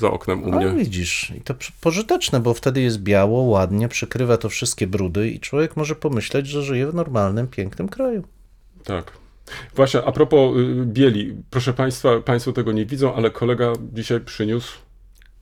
za 0.00 0.10
oknem 0.10 0.44
u 0.44 0.52
A 0.52 0.56
mnie. 0.56 0.84
widzisz, 0.84 1.32
i 1.36 1.40
to 1.40 1.54
pożyteczne, 1.80 2.40
bo 2.40 2.54
wtedy 2.54 2.80
jest 2.80 2.98
biało, 3.02 3.42
ładnie, 3.42 3.88
przykrywa 3.88 4.36
to 4.36 4.48
wszystkie 4.48 4.86
brudy 4.86 5.30
i 5.30 5.40
człowiek 5.40 5.76
może 5.76 5.94
pomyśleć, 5.94 6.46
że 6.46 6.62
żyje 6.62 6.86
w 6.86 6.94
normalnym, 6.94 7.46
pięknym 7.48 7.88
kraju. 7.88 8.22
Tak. 8.84 9.12
Właśnie, 9.74 10.02
a 10.04 10.12
propos 10.12 10.56
y, 10.56 10.84
bieli, 10.86 11.36
proszę 11.50 11.72
Państwa, 11.72 12.20
Państwo 12.20 12.52
tego 12.52 12.72
nie 12.72 12.86
widzą, 12.86 13.14
ale 13.14 13.30
kolega 13.30 13.72
dzisiaj 13.92 14.20
przyniósł 14.20 14.78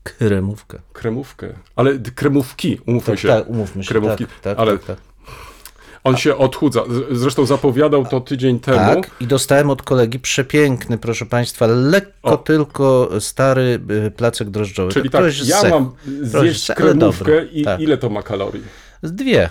Kremówkę. 0.03 0.79
kremówkę. 0.93 1.55
Ale 1.77 1.99
kremówki, 1.99 2.79
umówmy 2.87 3.07
Tak, 3.13 3.19
się. 3.19 3.29
tak, 3.29 3.49
umówmy 3.49 3.85
się. 3.85 3.89
Kremówki, 3.89 4.27
tak, 4.27 4.41
tak, 4.43 4.59
ale 4.59 4.79
tak, 4.79 4.85
tak. 4.87 4.99
On 6.05 6.17
się 6.17 6.37
odchudza. 6.37 6.83
Zresztą 7.11 7.47
zapowiadał 7.47 8.07
to 8.07 8.21
tydzień 8.21 8.61
temu. 8.61 8.79
Tak, 8.79 9.11
i 9.21 9.27
dostałem 9.27 9.71
od 9.71 9.83
kolegi 9.83 10.19
przepiękny, 10.21 10.99
proszę 10.99 11.27
Państwa, 11.27 11.67
lekko 11.67 12.31
O. 12.33 12.37
tylko 12.37 13.11
stary 13.21 13.81
y, 14.07 14.11
placek 14.11 14.51
drożdżowy. 14.51 14.93
Czyli 14.93 15.11
tak, 15.11 15.25
jest 15.25 15.49
ja 15.49 15.71
mam 15.71 15.93
zjeść 16.23 16.73
kremówkę 16.77 17.45
i 17.45 17.65
Tak. 17.65 17.81
ile 17.81 17.99
to 17.99 18.11
ma 18.11 18.23
kalorii? 18.23 18.63
Z 19.03 19.13
Dwie. 19.13 19.49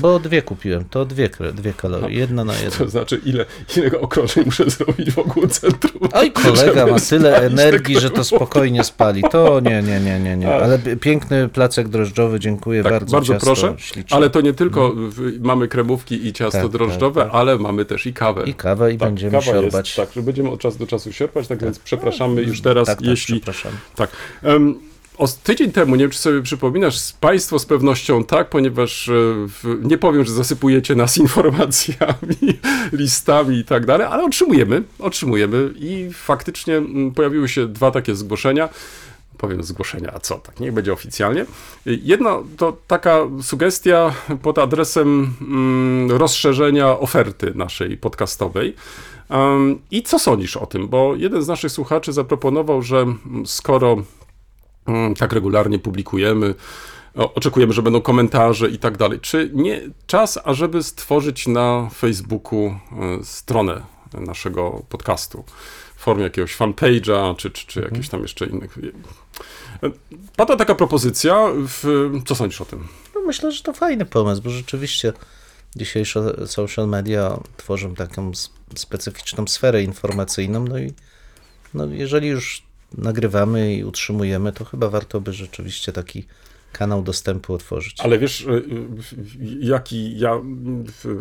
Bo 0.00 0.18
dwie 0.18 0.42
kupiłem, 0.42 0.84
to 0.90 1.04
dwie, 1.04 1.30
dwie 1.54 1.72
kalorie, 1.72 2.18
jedna 2.18 2.44
na 2.44 2.54
jedną. 2.54 2.70
To 2.78 2.88
znaczy, 2.88 3.20
ile, 3.24 3.44
ile 3.76 4.00
okrążeń 4.00 4.44
muszę 4.44 4.70
zrobić 4.70 5.10
wokół 5.10 5.46
centrum? 5.46 6.08
Oj, 6.12 6.32
kolega 6.32 6.86
ma 6.86 7.00
tyle 7.00 7.36
energii, 7.40 8.00
że 8.00 8.10
to 8.10 8.24
spokojnie 8.24 8.84
spali. 8.84 9.22
To 9.30 9.60
nie, 9.60 9.82
nie, 9.82 10.00
nie, 10.00 10.20
nie, 10.20 10.36
nie. 10.36 10.46
Tak. 10.46 10.62
Ale 10.62 10.78
piękny 10.78 11.48
placek 11.48 11.88
drożdżowy, 11.88 12.40
dziękuję 12.40 12.82
Tak, 12.82 12.92
bardzo. 12.92 13.16
bardzo 13.16 13.32
ciasto 13.32 13.46
proszę. 13.46 13.74
śliczne. 13.78 14.16
Ale 14.16 14.30
to 14.30 14.40
nie 14.40 14.52
tylko 14.54 14.92
w- 14.96 15.40
mamy 15.40 15.68
kremówki 15.68 16.26
i 16.26 16.32
ciasto 16.32 16.62
Tak, 16.62 16.68
drożdżowe, 16.70 17.20
tak, 17.20 17.30
tak. 17.30 17.40
ale 17.40 17.58
mamy 17.58 17.84
też 17.84 18.06
i 18.06 18.12
kawę. 18.12 18.44
I 18.44 18.54
kawę 18.54 18.92
i 18.92 18.98
Tak, 18.98 19.08
będziemy 19.08 19.32
kawa 19.32 19.42
siorbać. 19.44 19.88
Jest, 19.98 20.08
tak, 20.08 20.14
że 20.16 20.22
będziemy 20.22 20.50
od 20.50 20.60
czasu 20.60 20.78
do 20.78 20.86
czasu 20.86 21.12
sierpać, 21.12 21.48
tak 21.48 21.62
więc 21.62 21.78
przepraszamy 21.78 22.42
już 22.42 22.60
teraz, 22.60 22.86
tak, 22.86 22.98
tak, 22.98 23.06
jeśli... 23.06 23.34
przepraszam. 23.40 23.72
Tak. 23.96 24.10
Um, 24.42 24.89
o, 25.20 25.28
tydzień 25.42 25.72
temu, 25.72 25.96
nie 25.96 26.04
wiem 26.04 26.10
czy 26.10 26.18
sobie 26.18 26.42
przypominasz, 26.42 27.12
Państwo 27.20 27.58
z 27.58 27.66
pewnością 27.66 28.24
tak, 28.24 28.48
ponieważ 28.48 29.08
e, 29.08 29.12
nie 29.82 29.98
powiem, 29.98 30.24
że 30.24 30.32
zasypujecie 30.32 30.94
nas 30.94 31.18
informacjami, 31.24 32.58
listami 32.92 33.58
i 33.58 33.64
tak 33.64 33.86
dalej, 33.86 34.06
ale 34.10 34.24
otrzymujemy, 34.24 34.82
otrzymujemy 34.98 35.70
i 35.76 36.10
faktycznie 36.12 36.82
pojawiły 37.14 37.48
się 37.48 37.66
dwa 37.66 37.90
takie 37.90 38.14
zgłoszenia. 38.14 38.68
Powiem 39.38 39.62
zgłoszenia, 39.62 40.12
a 40.14 40.20
co, 40.20 40.38
tak, 40.38 40.60
niech 40.60 40.72
będzie 40.72 40.92
oficjalnie. 40.92 41.46
Jedno 41.86 42.42
to 42.56 42.76
taka 42.86 43.18
sugestia 43.42 44.14
pod 44.42 44.58
adresem 44.58 45.34
mm, 45.40 46.10
rozszerzenia 46.10 46.98
oferty 46.98 47.52
naszej 47.54 47.96
podcastowej. 47.96 48.74
Um, 49.30 49.78
I 49.90 50.02
co 50.02 50.18
sądzisz 50.18 50.56
o 50.56 50.66
tym? 50.66 50.88
Bo 50.88 51.16
jeden 51.16 51.42
z 51.42 51.48
naszych 51.48 51.72
słuchaczy 51.72 52.12
zaproponował, 52.12 52.82
że 52.82 53.06
skoro 53.44 53.96
tak 55.18 55.32
regularnie 55.32 55.78
publikujemy, 55.78 56.54
oczekujemy, 57.14 57.72
że 57.72 57.82
będą 57.82 58.00
komentarze 58.00 58.70
i 58.70 58.78
tak 58.78 58.96
dalej. 58.96 59.20
Czy 59.20 59.50
nie 59.54 59.80
czas, 60.06 60.38
ażeby 60.44 60.82
stworzyć 60.82 61.46
na 61.46 61.88
Facebooku 61.94 62.66
e, 62.66 62.78
stronę 63.24 63.82
naszego 64.12 64.82
podcastu 64.88 65.44
w 65.96 66.02
formie 66.02 66.22
jakiegoś 66.22 66.56
fanpage'a, 66.56 67.36
czy, 67.36 67.50
czy, 67.50 67.66
czy 67.66 67.80
jakichś 67.80 68.08
tam 68.08 68.22
jeszcze 68.22 68.46
innych. 68.46 68.78
E, 69.82 69.90
Padła 70.36 70.56
taka 70.56 70.74
propozycja. 70.74 71.48
W, 71.54 72.10
co 72.26 72.34
sądzisz 72.34 72.60
o 72.60 72.64
tym? 72.64 72.88
No 73.14 73.20
myślę, 73.20 73.52
że 73.52 73.62
to 73.62 73.72
fajny 73.72 74.04
pomysł, 74.04 74.42
bo 74.42 74.50
rzeczywiście 74.50 75.12
dzisiejsze 75.76 76.46
social 76.46 76.88
media 76.88 77.38
tworzą 77.56 77.94
taką 77.94 78.32
specyficzną 78.74 79.46
sferę 79.46 79.82
informacyjną, 79.82 80.64
no 80.64 80.78
i 80.78 80.92
no 81.74 81.86
jeżeli 81.86 82.28
już 82.28 82.62
nagrywamy 82.98 83.74
i 83.74 83.84
utrzymujemy, 83.84 84.52
to 84.52 84.64
chyba 84.64 84.88
warto 84.88 85.20
by 85.20 85.32
rzeczywiście 85.32 85.92
taki 85.92 86.26
kanał 86.72 87.02
dostępu 87.02 87.54
otworzyć. 87.54 88.00
Ale 88.00 88.18
wiesz, 88.18 88.46
e, 88.46 88.62
jaki 89.60 90.18
ja 90.18 90.40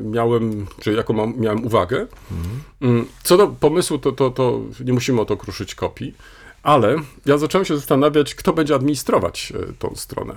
miałem, 0.04 0.66
czy 0.82 0.94
jaką 0.94 1.14
mam, 1.14 1.34
miałem 1.38 1.66
uwagę? 1.66 2.08
Mm, 2.82 3.06
Co 3.24 3.38
do 3.38 3.48
pomysłu, 3.48 3.98
to, 3.98 4.12
to, 4.12 4.30
to 4.30 4.62
nie 4.86 4.94
musimy 4.94 5.22
o 5.22 5.26
to 5.26 5.38
kruszyć 5.38 5.76
kopii, 5.76 6.14
ale 6.64 6.96
ja 7.26 7.38
zacząłem 7.38 7.66
się 7.66 7.76
zastanawiać, 7.76 8.36
kto 8.36 8.54
będzie 8.54 8.76
administrować 8.76 9.54
e, 9.56 9.74
tą 9.80 9.96
stronę. 9.96 10.36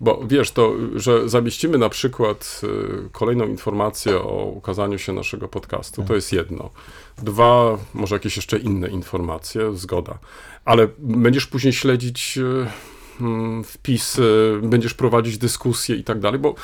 Bo 0.00 0.20
wiesz, 0.26 0.50
to, 0.50 0.72
że 0.96 1.28
zamieścimy 1.28 1.78
na 1.78 1.88
przykład 1.88 2.60
e, 2.64 3.08
kolejną 3.12 3.46
informację 3.46 4.18
o 4.18 4.44
ukazaniu 4.44 4.98
się 4.98 5.12
naszego 5.12 5.48
podcastu, 5.48 6.04
to 6.04 6.14
jest 6.14 6.32
jedno. 6.32 6.70
Dwa, 7.18 7.78
może 7.94 8.14
jakieś 8.14 8.36
jeszcze 8.36 8.58
inne 8.58 8.88
informacje, 8.88 9.76
zgoda. 9.76 10.18
Ale 10.64 10.88
będziesz 10.98 11.46
później 11.46 11.72
śledzić 11.72 12.38
e, 12.38 12.70
mm, 13.20 13.64
wpisy, 13.64 14.60
będziesz 14.62 14.94
prowadzić 14.94 15.38
dyskusje 15.38 15.96
i 15.96 16.04
tak 16.04 16.20
dalej, 16.20 16.40
bo 16.40 16.54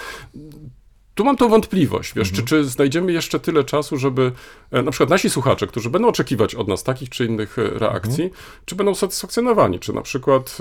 tu 1.15 1.25
mam 1.25 1.37
tą 1.37 1.49
wątpliwość, 1.49 2.15
wiesz, 2.15 2.33
czy, 2.33 2.43
czy 2.43 2.65
znajdziemy 2.65 3.13
jeszcze 3.13 3.41
tyle 3.41 3.65
czasu, 3.65 3.97
żeby 3.97 4.33
e, 4.71 4.83
na 4.83 4.91
przykład 4.91 5.11
nasi 5.11 5.31
słuchacze, 5.31 5.67
którzy 5.67 5.91
będą 5.91 6.09
oczekiwać 6.09 6.55
od 6.55 6.69
nas 6.69 6.83
takich 6.83 7.09
czy 7.09 7.25
innych 7.25 7.59
e, 7.59 7.63
reakcji, 7.79 8.31
czy 8.65 8.77
będą 8.77 8.95
satysfakcjonowani, 8.95 9.79
czy 9.79 9.93
na 9.93 10.03
przykład 10.03 10.59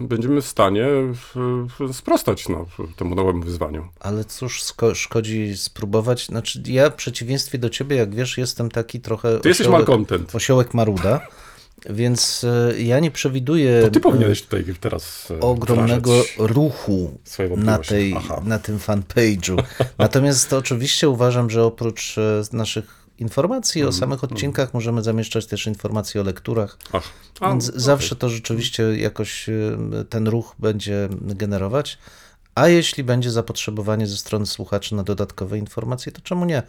będziemy 0.00 0.42
w 0.42 0.46
stanie 0.46 0.86
sprostać 1.92 2.48
no, 2.48 2.66
temu 2.96 3.14
nowemu 3.14 3.42
wyzwaniu. 3.42 3.88
Ale 4.00 4.24
cóż, 4.24 4.62
szkodzi 4.94 5.56
spróbować. 5.56 6.26
Znaczy, 6.26 6.62
ja 6.66 6.90
w 6.90 6.94
przeciwieństwie 6.94 7.58
do 7.58 7.70
ciebie, 7.70 7.96
jak 7.96 8.14
wiesz, 8.14 8.38
jestem 8.38 8.70
taki 8.70 9.00
trochę. 9.00 9.40
Ty 9.40 9.48
jesteś 9.48 9.66
osiołek- 9.66 9.70
malcontent. 9.70 10.34
Osiołek 10.34 10.74
Maruda, 10.74 11.20
więc 11.90 12.44
e, 12.44 12.82
ja 12.82 13.00
nie 13.00 13.10
przewiduję 13.10 13.82
To 13.82 13.90
ty 13.90 14.00
powinieneś 14.00 14.42
tutaj 14.42 14.64
teraz 14.80 15.28
e, 15.30 15.40
ogromnego 15.40 16.12
ruchu 16.38 17.18
na, 17.56 17.78
tej, 17.78 18.14
Aha. 18.16 18.40
na 18.44 18.58
tym 18.58 18.78
fanpage'u. 18.78 19.62
Natomiast 19.98 20.52
oczywiście 20.52 21.08
uważam, 21.08 21.50
że 21.50 21.64
oprócz 21.64 22.18
e, 22.18 22.42
naszych 22.52 23.00
informacji 23.18 23.80
Mhm, 23.80 23.88
o 23.88 23.98
samych 23.98 24.24
odcinkach 24.24 24.74
możemy 24.74 25.02
zamieszczać 25.02 25.46
też 25.46 25.66
informacje 25.66 26.20
o 26.20 26.24
lekturach. 26.24 26.78
Ach. 26.92 27.08
A, 27.40 27.48
Więc 27.50 27.68
okej. 27.68 27.80
zawsze 27.80 28.16
to 28.16 28.28
rzeczywiście 28.28 28.96
jakoś 28.96 29.46
ten 30.08 30.28
ruch 30.28 30.54
będzie 30.58 31.08
generować. 31.20 31.98
A 32.54 32.68
jeśli 32.68 33.04
będzie 33.04 33.30
zapotrzebowanie 33.30 34.06
ze 34.06 34.16
strony 34.16 34.46
słuchaczy 34.46 34.94
na 34.94 35.02
dodatkowe 35.02 35.58
informacje, 35.58 36.12
to 36.12 36.20
czemu 36.20 36.44
nie? 36.44 36.62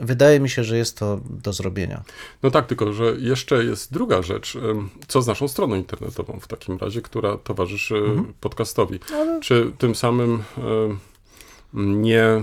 Wydaje 0.00 0.40
mi 0.40 0.48
się, 0.50 0.64
że 0.64 0.76
jest 0.76 0.98
to 0.98 1.20
do 1.30 1.52
zrobienia. 1.52 2.02
No 2.42 2.50
tak, 2.50 2.66
tylko 2.66 2.92
że 2.92 3.04
jeszcze 3.18 3.64
jest 3.64 3.92
druga 3.92 4.22
rzecz. 4.22 4.58
Co 5.08 5.22
z 5.22 5.26
naszą 5.26 5.48
stroną 5.48 5.74
internetową 5.76 6.38
w 6.40 6.48
takim 6.48 6.78
razie, 6.78 7.02
która 7.02 7.36
towarzyszy 7.36 7.94
Mhm. 7.96 8.32
podcastowi? 8.40 8.98
Czy 9.42 9.72
tym 9.78 9.94
samym 9.94 10.42
nie 11.74 12.42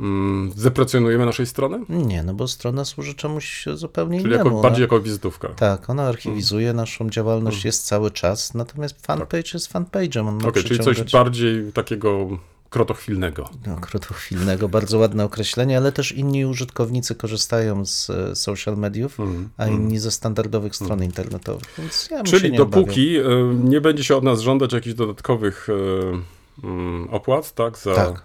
mm, 0.00 0.52
zeprecjonujemy 0.56 1.26
naszej 1.26 1.46
strony? 1.46 1.78
Nie, 1.88 2.22
no 2.22 2.34
bo 2.34 2.48
strona 2.48 2.84
służy 2.84 3.14
czemuś 3.14 3.64
zupełnie 3.74 4.18
Czyli 4.20 4.30
innemu. 4.34 4.44
jako, 4.44 4.58
Ona- 4.58 4.62
bardziej 4.68 4.82
jako 4.82 5.00
wizytówka. 5.00 5.48
Tak, 5.48 5.90
ona 5.90 6.02
archiwizuje 6.08 6.72
naszą 6.72 7.10
działalność, 7.10 7.64
jest 7.64 7.86
cały 7.86 8.10
czas, 8.10 8.54
natomiast 8.54 9.06
fanpage 9.06 9.50
jest 9.54 9.72
fanpage'em. 9.72 10.48
Okej, 10.48 10.64
czyli 10.64 10.80
coś 10.80 11.12
bardziej 11.12 11.72
takiego 11.72 12.28
krotochwilnego. 12.70 13.48
no, 13.66 13.76
krótkochwilnego, 13.76 14.68
bardzo 14.68 14.98
ładne 14.98 15.24
określenie, 15.24 15.76
ale 15.76 15.92
też 15.92 16.12
inni 16.12 16.46
użytkownicy 16.46 17.14
korzystają 17.14 17.86
z 17.86 18.10
e, 18.10 18.36
social 18.36 18.76
mediów, 18.76 19.18
a 19.56 19.66
inni 19.66 19.98
ze 19.98 20.10
standardowych 20.10 20.76
stron 20.76 21.04
internetowych, 21.04 21.74
więc 21.78 22.08
ja 22.10 22.22
Czyli 22.22 22.50
nie 22.50 22.58
dopóki 22.58 23.16
e, 23.16 23.22
nie 23.64 23.80
będzie 23.80 24.04
się 24.04 24.16
od 24.16 24.24
nas 24.24 24.40
żądać 24.40 24.72
jakichś 24.72 24.94
dodatkowych 24.94 25.68
e, 26.62 26.66
mm, 26.66 27.08
opłat, 27.10 27.54
tak? 27.54 27.78
Za, 27.78 27.94
Tak. 27.94 28.22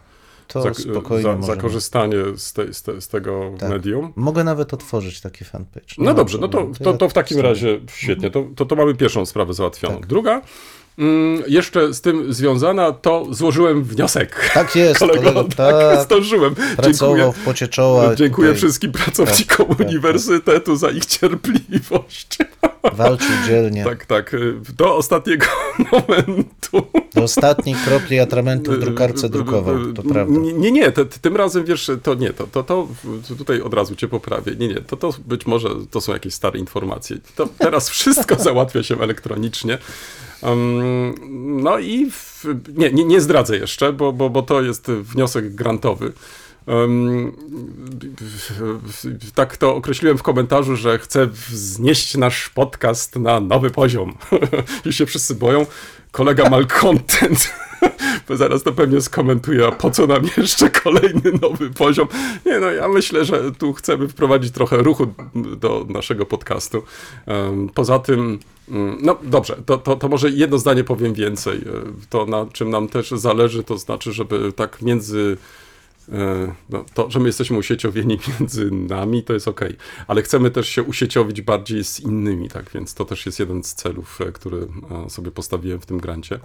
To 0.48 0.62
za, 0.62 0.74
spokojnie 0.74 1.24
za, 1.24 1.42
za 1.42 1.56
korzystanie 1.56 2.18
z, 2.36 2.54
te, 2.54 2.74
z, 2.74 2.84
te, 2.84 3.02
z 3.02 3.08
tego 3.08 3.52
Tak. 3.60 3.70
medium. 3.70 4.14
Mogę 4.16 4.44
nawet 4.44 4.74
otworzyć 4.74 5.22
taki 5.22 5.46
fanpage. 5.46 5.86
No 5.98 6.04
ma 6.06 6.14
dobrze, 6.14 6.38
no 6.38 6.48
to, 6.48 6.68
to, 6.84 6.94
to 6.94 7.10
w 7.10 7.14
takim 7.14 7.40
razie 7.40 7.80
świetnie, 7.88 8.32
to, 8.32 8.46
to, 8.56 8.66
to 8.66 8.76
mamy 8.76 8.96
pierwszą 8.96 9.26
sprawę 9.26 9.54
załatwioną. 9.54 9.96
Tak. 9.96 10.06
Druga, 10.08 10.42
mm, 10.98 11.44
jeszcze 11.48 11.94
z 11.94 12.02
tym 12.02 12.34
związana, 12.34 12.92
to 12.92 13.26
złożyłem 13.32 13.84
wniosek. 13.84 14.52
Tak 14.54 14.76
jest, 14.76 15.00
Kolego, 15.06 15.22
kolego, 15.22 15.44
tak, 15.44 15.76
tak. 15.76 16.06
zdążyłem. 16.06 16.56
Pracował 16.56 17.16
Dziękuję. 17.16 17.42
w 17.42 17.46
pocie 17.46 17.68
czoła. 17.68 18.16
Dziękuję 18.16 18.48
tutaj 18.48 18.58
wszystkim 18.58 18.92
pracownikom 18.92 19.58
Tak, 19.58 19.68
tak, 19.68 19.78
tak. 19.78 19.88
uniwersytetu 19.88 20.76
za 20.76 20.90
ich 20.90 21.06
cierpliwość. 21.06 22.38
Walczył 22.94 23.36
dzielnie. 23.48 23.84
Tak, 23.84 24.06
tak. 24.06 24.36
Do 24.78 24.96
ostatniego 24.96 25.46
momentu. 25.92 26.88
Do 27.16 27.24
ostatniej 27.24 27.76
kropli 27.86 28.20
atramentu 28.20 28.72
w 28.72 28.80
drukarce 28.80 29.30
drukował, 29.30 29.94
to 29.94 30.04
prawda. 30.04 30.40
Nie, 30.40 30.72
nie, 30.72 30.92
te, 30.92 31.06
tym 31.06 31.36
razem 31.36 31.66
wiesz, 31.66 31.92
to 32.04 32.14
nie, 32.14 32.34
to, 32.34 32.48
to, 32.48 32.64
to 32.64 32.88
tutaj 33.38 33.62
od 33.62 33.74
razu 33.74 33.96
cię 33.96 34.08
poprawię. 34.08 34.56
Nie, 34.56 34.68
nie, 34.68 34.82
to, 34.82 34.98
to 34.98 35.14
być 35.26 35.46
może 35.46 35.70
to 35.92 36.02
są 36.02 36.14
jakieś 36.14 36.34
stare 36.34 36.60
informacje. 36.60 37.18
To 37.36 37.50
teraz 37.58 37.90
wszystko 37.90 38.36
załatwia 38.36 38.84
się 38.84 39.00
elektronicznie. 39.00 39.78
No 41.38 41.80
i 41.80 42.12
w, 42.12 42.46
nie, 42.78 42.92
nie, 42.92 43.06
nie 43.06 43.22
zdradzę 43.22 43.58
jeszcze, 43.58 43.94
bo, 43.94 44.14
bo, 44.14 44.30
bo 44.30 44.42
to 44.42 44.62
jest 44.62 44.92
wniosek 44.92 45.56
grantowy. 45.56 46.14
Tak 49.36 49.58
to 49.58 49.76
określiłem 49.76 50.18
w 50.18 50.24
komentarzu, 50.24 50.76
że 50.76 51.00
chcę 51.00 51.28
wznieść 51.28 52.18
nasz 52.18 52.50
podcast 52.50 53.16
na 53.16 53.40
nowy 53.40 53.70
poziom. 53.70 54.18
I 54.86 54.94
się 54.94 55.06
wszyscy 55.06 55.36
boją. 55.36 55.66
Kolega 56.12 56.50
malcontent. 56.50 57.54
Bo 58.28 58.38
zaraz 58.46 58.64
to 58.64 58.72
pewnie 58.72 59.02
skomentuje, 59.02 59.68
a 59.68 59.72
po 59.72 59.92
co 59.92 60.08
nam 60.08 60.24
jeszcze 60.38 60.70
kolejny 60.70 61.32
nowy 61.42 61.70
poziom? 61.70 62.08
Nie 62.46 62.60
no, 62.60 62.72
ja 62.72 62.88
myślę, 62.88 63.26
że 63.26 63.52
tu 63.52 63.74
chcemy 63.74 64.08
wprowadzić 64.08 64.54
trochę 64.54 64.78
ruchu 64.78 65.08
do 65.36 65.86
naszego 65.90 66.26
podcastu. 66.26 66.84
Poza 67.74 68.00
tym, 68.00 68.40
no 69.02 69.18
dobrze, 69.24 69.56
to, 69.66 69.78
to, 69.78 69.96
to 69.96 70.08
może 70.08 70.30
jedno 70.30 70.58
zdanie 70.58 70.84
powiem 70.84 71.14
więcej. 71.14 71.58
E, 71.58 71.64
To, 72.10 72.26
na 72.26 72.46
czym 72.54 72.70
nam 72.70 72.88
też 72.88 73.10
zależy, 73.10 73.64
to 73.64 73.78
znaczy, 73.78 74.14
żeby 74.14 74.52
tak 74.54 74.82
między 74.82 75.38
E, 76.12 76.54
no, 76.70 76.86
to, 76.94 77.12
że 77.12 77.20
my 77.20 77.28
jesteśmy 77.28 77.58
usieciowieni 77.58 78.20
między 78.40 78.72
nami, 78.72 79.24
to 79.24 79.34
jest 79.34 79.48
okej, 79.48 79.76
ale 80.08 80.22
chcemy 80.22 80.52
też 80.52 80.70
się 80.70 80.84
usieciowić 80.84 81.42
bardziej 81.42 81.84
z 81.84 82.00
innymi, 82.00 82.50
tak 82.50 82.72
więc 82.74 82.94
to 82.94 83.06
też 83.06 83.26
jest 83.26 83.40
jeden 83.40 83.64
z 83.64 83.74
celów, 83.74 84.22
e, 84.22 84.32
który 84.32 84.68
sobie 85.10 85.32
postawiłem 85.32 85.82
w 85.82 85.86
tym 85.86 85.98
grancie. 85.98 86.40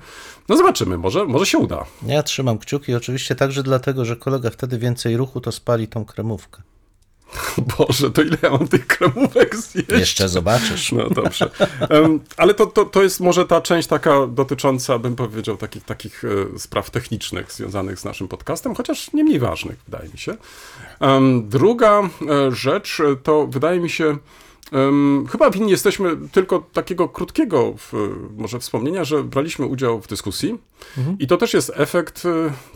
No 0.48 0.56
zobaczymy, 0.56 0.98
może, 0.98 1.24
może 1.24 1.46
się 1.46 1.58
uda. 1.58 1.84
Ja 2.06 2.22
trzymam 2.22 2.58
kciuki, 2.58 2.94
oczywiście 2.94 3.34
także 3.34 3.62
dlatego, 3.62 4.04
że 4.04 4.16
kolega 4.16 4.50
wtedy 4.50 4.78
więcej 4.78 5.16
ruchu, 5.16 5.40
to 5.40 5.52
spali 5.52 5.88
tą 5.88 6.04
kremówkę. 6.04 6.62
Boże, 7.78 8.10
to 8.10 8.22
ile 8.22 8.36
ja 8.42 8.50
mam 8.50 8.68
tych 8.68 8.86
kremówek 8.86 9.56
zjeść? 9.56 9.90
Jeszcze 9.90 10.28
zobaczysz. 10.28 10.92
No 10.92 11.10
dobrze. 11.10 11.50
Ale 12.36 12.54
to, 12.54 12.66
to, 12.66 12.84
to 12.84 13.02
jest 13.02 13.20
może 13.20 13.46
ta 13.46 13.60
część 13.60 13.88
taka 13.88 14.26
dotycząca, 14.26 14.98
bym 14.98 15.16
powiedział, 15.16 15.56
takich, 15.56 15.84
takich 15.84 16.22
e, 16.24 16.58
spraw 16.58 16.90
technicznych 16.90 17.52
związanych 17.52 17.98
z 17.98 18.04
naszym 18.04 18.28
podcastem, 18.28 18.74
chociaż 18.74 19.12
nie 19.12 19.24
mniej 19.24 19.38
ważnych, 19.38 19.78
wydaje 19.88 20.08
mi 20.08 20.18
się. 20.18 20.36
Druga 21.42 22.02
e, 22.02 22.08
rzecz 22.52 23.00
e, 23.00 23.16
to 23.16 23.46
wydaje 23.46 23.80
mi 23.80 23.90
się. 23.90 24.18
chyba 25.30 25.50
winni 25.50 25.70
jesteśmy 25.70 26.16
tylko 26.32 26.64
takiego 26.72 27.08
krótkiego 27.08 27.74
w, 27.76 27.92
może 28.36 28.58
wspomnienia, 28.58 29.04
że 29.04 29.24
braliśmy 29.24 29.66
udział 29.66 30.00
w 30.00 30.06
dyskusji 30.06 30.58
i 31.18 31.26
to 31.26 31.36
też 31.36 31.54
jest 31.54 31.72
efekt 31.74 32.22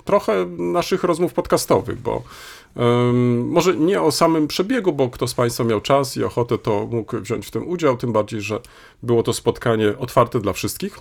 trochę 0.05 0.47
naszych 0.59 1.05
rozmów 1.05 1.33
podcastowych, 1.33 2.01
bo 2.01 2.23
Może 3.44 3.76
nie 3.76 4.03
o 4.03 4.12
samym 4.12 4.49
przebiegu, 4.49 4.93
bo 4.93 5.09
kto 5.09 5.26
z 5.29 5.35
Państwa 5.35 5.65
miał 5.65 5.81
czas 5.81 6.17
i 6.17 6.25
ochotę, 6.25 6.59
to 6.59 6.87
mógł 6.87 7.21
wziąć 7.21 7.47
w 7.47 7.50
tym 7.50 7.69
udział, 7.69 7.97
tym 7.97 8.12
bardziej, 8.12 8.41
że 8.41 8.61
było 9.03 9.23
to 9.23 9.32
spotkanie 9.32 9.99
otwarte 9.99 10.41
dla 10.41 10.53
wszystkich. 10.53 10.99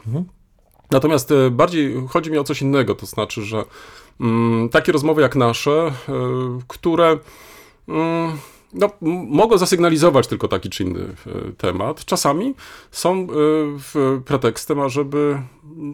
Natomiast 0.92 1.32
e, 1.32 1.52
bardziej 1.52 1.96
chodzi 2.10 2.32
mi 2.32 2.38
o 2.38 2.44
coś 2.44 2.62
innego, 2.62 2.96
to 2.96 3.06
znaczy, 3.06 3.42
że 3.42 3.66
mm, 4.22 4.70
takie 4.70 4.92
rozmowy 4.92 5.22
jak 5.22 5.36
nasze, 5.36 5.72
e, 5.72 5.94
które 6.68 7.18
mm, 7.88 8.38
no, 8.74 8.90
mogą 9.28 9.58
zasygnalizować 9.58 10.28
tylko 10.28 10.48
taki 10.48 10.70
czy 10.70 10.84
inny 10.84 11.02
e, 11.02 11.52
temat, 11.58 12.06
czasami 12.06 12.54
są 12.92 13.28
w 13.80 14.22
pretekstem, 14.26 14.80
ażeby 14.80 15.42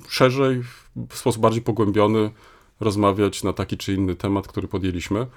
szerzej, 0.08 0.64
w 1.10 1.18
sposób 1.18 1.42
bardziej 1.42 1.62
pogłębiony 1.62 2.32
rozmawiać 2.80 3.44
na 3.44 3.54
taki 3.54 3.78
czy 3.78 3.94
inny 3.94 4.16
temat, 4.16 4.48
który 4.48 4.68
podjęliśmy. 4.68 5.28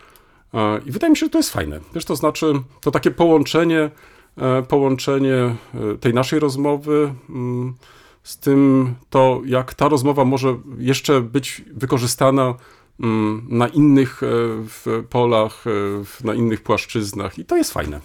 E, 0.55 0.81
I 0.87 0.91
wydaje 0.91 1.11
mi 1.11 1.17
się, 1.17 1.27
że 1.27 1.31
to 1.31 1.39
jest 1.39 1.51
fajne. 1.53 1.81
Wiesz, 1.95 2.05
to 2.05 2.17
znaczy, 2.17 2.53
to 2.81 2.91
takie 2.91 3.11
połączenie, 3.11 3.91
e, 4.39 4.63
połączenie 4.63 5.35
e, 5.35 5.55
tej 6.01 6.15
naszej 6.15 6.41
rozmowy 6.41 7.15
mm, 7.29 7.75
z 8.23 8.39
tym, 8.39 8.95
to 9.11 9.41
jak 9.45 9.75
ta 9.75 9.89
rozmowa 9.89 10.25
może 10.25 10.57
jeszcze 10.79 11.21
być 11.21 11.63
wykorzystana 11.73 12.55
mm, 13.01 13.47
na 13.49 13.69
innych 13.69 14.21
polach, 15.11 15.65
na 16.25 16.35
innych 16.35 16.63
płaszczyznach 16.63 17.39
i 17.39 17.45
to 17.45 17.57
jest 17.57 17.73
fajne. 17.73 18.01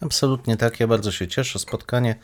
Absolutnie 0.00 0.56
tak, 0.56 0.80
ja 0.80 0.86
bardzo 0.86 1.12
się 1.12 1.28
cieszę. 1.28 1.58
Spotkanie 1.58 2.16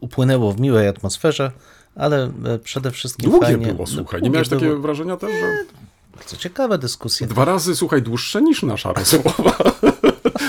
upłynęło 0.00 0.52
w 0.52 0.60
miłej 0.60 0.88
atmosferze, 0.88 1.52
ale 1.94 2.32
przede 2.64 2.90
wszystkim 2.90 3.30
Długie 3.30 3.46
fajnie... 3.46 3.66
było, 3.66 3.86
słuchaj. 3.86 4.20
Nie 4.20 4.24
Długie 4.24 4.34
miałeś 4.34 4.48
było. 4.48 4.60
takiego 4.60 4.80
wrażenia 4.80 5.16
też, 5.16 5.30
że 5.30 5.64
Bardzo 6.18 6.36
ciekawe 6.36 6.78
dyskusje. 6.78 7.26
dwa 7.26 7.44
razy, 7.44 7.76
słuchaj, 7.76 8.02
dłuższe 8.02 8.42
niż 8.42 8.62
nasza 8.62 8.92
rozmowa. 8.92 9.56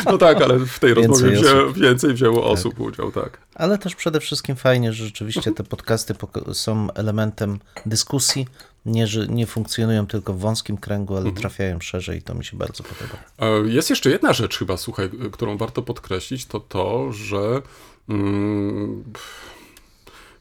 No 0.06 0.18
tak, 0.18 0.42
ale 0.42 0.60
w 0.60 0.80
tej 0.80 0.96
Więcej 0.96 1.30
rozmowie 1.36 1.72
wzię, 1.74 1.82
więcej 1.82 2.14
wzięło 2.14 2.52
osób 2.52 2.80
udział, 2.80 3.12
tak. 3.12 3.38
Ale 3.56 3.78
też 3.78 3.96
przede 3.96 4.20
wszystkim 4.20 4.56
fajnie, 4.56 4.94
że 4.94 5.06
rzeczywiście 5.06 5.52
te 5.52 5.64
podcasty 5.64 6.16
są 6.54 6.94
elementem 6.94 7.60
dyskusji, 7.86 8.48
nie, 8.86 9.08
że 9.08 9.28
nie 9.28 9.48
funkcjonują 9.48 10.08
tylko 10.08 10.34
w 10.34 10.40
wąskim 10.40 10.78
kręgu, 10.78 11.18
ale 11.18 11.32
trafiają 11.32 11.80
szerzej 11.80 12.18
i 12.18 12.22
to 12.22 12.34
mi 12.36 12.46
się 12.46 12.58
bardzo 12.58 12.84
podoba. 12.84 13.18
E, 13.40 13.70
Jest 13.70 13.90
jeszcze 13.90 14.10
jedna 14.10 14.34
rzecz 14.34 14.58
chyba, 14.58 14.78
słuchaj, 14.78 15.10
którą 15.32 15.58
warto 15.58 15.82
podkreślić, 15.82 16.46
to 16.46 16.60
to, 16.60 17.12
że 17.12 17.62
mm, 18.10 19.04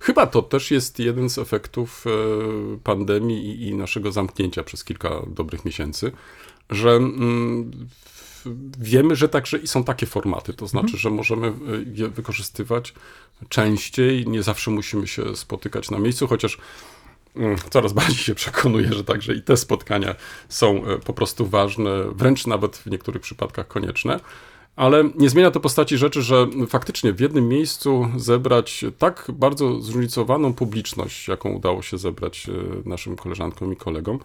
chyba 0.00 0.26
to 0.26 0.42
też 0.42 0.70
jest 0.70 0.98
jeden 0.98 1.30
z 1.30 1.38
efektów 1.38 2.04
e, 2.06 2.10
pandemii 2.84 3.68
i, 3.68 3.74
naszego 3.74 4.12
zamknięcia 4.12 4.64
przez 4.64 4.84
kilka 4.84 5.10
dobrych 5.26 5.64
miesięcy, 5.64 6.12
że 6.70 6.90
mm, 6.90 7.70
wiemy, 8.78 9.16
że 9.16 9.28
także 9.28 9.58
i 9.58 9.66
są 9.66 9.84
takie 9.84 10.06
formaty, 10.06 10.54
to 10.54 10.66
znaczy, 10.66 10.96
że 10.96 11.10
możemy 11.10 11.46
e, 11.46 11.52
je 11.94 12.08
wykorzystywać 12.08 12.94
częściej, 13.48 14.26
nie 14.26 14.42
zawsze 14.42 14.70
musimy 14.70 15.06
się 15.06 15.36
spotykać 15.36 15.90
na 15.90 15.98
miejscu, 15.98 16.26
chociaż 16.26 16.58
Mm, 17.36 17.56
Coraz 17.70 17.92
bardziej 18.02 18.16
się 18.16 18.34
przekonuję, 18.34 18.92
że 18.92 19.04
także 19.04 19.34
i 19.34 19.42
te 19.42 19.56
spotkania 19.56 20.14
są 20.48 20.86
e, 20.86 20.98
po 20.98 21.12
prostu 21.12 21.46
ważne, 21.46 21.90
wręcz 22.12 22.46
nawet 22.46 22.76
w 22.76 22.86
niektórych 22.86 23.22
przypadkach 23.22 23.68
konieczne. 23.68 24.20
Ale 24.78 25.04
nie 25.16 25.28
zmienia 25.30 25.50
to 25.50 25.60
postaci 25.60 25.98
rzeczy, 25.98 26.22
że 26.22 26.46
faktycznie 26.68 27.12
w 27.12 27.20
jednym 27.20 27.48
miejscu 27.48 28.08
zebrać 28.16 28.84
tak 28.98 29.26
bardzo 29.32 29.80
zróżnicowaną 29.80 30.54
publiczność, 30.54 31.28
jaką 31.28 31.50
udało 31.50 31.82
się 31.82 31.98
zebrać 31.98 32.46
e, 32.48 32.88
naszym 32.88 33.16
koleżankom 33.16 33.72
i 33.72 33.76
kolegom, 33.76 34.18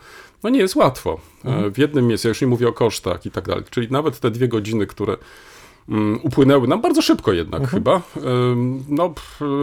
no 0.44 0.50
nie 0.50 0.60
jest 0.60 0.76
łatwo. 0.76 1.20
E, 1.46 1.70
W 1.70 1.78
jednym 1.78 2.08
miejscu, 2.08 2.28
ja 2.28 2.30
już 2.30 2.42
nie 2.42 2.48
mówię 2.48 2.68
o 2.68 2.74
kosztach 2.74 3.26
i 3.26 3.32
tak 3.32 3.48
dalej, 3.48 3.64
czyli 3.70 3.88
nawet 3.92 4.20
te 4.20 4.32
dwie 4.32 4.48
godziny, 4.48 4.88
które 4.88 5.18
mm, 5.90 6.20
upłynęły 6.24 6.68
nam 6.68 6.82
bardzo 6.82 7.02
szybko 7.02 7.34
jednak 7.34 7.68
chyba. 7.70 8.02
Ym, 8.18 8.84
No, 8.90 9.14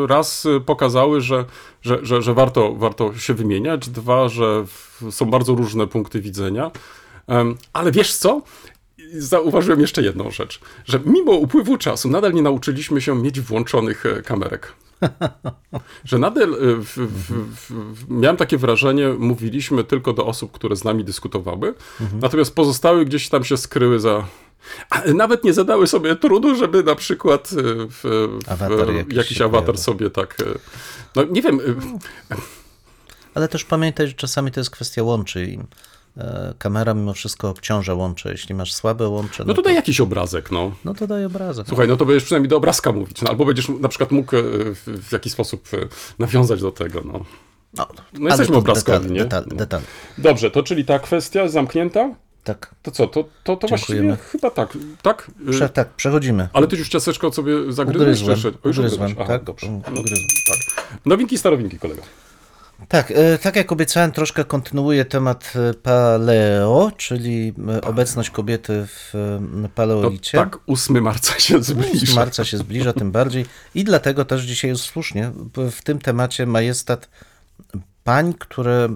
raz 0.07 0.47
pokazały, 0.67 1.21
że, 1.21 1.45
że, 1.83 1.99
że, 2.03 2.23
że 2.23 2.35
warto, 2.35 2.75
warto 2.75 3.19
się 3.19 3.35
wymieniać, 3.35 3.89
dwa, 3.89 4.29
że 4.29 4.65
są 5.11 5.27
bardzo 5.27 5.55
różne 5.55 5.87
punkty 5.87 6.21
widzenia. 6.21 6.71
Ale 7.73 7.93
wiesz 7.93 8.17
co? 8.17 8.43
Zauważyłem 9.19 9.81
jeszcze 9.81 10.03
jedną 10.03 10.31
rzecz, 10.31 10.61
że 10.85 11.01
mimo 11.05 11.33
upływu 11.33 11.79
czasu 11.79 12.09
nadal 12.11 12.33
nie 12.33 12.43
nauczyliśmy 12.43 13.01
się 13.01 13.23
mieć 13.23 13.41
włączonych 13.41 14.07
e, 14.07 14.23
kamerek. 14.23 14.73
Że 16.05 16.19
nadal 16.19 16.55
e, 16.55 16.57
w, 16.77 16.97
w, 16.97 17.33
w, 17.69 18.11
miałem 18.11 18.37
takie 18.37 18.59
wrażenie, 18.59 19.09
mówiliśmy 19.19 19.85
tylko 19.85 20.13
do 20.13 20.27
osób, 20.27 20.53
które 20.53 20.77
z 20.77 20.85
nami 20.85 21.05
dyskutowały, 21.05 21.75
natomiast 22.21 22.55
pozostałe 22.55 23.05
gdzieś 23.05 23.29
tam 23.29 23.45
się 23.45 23.57
skryły 23.57 24.01
za. 24.01 24.27
A 24.91 25.03
nawet 25.15 25.45
nie 25.45 25.53
zadały 25.53 25.87
sobie 25.87 26.17
trudu, 26.17 26.55
żeby 26.55 26.83
na 26.83 26.95
przykład 26.95 27.51
e, 28.49 28.53
Awatar 28.53 28.91
jakiś 28.95 29.15
jakiś 29.17 29.41
awatar 29.41 29.79
sobie 29.79 30.11
tak. 30.11 30.37
e, 30.41 30.45
No 31.17 31.25
nie 31.25 31.43
wiem. 31.43 31.61
e, 32.31 32.37
Ale 33.35 33.49
też 33.49 33.65
pamiętaj, 33.65 34.07
że 34.07 34.13
czasami 34.13 34.51
to 34.51 34.61
jest 34.61 34.71
kwestia 34.71 35.03
łączy 35.03 35.59
e, 35.61 35.65
kamera 36.59 36.95
mimo 36.95 37.13
wszystko 37.13 37.49
obciąża 37.51 37.95
łącze. 37.95 38.31
Jeśli 38.31 38.55
masz 38.55 38.75
słabe 38.75 39.09
łącze, 39.09 39.45
No 39.47 39.55
no, 39.57 39.63
to, 39.63 39.71
jakiś 39.71 40.01
obrazek, 40.01 40.51
no. 40.51 40.73
no 40.85 40.95
to 40.95 41.07
daj 41.07 41.25
obrazek. 41.25 41.67
Słuchaj, 41.69 41.89
no 41.89 41.97
to 41.97 42.05
będziesz 42.07 42.25
przynajmniej 42.25 42.49
do 42.49 42.57
obrazka 42.57 42.93
mówić, 42.93 43.23
no, 43.23 43.31
albo 43.31 43.45
będziesz 43.45 43.69
na 43.69 43.89
przykład 43.89 44.11
mógł 44.11 44.37
e, 44.37 44.43
w, 44.43 44.83
w 45.09 45.13
jakiś 45.13 45.33
sposób 45.33 45.69
e, 45.73 45.77
nawiązać 46.19 46.61
do 46.61 46.73
tego, 46.73 47.03
no. 47.05 47.25
No, 47.77 47.87
No 48.13 48.29
jesteśmy 48.29 48.57
obrazkowi, 48.57 49.11
nie? 49.11 49.21
Detale, 49.21 49.47
No. 49.51 49.57
detale. 49.57 49.83
Dobrze, 50.19 50.51
to 50.51 50.63
czyli 50.63 50.85
ta 50.85 50.99
kwestia 50.99 51.49
zamknięta? 51.49 52.15
Tak, 52.45 52.75
To 52.83 52.91
co, 52.91 53.07
to, 53.07 53.25
to, 53.45 53.57
to 53.57 53.69
właściwie 53.69 54.17
chyba 54.17 54.51
tak, 54.51 54.79
tak? 55.03 55.31
Prze, 55.51 55.69
tak, 55.69 55.89
przechodzimy. 55.89 56.49
Ale 56.53 56.67
ty 56.69 56.77
już 56.77 56.89
ciasteczko 56.89 57.33
sobie 57.33 57.73
zagryzłeś? 57.73 58.03
Ugryzłem, 58.23 58.31
jeszcze- 58.31 58.69
już 58.69 58.79
ugryzłem. 58.79 59.11
Aha, 59.17 59.27
tak, 59.27 59.45
dobrze. 59.45 59.67
No, 59.71 59.81
tak. 60.49 60.85
Nowinki, 61.07 61.39
starowinki, 61.39 61.79
kolega. 61.79 62.03
Tak, 62.89 63.11
e, 63.11 63.39
tak 63.39 63.57
jak 63.57 63.73
obiecałem, 63.73 64.13
troszkę 64.13 64.45
kontynuuję 64.45 65.05
temat 65.05 65.53
e, 65.57 65.75
paleo, 65.75 66.93
czyli 66.97 67.53
e, 67.69 67.81
obecność 67.81 68.31
kobiety 68.31 68.87
w 68.87 69.15
e, 69.15 69.41
No, 69.41 69.69
paleolicie. 69.69 70.39
tak, 70.39 70.59
8 70.67 71.03
marca 71.03 71.39
się 71.39 71.63
zbliża. 71.63 72.15
Marca 72.15 72.45
się 72.45 72.59
zbliża 72.59 72.93
tym 72.93 73.13
bardziej 73.13 73.47
i 73.75 73.85
dlatego 73.85 74.25
też 74.25 74.43
dzisiaj 74.43 74.71
jest 74.71 74.83
słusznie 74.83 75.33
w- 75.55 75.83
tym 75.83 75.99
temacie 75.99 76.47
majestat 76.47 77.09
pań, 78.05 78.35
które 78.39 78.89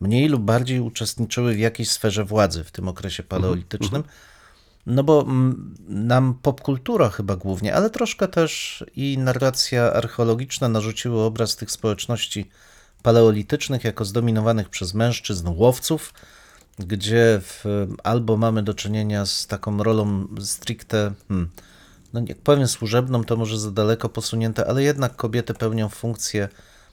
mniej 0.00 0.28
lub 0.28 0.42
bardziej 0.42 0.80
uczestniczyły 0.80 1.54
w 1.54 1.58
jakiejś 1.58 1.90
sferze 1.90 2.24
władzy 2.24 2.64
w 2.64 2.70
tym 2.70 2.88
okresie 2.88 3.22
paleolitycznym. 3.22 4.04
No 4.86 5.04
bo 5.04 5.22
mm, 5.22 5.74
nam 5.88 6.34
popkultura 6.42 7.08
chyba 7.10 7.36
głównie, 7.36 7.74
ale 7.74 7.90
troszkę 7.90 8.28
też 8.28 8.84
i 8.96 9.18
narracja 9.18 9.92
archeologiczna 9.92 10.68
narzuciły 10.68 11.20
obraz 11.22 11.56
tych 11.56 11.70
społeczności 11.70 12.50
paleolitycznych 13.02 13.84
jako 13.84 14.04
zdominowanych 14.04 14.68
przez 14.68 14.94
mężczyzn 14.94 15.48
łowców, 15.48 16.14
gdzie 16.78 17.40
w, 17.42 17.64
albo 18.04 18.36
mamy 18.36 18.62
do 18.62 18.74
czynienia 18.74 19.26
z 19.26 19.46
taką 19.46 19.82
rolą 19.82 20.26
stricte, 20.40 21.12
hmm, 21.28 21.50
no 22.12 22.22
jak 22.26 22.38
powiem 22.38 22.68
służebną, 22.68 23.24
to 23.24 23.36
może 23.36 23.58
za 23.58 23.70
daleko 23.70 24.08
posunięte, 24.08 24.66
ale 24.66 24.82
jednak 24.82 25.16
kobiety 25.16 25.54
pełnią 25.54 25.88
funkcję 25.88 26.48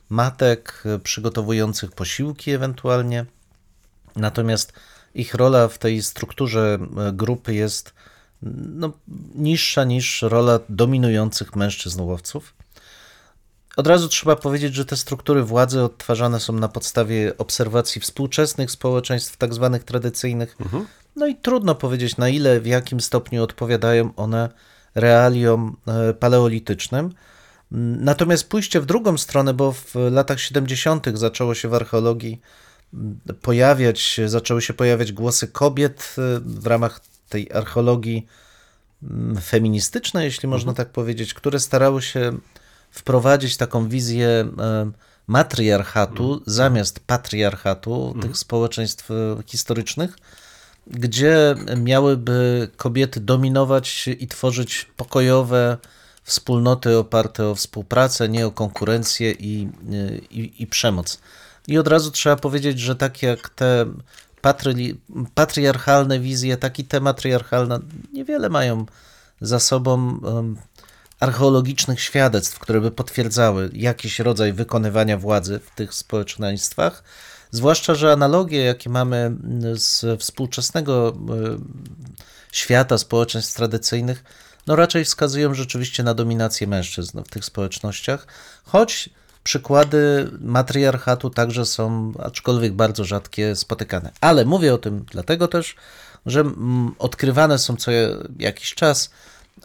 matek, 0.10 0.84
przygotowujących 1.04 1.92
posiłki 1.92 2.52
ewentualnie. 2.52 3.26
Natomiast 4.16 4.74
ich 5.16 5.34
rola 5.34 5.68
w 5.68 5.78
tej 5.78 6.04
strukturze 6.04 6.80
e, 6.98 7.12
grupy 7.14 7.54
jest 7.54 7.94
no, 8.42 8.92
niższa 9.36 9.84
niż 9.84 10.22
rola 10.22 10.60
dominujących 10.70 11.56
mężczyzn 11.56 12.02
łowców. 12.02 12.54
Od 13.78 13.88
razu 13.88 14.08
trzeba 14.08 14.36
powiedzieć, 14.36 14.76
że 14.76 14.86
te 14.86 14.98
struktury 14.98 15.44
władzy 15.44 15.82
odtwarzane 15.84 16.40
są 16.40 16.54
na 16.54 16.68
podstawie 16.68 17.38
obserwacji 17.38 18.02
współczesnych 18.02 18.72
społeczeństw, 18.72 19.38
tak 19.38 19.54
zwanych 19.54 19.84
tradycyjnych. 19.84 20.58
No 21.16 21.28
i 21.28 21.36
trudno 21.36 21.76
powiedzieć, 21.76 22.18
na 22.18 22.30
ile, 22.30 22.60
w 22.60 22.66
jakim 22.66 23.02
stopniu 23.02 23.44
odpowiadają 23.44 24.16
one 24.16 24.50
realiom 24.96 25.78
e, 25.88 26.14
paleolitycznym. 26.14 27.14
Natomiast 27.72 28.50
pójście 28.50 28.82
w 28.82 28.86
drugą 28.86 29.18
stronę, 29.18 29.54
bo 29.54 29.72
w 29.72 29.96
latach 30.12 30.40
70. 30.40 31.08
zaczęło 31.14 31.56
się 31.56 31.68
w 31.68 31.74
archeologii 31.74 32.42
mm, 32.94 33.20
pojawiać, 33.42 34.20
zaczęły 34.26 34.62
się 34.62 34.74
pojawiać 34.74 35.12
głosy 35.12 35.48
kobiet 35.48 36.16
e, 36.18 36.40
w 36.40 36.68
ramach 36.68 37.02
tej 37.30 37.52
archeologii 37.54 38.28
mm, 39.04 39.38
feministycznej, 39.42 40.26
jeśli 40.26 40.50
można 40.50 40.74
tak 40.74 40.90
powiedzieć, 40.90 41.34
które 41.34 41.60
starały 41.60 42.02
się 42.02 42.38
wprowadzić 42.98 43.58
taką 43.58 43.90
wizję 43.90 44.28
e, 44.28 44.92
matriarchatu 45.28 46.42
zamiast 46.46 47.00
patriarchatu 47.00 48.16
tych 48.22 48.38
społeczeństw 48.38 49.12
e, 49.12 49.14
historycznych, 49.46 50.18
gdzie 50.88 51.56
miałyby 51.78 52.70
kobiety 52.78 53.20
dominować 53.20 54.08
i 54.20 54.28
tworzyć 54.28 54.88
pokojowe 54.98 55.78
wspólnoty 56.24 56.98
oparte 56.98 57.48
o 57.48 57.56
współpracę, 57.56 58.30
nie 58.30 58.48
o 58.48 58.52
konkurencję 58.52 59.32
i, 59.32 59.68
i, 60.32 60.54
i 60.64 60.68
przemoc. 60.68 61.20
I 61.68 61.78
od 61.78 61.88
razu 61.88 62.12
trzeba 62.12 62.36
powiedzieć, 62.36 62.80
że 62.80 62.96
tak 62.96 63.24
jak 63.24 63.50
te 63.50 63.86
patry, 64.42 64.74
patriarchalne 65.36 66.20
wizje, 66.20 66.58
tak 66.58 66.80
i 66.80 66.84
te 66.84 67.00
matriarchalne 67.00 67.80
niewiele 68.14 68.50
mają 68.50 68.86
za 69.42 69.60
sobą 69.60 70.20
archeologicznych 71.20 72.02
świadectw, 72.02 72.60
które 72.60 72.82
by 72.82 72.92
potwierdzały 72.92 73.70
jakiś 73.74 74.20
rodzaj 74.20 74.54
wykonywania 74.54 75.18
władzy 75.18 75.60
w 75.60 75.76
tych 75.76 75.94
społeczeństwach. 75.94 77.04
Zwłaszcza, 77.52 77.96
że 77.96 78.12
analogie, 78.12 78.64
jakie 78.64 78.90
mamy 78.90 79.36
z 79.74 80.22
współczesnego 80.22 81.10
e, 81.10 81.14
świata 82.52 82.98
społeczeństw 82.98 83.56
tradycyjnych, 83.56 84.24
no 84.68 84.76
raczej 84.76 85.06
wskazują 85.06 85.54
rzeczywiście 85.54 86.04
na 86.04 86.14
dominację 86.14 86.68
mężczyzn 86.68 87.24
w 87.24 87.30
tych 87.30 87.46
społecznościach, 87.46 88.28
choć 88.64 89.10
przykłady 89.44 90.32
matriarchatu 90.40 91.30
także 91.30 91.66
są, 91.66 92.14
aczkolwiek 92.24 92.74
bardzo 92.74 93.04
rzadkie, 93.04 93.56
spotykane. 93.56 94.12
Ale 94.22 94.46
mówię 94.46 94.74
o 94.74 94.78
tym 94.78 95.06
dlatego 95.12 95.48
też, 95.48 95.76
że 96.26 96.40
mm, 96.40 96.96
odkrywane 97.00 97.60
są 97.60 97.76
co 97.76 97.92
jakiś 98.40 98.74
czas 98.74 99.10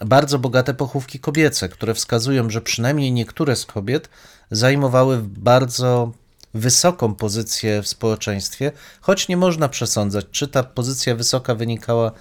bardzo 0.06 0.38
bogate 0.38 0.74
pochówki 0.74 1.20
kobiece, 1.20 1.68
które 1.68 1.94
wskazują, 1.94 2.50
że 2.50 2.60
przynajmniej 2.60 3.12
niektóre 3.12 3.56
z 3.56 3.66
kobiet 3.66 4.08
zajmowały 4.50 5.20
bardzo 5.22 6.12
wysoką 6.54 7.14
pozycję 7.14 7.82
w 7.82 7.88
społeczeństwie, 7.88 8.72
choć 9.00 9.28
nie 9.28 9.36
można 9.36 9.68
przesądzać, 9.68 10.26
czy 10.30 10.48
ta 10.48 10.62
pozycja 10.62 11.14
wysoka 11.14 11.54
wynikała 11.54 12.12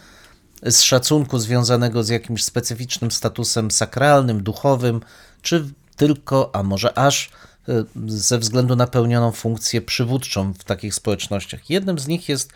z 0.63 0.81
szacunku 0.81 1.39
związanego 1.39 2.03
z 2.03 2.09
jakimś 2.09 2.43
specyficznym 2.43 3.11
statusem 3.11 3.71
sakralnym, 3.71 4.43
duchowym, 4.43 5.01
czy 5.41 5.65
tylko, 5.95 6.50
a 6.53 6.63
może 6.63 6.97
aż 6.97 7.29
e, 7.69 7.83
ze 8.07 8.39
względu 8.39 8.75
na 8.75 8.88
pełnioną 8.88 9.31
funkcję 9.31 9.81
przywódczą 9.81 10.53
w 10.53 10.63
takich 10.63 10.95
społecznościach. 10.95 11.69
Jednym 11.69 12.00
z 12.00 12.07
nich 12.07 12.29
jest 12.29 12.51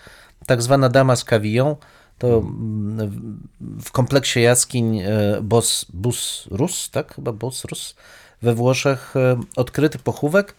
tak 0.45 0.61
zwana 0.61 0.89
dama 0.89 1.15
z 1.15 1.23
Cavillon, 1.23 1.75
to 2.17 2.37
mm, 2.37 3.39
w- 3.59 3.91
kompleksie 3.91 4.41
jaskiń 4.41 4.99
e, 4.99 5.07
Bos, 5.41 5.85
Bus 5.93 6.47
Rus, 6.51 6.89
tak? 6.89 7.15
Chyba 7.15 7.31
Bos 7.31 7.65
Rus 7.65 7.95
we 8.41 8.55
Włoszech 8.55 9.15
e, 9.15 9.39
odkryty 9.55 9.99
pochówek 9.99 10.55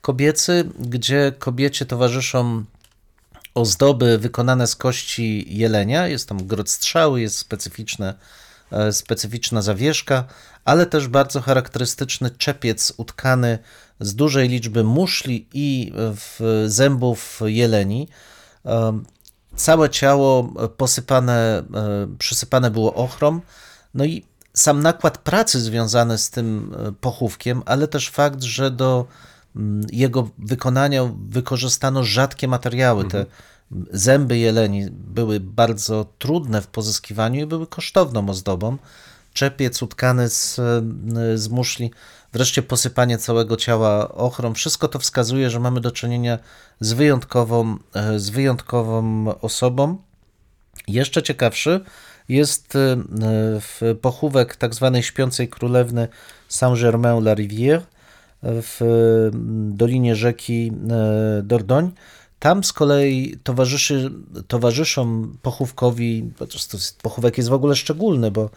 kobiecy, 0.00 0.64
gdzie 0.78 1.32
kobiecie 1.38 1.86
towarzyszą 1.86 2.64
ozdoby 3.54 4.18
wykonane 4.18 4.66
z 4.66 4.76
kości 4.76 5.46
jelenia. 5.58 6.08
Jest 6.08 6.28
tam 6.28 6.46
grot 6.46 6.70
strzały, 6.70 7.20
jest 7.20 7.38
specyficzne, 7.38 8.14
e, 8.70 8.92
specyficzna 8.92 9.62
zawieszka, 9.62 10.24
ale 10.64 10.86
też 10.86 11.08
bardzo 11.08 11.40
charakterystyczny 11.40 12.30
czepiec 12.30 12.92
utkany 12.96 13.58
z 14.00 14.14
dużej 14.14 14.48
liczby 14.48 14.84
muszli 14.84 15.46
i 15.54 15.92
zębów 16.66 17.40
jeleni. 17.44 18.08
Całe 19.60 19.90
ciało 19.90 20.52
e, 20.58 20.68
posypane, 20.68 21.58
e, 21.58 21.62
przysypane 22.18 22.70
było 22.70 22.94
ochrom. 22.94 23.40
No 23.94 24.04
i 24.04 24.24
sam 24.54 24.82
nakład 24.82 25.18
pracy 25.18 25.60
związany 25.60 26.18
z 26.18 26.30
tym 26.30 26.74
e, 26.78 26.92
pochówkiem, 26.92 27.62
ale 27.66 27.88
też 27.88 28.10
fakt, 28.10 28.42
że 28.42 28.70
do 28.70 29.06
mm, 29.56 29.86
jego 29.92 30.28
wykonania 30.38 31.10
wykorzystano 31.28 32.04
rzadkie 32.04 32.48
materiały. 32.48 33.04
Te 33.04 33.26
zęby 33.92 34.38
jeleni 34.38 34.90
były 34.90 35.40
bardzo 35.40 36.06
trudne 36.18 36.62
w 36.62 36.66
pozyskiwaniu 36.66 37.40
i 37.40 37.46
były 37.46 37.66
kosztowną 37.66 38.28
ozdobą. 38.28 38.76
Czepiec 39.32 39.82
utkany 39.82 40.28
z, 40.28 40.60
z 41.34 41.48
muszli, 41.48 41.90
wreszcie 42.32 42.62
posypanie 42.62 43.18
całego 43.18 43.56
ciała 43.56 44.08
ochrom. 44.08 44.54
Wszystko 44.54 44.88
to 44.88 44.98
wskazuje, 44.98 45.50
że 45.50 45.60
mamy 45.60 45.80
do 45.80 45.90
czynienia 45.90 46.38
z 46.80 46.92
wyjątkową, 46.92 47.76
e, 47.94 48.18
z 48.18 48.30
wyjątkową 48.30 49.24
osobą. 49.40 49.96
Jeszcze 50.88 51.22
ciekawszy 51.22 51.80
jest 52.28 52.76
e, 52.76 52.96
w 53.60 53.96
pochówek 54.00 54.56
tak 54.56 54.74
zwanej 54.74 55.02
śpiącej 55.02 55.48
królewny 55.48 56.08
Saint-Germain-la-Rivière 56.48 57.80
w 58.42 58.80
mm, 58.82 59.76
dolinie 59.76 60.16
rzeki 60.16 60.72
e, 60.90 61.42
Dordogne. 61.42 61.90
Tam 62.38 62.64
z 62.64 62.72
kolei 62.72 63.36
towarzyszy, 63.42 64.10
towarzyszą 64.48 65.32
pochówkowi, 65.42 66.30
pochówek 67.02 67.38
jest 67.38 67.50
w 67.50 67.52
ogóle 67.52 67.76
szczególny, 67.76 68.30
bo 68.30 68.50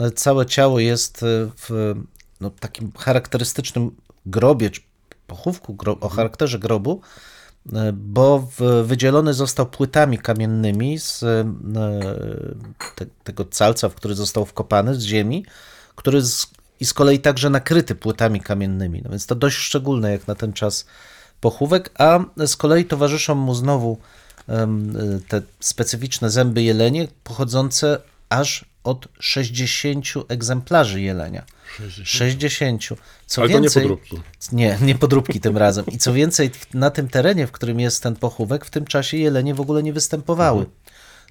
e, 0.00 0.10
całe 0.10 0.46
ciało 0.46 0.80
jest 0.80 1.22
e, 1.22 1.26
w 1.56 1.94
no, 2.40 2.50
takim 2.50 2.92
charakterystycznym 2.98 3.90
grobie, 4.26 4.70
czy 4.70 4.80
pochówku 5.26 5.76
o 6.00 6.08
charakterze 6.08 6.58
grobu, 6.58 7.00
e, 7.72 7.92
bo 7.92 8.48
wydzielony 8.84 9.34
został 9.34 9.66
płytami 9.66 10.18
kamiennymi 10.18 10.98
z 10.98 11.22
e, 11.22 11.44
te, 12.96 13.06
tego 13.24 13.44
calca, 13.44 13.88
w 13.88 13.94
który 13.94 14.14
został 14.14 14.44
wkopany 14.44 14.94
z 14.94 15.02
ziemi, 15.02 15.44
który 15.96 16.22
z, 16.22 16.46
i 16.80 16.84
z 16.84 16.94
kolei 16.94 17.18
także 17.18 17.50
nakryty 17.50 17.94
płytami 17.94 18.40
kamiennymi. 18.40 19.02
No 19.04 19.10
więc 19.10 19.26
to 19.26 19.34
dość 19.34 19.56
szczególne 19.56 20.12
jak 20.12 20.28
na 20.28 20.34
ten 20.34 20.52
czas 20.52 20.86
pochówek, 21.40 21.90
a 21.98 22.18
z 22.46 22.56
kolei 22.56 22.84
towarzyszą 22.84 23.34
mu 23.34 23.54
znowu 23.54 23.98
te 25.28 25.42
specyficzne 25.60 26.30
zęby 26.30 26.62
jelenie 26.62 27.08
pochodzące 27.24 28.00
aż 28.28 28.64
od 28.84 29.08
60 29.20 30.06
egzemplarzy 30.28 31.00
jelenia. 31.00 31.44
60. 32.04 32.82
Co 33.26 33.42
Ale 33.42 33.50
to 33.50 33.54
nie 33.54 33.60
więcej, 33.60 33.82
podróbki. 33.82 34.20
nie, 34.52 34.78
nie 34.82 34.94
podróbki 34.94 35.40
tym 35.40 35.56
razem. 35.56 35.86
I 35.86 35.98
co 35.98 36.12
więcej, 36.12 36.50
na 36.74 36.90
tym 36.90 37.08
terenie, 37.08 37.46
w 37.46 37.52
którym 37.52 37.80
jest 37.80 38.02
ten 38.02 38.16
pochówek, 38.16 38.64
w 38.64 38.70
tym 38.70 38.84
czasie 38.84 39.16
jelenie 39.16 39.54
w 39.54 39.60
ogóle 39.60 39.82
nie 39.82 39.92
występowały. 39.92 40.66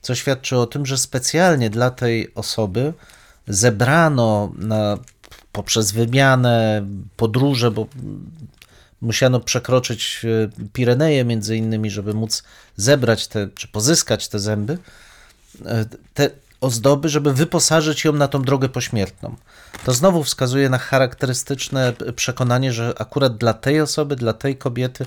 co 0.02 0.16
świadczy 0.16 0.58
o 0.58 0.68
tym, 0.68 0.86
że 0.86 0.98
specjalnie 0.98 1.70
dla 1.70 1.92
tej 1.92 2.34
osoby 2.36 2.94
zebrano 3.48 4.54
na, 4.58 4.98
poprzez 5.52 5.92
wymianę, 5.92 6.86
podróże, 7.18 7.72
bo 7.72 7.88
musiano 9.02 9.40
przekroczyć 9.40 10.22
e, 10.25 10.50
Pireneje 10.74 11.25
między 11.25 11.58
innymi, 11.58 11.90
żeby 11.90 12.14
móc 12.14 12.44
zebrać 12.75 13.28
te, 13.28 13.50
czy 13.56 13.68
pozyskać 13.68 14.28
te 14.28 14.40
zęby, 14.40 14.78
e, 15.66 15.86
te 16.14 16.30
ozdoby, 16.62 17.10
żeby 17.10 17.34
wyposażyć 17.34 18.06
ją 18.06 18.14
na 18.14 18.28
tą 18.28 18.42
drogę 18.42 18.70
pośmiertną. 18.70 19.36
To 19.86 19.94
znowu 19.94 20.24
wskazuje 20.24 20.70
na 20.70 20.78
charakterystyczne 20.78 21.94
przekonanie, 22.16 22.74
że 22.74 22.94
akurat 22.98 23.38
dla 23.38 23.54
tej 23.54 23.82
osoby, 23.82 24.16
dla 24.16 24.34
tej 24.34 24.58
kobiety 24.58 25.06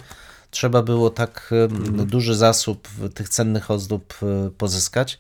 trzeba 0.51 0.83
było 0.83 1.11
tak 1.11 1.51
e, 1.53 1.69
duży 2.07 2.35
zasób 2.35 2.89
tych 3.15 3.29
cennych 3.29 3.71
ozdób 3.71 4.15
e, 4.23 4.51
pozyskać. 4.51 5.19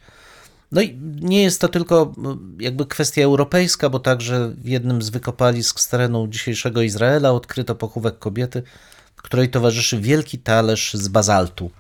No 0.73 0.81
i 0.81 0.99
nie 1.21 1.43
jest 1.43 1.61
to 1.61 1.69
tylko 1.69 2.15
jakby 2.59 2.87
kwestia 2.87 3.23
europejska, 3.23 3.91
bo 3.91 3.99
także 3.99 4.49
w 4.49 4.69
jednym 4.69 5.03
z 5.03 5.11
wykopalisk 5.11 5.81
z 5.81 5.89
terenu 5.89 6.29
dzisiejszego 6.29 6.83
Izraela 6.83 7.33
odkryto 7.33 7.75
pochówek 7.75 8.19
kobiety, 8.19 8.63
której 9.23 9.51
towarzyszy 9.51 10.01
wielki 10.01 10.39
talerz 10.39 10.95
z 10.95 11.09
bazaltu. 11.09 11.71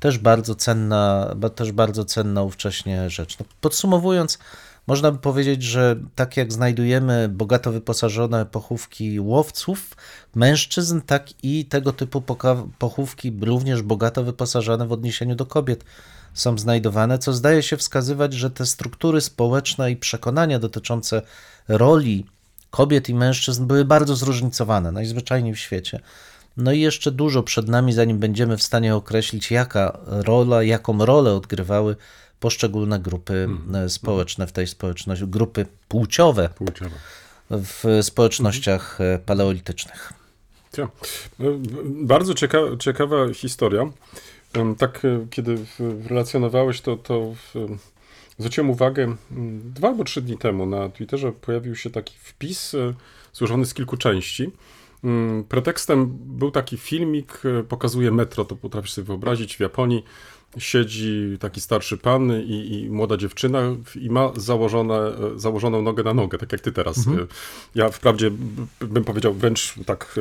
Też 0.00 0.18
bardzo 0.18 0.54
cenna, 0.54 1.34
też 1.54 1.72
bardzo 1.72 2.04
cenna 2.04 2.42
ówcześnie 2.42 3.10
rzecz. 3.10 3.38
No, 3.38 3.46
podsumowując, 3.60 4.38
można 4.86 5.12
by 5.12 5.18
powiedzieć, 5.18 5.62
że 5.62 5.96
tak 6.14 6.36
jak 6.36 6.52
znajdujemy 6.52 7.28
bogato 7.28 7.72
wyposażone 7.72 8.46
pochówki 8.46 9.20
łowców, 9.20 9.96
mężczyzn, 10.34 11.00
tak 11.06 11.44
i 11.44 11.64
tego 11.64 11.92
typu 11.92 12.22
pochówki 12.78 13.32
również 13.40 13.82
bogato 13.82 14.24
wyposażone 14.24 14.86
w 14.86 14.92
odniesieniu 14.92 15.34
do 15.34 15.46
kobiet 15.46 15.84
są 16.34 16.58
znajdowane, 16.58 17.18
co 17.18 17.32
zdaje 17.32 17.62
się 17.62 17.76
wskazywać, 17.76 18.34
że 18.34 18.50
te 18.50 18.66
struktury 18.66 19.20
społeczne 19.20 19.90
i 19.90 19.96
przekonania 19.96 20.58
dotyczące 20.58 21.22
roli 21.68 22.26
kobiet 22.70 23.08
i 23.08 23.14
mężczyzn 23.14 23.66
były 23.66 23.84
bardzo 23.84 24.16
zróżnicowane, 24.16 24.92
najzwyczajniej 24.92 25.54
w 25.54 25.58
świecie. 25.58 26.00
No 26.60 26.72
i 26.72 26.80
jeszcze 26.80 27.10
dużo 27.10 27.42
przed 27.42 27.68
nami, 27.68 27.92
zanim 27.92 28.18
będziemy 28.18 28.56
w 28.56 28.62
stanie 28.62 28.96
określić, 28.96 29.50
jaka 29.50 29.98
rola, 30.06 30.62
jaką 30.62 31.04
rolę 31.04 31.34
odgrywały 31.34 31.96
poszczególne 32.40 33.00
grupy 33.00 33.48
e, 33.74 33.88
społeczne 33.88 34.46
w 34.46 34.52
tej 34.52 34.66
społeczności, 34.66 35.26
grupy 35.26 35.66
płciowe 35.88 36.48
Płciowe. 36.48 36.96
w 37.50 37.98
społecznościach 38.02 39.00
e, 39.00 39.18
paleolitycznych. 39.26 40.12
Ja. 40.78 40.88
No, 41.38 41.50
Bardzo 41.84 42.34
cieka 42.34 42.58
ciekawa 42.78 43.34
historia. 43.34 43.90
Tak, 44.78 45.04
e, 45.04 45.26
kiedy 45.30 45.58
relacjonowałeś 46.08 46.80
to, 46.80 46.96
to 46.96 47.34
zwróciłem 48.38 48.70
uwagę, 48.70 49.16
dwa 49.64 49.88
albo 49.88 50.04
trzy 50.04 50.22
dni 50.22 50.38
temu 50.38 50.66
na 50.66 50.88
Twitterze 50.88 51.32
pojawił 51.32 51.76
się 51.76 51.90
taki 51.90 52.14
wpis 52.18 52.74
e, 52.74 52.94
złożony 53.32 53.66
z 53.66 53.74
kilku 53.74 53.96
części. 53.96 54.50
Mm, 55.04 55.44
Pretekstem 55.44 56.18
był 56.20 56.50
taki 56.50 56.76
filmik, 56.76 57.42
e, 57.60 57.62
pokazuje 57.62 58.10
metro, 58.10 58.44
to 58.44 58.56
potrafisz 58.56 58.92
sobie 58.92 59.06
wyobrazić, 59.06 59.56
w 59.56 59.60
Japonii 59.60 60.04
siedzi 60.58 61.36
taki 61.40 61.60
starszy 61.60 61.98
pan 61.98 62.32
i, 62.42 62.80
i 62.84 62.90
młoda 62.90 63.16
dziewczyna 63.16 63.62
i 64.00 64.10
ma 64.10 64.32
założone, 64.36 64.94
e, 64.98 65.12
założoną 65.36 65.82
nogę 65.82 66.02
na 66.02 66.14
nogę, 66.14 66.38
tak 66.38 66.52
jak 66.52 66.60
ty 66.60 66.72
teraz. 66.72 66.98
E, 66.98 67.26
Ja 67.74 67.88
wprawdzie 67.90 68.30
bym 68.80 69.04
powiedział 69.04 69.34
wręcz 69.34 69.74
tak 69.86 70.14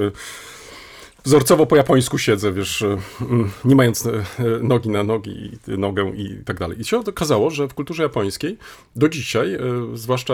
wzorcowo 1.25 1.65
po 1.65 1.75
japońsku 1.75 2.17
siedzę, 2.17 2.53
wiesz, 2.53 2.81
e, 2.81 2.97
mm, 3.21 3.51
nie 3.65 3.75
mając 3.75 4.05
e, 4.05 4.11
e, 4.11 4.23
nogi 4.61 4.89
na 4.89 5.03
nogi, 5.03 5.51
nogę 5.67 6.11
i 6.15 6.43
tak 6.45 6.59
dalej. 6.59 6.81
I 6.81 6.85
się 6.85 6.97
okazało, 6.97 7.49
że 7.49 7.67
w 7.67 7.73
kulturze 7.73 8.03
japońskiej 8.03 8.57
do 8.95 9.09
dzisiaj, 9.09 9.57
zwłaszcza 9.93 10.33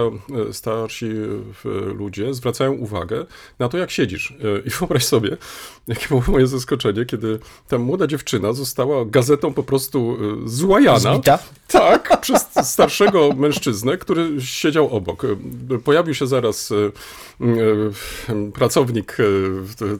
starsi 0.52 1.10
ludzie, 1.96 2.34
zwracają 2.34 2.74
uwagę 2.74 3.26
na 3.60 3.70
to, 3.70 3.78
jak 3.78 3.92
siedzisz. 3.92 4.34
I 4.66 4.70
wyobraź 4.80 5.06
sobie, 5.06 5.38
jakie 5.88 6.08
było 6.08 6.24
moje 6.28 6.48
zaskoczenie, 6.48 7.06
kiedy 7.06 7.40
ta 7.68 7.78
młoda 7.78 8.08
dziewczyna 8.08 8.54
została 8.54 9.06
gazetą 9.06 9.54
po 9.54 9.64
prostu 9.64 10.18
złajana. 10.46 11.14
Zbita? 11.14 11.40
Tak, 11.68 12.18
przez 12.22 12.48
starszego 12.64 13.30
mężczyznę, 13.38 13.98
który 13.98 14.42
siedział 14.42 14.90
obok. 14.90 15.26
Pojawił 15.84 16.14
się 16.14 16.28
zaraz 16.28 16.74
pracownik 18.54 19.18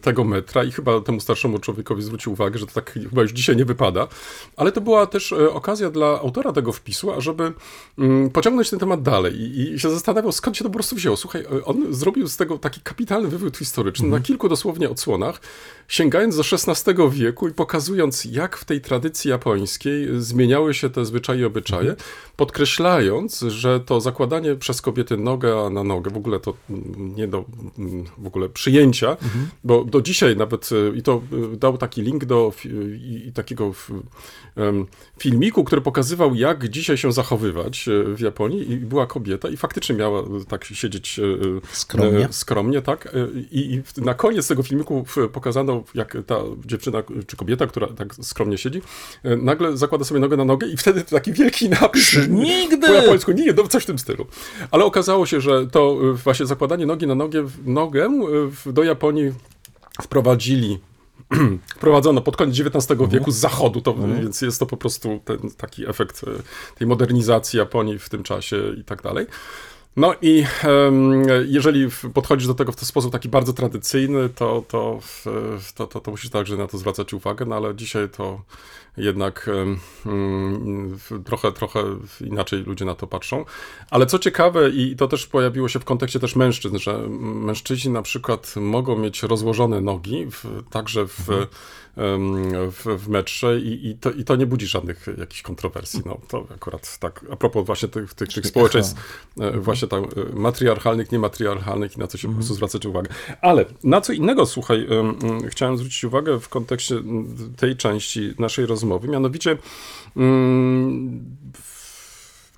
tego 0.02 0.24
metra 0.24 0.64
i 0.64 0.72
chyba 0.72 0.85
temu 1.06 1.20
starszemu 1.20 1.60
człowiekowi 1.60 2.04
zwrócił 2.04 2.32
uwagę, 2.32 2.60
że 2.60 2.66
to 2.66 2.74
tak 2.74 2.94
chyba 2.94 3.22
już 3.22 3.32
dzisiaj 3.32 3.56
nie 3.56 3.66
wypada. 3.66 4.08
Ale 4.58 4.72
to 4.72 4.82
była 4.82 5.06
też 5.08 5.32
e, 5.32 5.52
okazja 5.52 5.90
dla 5.90 6.08
autora 6.08 6.52
tego 6.52 6.72
wpisu, 6.72 7.12
ażeby 7.12 7.54
mm, 7.98 8.30
pociągnąć 8.30 8.70
ten 8.70 8.80
temat 8.80 9.02
dalej 9.02 9.36
i, 9.36 9.74
i 9.74 9.80
się 9.80 9.90
zastanawiał, 9.90 10.32
skąd 10.32 10.58
się 10.58 10.64
to 10.64 10.70
po 10.70 10.74
prostu 10.74 10.96
wzięło. 10.96 11.18
Słuchaj, 11.18 11.42
e, 11.42 11.66
on 11.66 11.94
zrobił 11.94 12.28
z 12.28 12.38
tego 12.38 12.58
taki 12.58 12.82
kapitalny 12.82 13.28
wywód 13.28 13.58
historyczny 13.58 14.08
na 14.08 14.20
kilku 14.20 14.50
dosłownie 14.50 14.90
odsłonach, 14.90 15.42
sięgając 15.88 16.38
do 16.38 16.44
XVI 16.52 16.94
wieku 17.10 17.48
i 17.48 17.52
pokazując, 17.52 18.26
jak 18.26 18.58
w 18.58 18.66
tej 18.66 18.82
tradycji 18.82 19.30
japońskiej 19.30 20.08
zmieniały 20.18 20.74
się 20.74 20.90
te 20.90 21.06
zwyczaje 21.06 21.42
i 21.42 21.46
obyczaje, 21.46 21.96
podkreślając, 22.36 23.40
że 23.40 23.80
to 23.80 24.02
zakładanie 24.02 24.56
przez 24.56 24.82
kobiety 24.82 25.18
nogę 25.18 25.70
na 25.72 25.84
nogę, 25.84 26.12
w 26.12 26.18
ogóle 26.18 26.40
to 26.40 26.54
mm, 26.70 27.16
nie 27.16 27.28
do 27.28 27.46
mm, 27.80 28.06
w 28.18 28.28
ogóle 28.28 28.50
przyjęcia, 28.50 29.18
bo 29.64 29.84
do 29.84 30.02
dzisiaj 30.02 30.38
nawet, 30.38 30.65
i 30.96 31.02
to 31.02 31.22
e, 31.54 31.58
dał 31.58 31.78
taki 31.78 32.02
link 32.02 32.26
do 32.26 32.54
i, 32.66 33.24
i 33.28 33.34
takiego 33.34 33.74
filmiku, 35.20 35.64
który 35.64 35.82
pokazywał, 35.82 36.36
jak 36.36 36.70
dzisiaj 36.70 36.98
się 36.98 37.12
zachowywać 37.12 37.88
e, 37.88 38.16
w 38.16 38.20
Japonii 38.20 38.72
i 38.72 38.78
była 38.78 39.08
kobieta 39.08 39.50
i 39.50 39.58
faktycznie 39.58 39.96
miała 39.96 40.20
e, 40.20 40.26
tak 40.48 40.66
siedzieć 40.66 41.20
e, 41.20 41.24
Skromnie. 41.72 42.28
skromnie, 42.32 42.82
tak. 42.82 43.16
I, 43.52 43.82
I 43.98 44.02
na 44.02 44.14
koniec 44.14 44.48
tego 44.48 44.64
filmiku 44.64 45.06
pokazano, 45.34 45.84
jak 45.96 46.18
ta 46.28 46.36
dziewczyna 46.66 47.04
czy 47.28 47.38
kobieta, 47.38 47.68
która 47.68 47.88
tak 47.88 48.16
skromnie 48.16 48.58
siedzi, 48.58 48.82
nagle 49.24 49.78
zakłada 49.78 50.06
sobie 50.06 50.20
nogę 50.20 50.38
na 50.38 50.46
nogę 50.46 50.68
i 50.68 50.78
wtedy 50.78 51.02
taki 51.04 51.34
wielki 51.34 51.70
napis. 51.70 52.18
Nigdy! 52.30 52.88
Po 52.88 52.94
japońsku, 52.94 53.32
nie, 53.32 53.54
no 53.54 53.68
coś 53.68 53.84
w 53.84 53.86
tym 53.86 54.00
stylu. 54.00 54.26
Ale 54.72 54.86
okazało 54.86 55.26
się, 55.26 55.42
że 55.42 55.68
to 55.68 55.98
właśnie 56.24 56.46
zakładanie 56.46 56.86
nogi 56.86 57.08
na 57.08 57.16
nogę, 57.16 57.48
nogę 57.66 58.10
do 58.66 58.84
Japonii 58.84 59.32
wprowadzili 60.02 60.80
wprowadzono 61.78 62.22
pod 62.22 62.38
koniec 62.38 62.60
XIX 62.60 63.02
wieku 63.10 63.32
z 63.32 63.36
zachodu, 63.36 63.82
to, 63.82 63.94
więc 63.94 64.42
jest 64.42 64.60
to 64.60 64.66
po 64.66 64.78
prostu 64.78 65.20
ten 65.26 65.38
taki 65.58 65.90
efekt 65.90 66.22
e, 66.24 66.32
tej 66.78 66.88
modernizacji 66.88 67.60
Japonii 67.60 68.00
w 68.00 68.10
tym 68.10 68.24
czasie 68.24 68.58
i 68.80 68.84
tak 68.84 69.02
dalej. 69.02 69.26
No 69.96 70.14
i 70.22 70.46
em, 70.64 71.24
jeżeli 71.46 71.88
podchodzisz 72.14 72.48
do 72.48 72.54
tego 72.54 72.72
w 72.72 72.76
ten 72.76 72.86
sposób 72.86 73.12
taki 73.12 73.30
bardzo 73.30 73.54
tradycyjny, 73.54 74.30
to, 74.30 74.64
to, 74.68 75.00
to, 75.76 75.88
to, 75.88 76.00
to 76.00 76.12
musisz 76.12 76.30
także 76.30 76.58
na 76.58 76.68
to 76.68 76.78
zwracać 76.78 77.14
uwagę, 77.14 77.46
no 77.46 77.56
ale 77.56 77.76
dzisiaj 77.76 78.10
to 78.10 78.42
jednak 78.98 79.50
mm, 80.06 80.98
trochę, 81.26 81.52
trochę 81.52 81.84
inaczej 82.22 82.64
ludzie 82.64 82.86
na 82.86 82.96
to 82.96 83.08
patrzą. 83.08 83.46
Ale 83.90 84.06
co 84.06 84.20
ciekawe, 84.20 84.70
i 84.70 84.96
to 84.96 85.08
też 85.08 85.28
pojawiło 85.28 85.70
się 85.70 85.80
w 85.80 85.86
kontekście 85.86 86.20
też 86.20 86.36
mężczyzn, 86.36 86.78
że 86.78 87.08
mężczyźni 87.10 87.92
na 87.92 88.02
przykład 88.02 88.54
mogą 88.56 88.98
mieć 88.98 89.24
rozłożone 89.24 89.82
nogi, 89.82 90.26
w, 90.32 90.64
także 90.70 91.08
w, 91.08 91.30
em, 91.30 91.48
w, 92.72 92.86
w 92.98 93.10
metrze 93.10 93.60
i, 93.60 93.88
i, 93.88 93.98
to, 93.98 94.12
i 94.12 94.24
to 94.24 94.36
nie 94.36 94.46
budzi 94.46 94.68
żadnych 94.68 95.08
jakichś 95.18 95.42
kontrowersji. 95.42 96.02
No, 96.06 96.20
to 96.28 96.48
akurat 96.56 96.98
tak, 97.00 97.26
a 97.32 97.36
propos 97.36 97.66
właśnie 97.66 97.90
tych, 97.90 98.14
tych, 98.14 98.30
tych 98.30 98.48
społeczeństw, 98.48 99.28
e, 99.40 99.52
właśnie 99.60 99.88
tam 99.88 100.04
e, 100.04 100.08
matriarchalnych, 100.34 101.12
niematriarchalnych 101.12 101.98
i 101.98 102.00
na 102.00 102.08
co 102.08 102.18
się 102.18 102.28
po 102.28 102.34
prostu 102.34 102.54
zwracać 102.54 102.86
uwagę. 102.86 103.10
Ale 103.42 103.66
na 103.84 104.02
co 104.02 104.14
innego, 104.14 104.46
słuchaj, 104.46 104.88
em, 104.90 105.16
em, 105.24 105.50
chciałem 105.50 105.78
zwrócić 105.78 106.04
uwagę 106.04 106.40
w 106.40 106.50
kontekście 106.50 106.96
tej 107.58 107.76
części 107.76 108.34
naszej 108.40 108.66
rozmowy, 108.66 109.08
mianowicie 109.08 109.58
mm, 110.18 111.26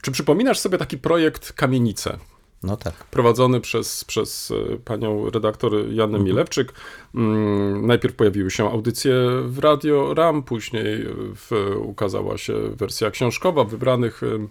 czy 0.01 0.11
przypominasz 0.11 0.59
sobie 0.59 0.77
taki 0.77 0.97
projekt 0.97 1.53
Kamienice? 1.53 2.17
No 2.63 2.77
tak. 2.77 2.93
prowadzony 2.93 3.61
przez, 3.61 4.03
przez 4.03 4.51
e, 4.51 4.77
panią 4.77 5.29
redaktor 5.29 5.73
Janę 5.91 6.19
Milewczyk. 6.19 6.73
Mm, 7.15 7.85
Najpierw 7.87 8.15
pojawiły 8.15 8.51
się 8.51 8.71
audycje 8.71 9.13
w 9.45 9.59
Radio 9.59 10.13
RAM, 10.13 10.43
później 10.43 11.05
w, 11.35 11.75
ukazała 11.81 12.37
się 12.37 12.53
wersja 12.75 13.11
książkowa 13.11 13.63
wybranych, 13.63 14.23
e, 14.23 14.47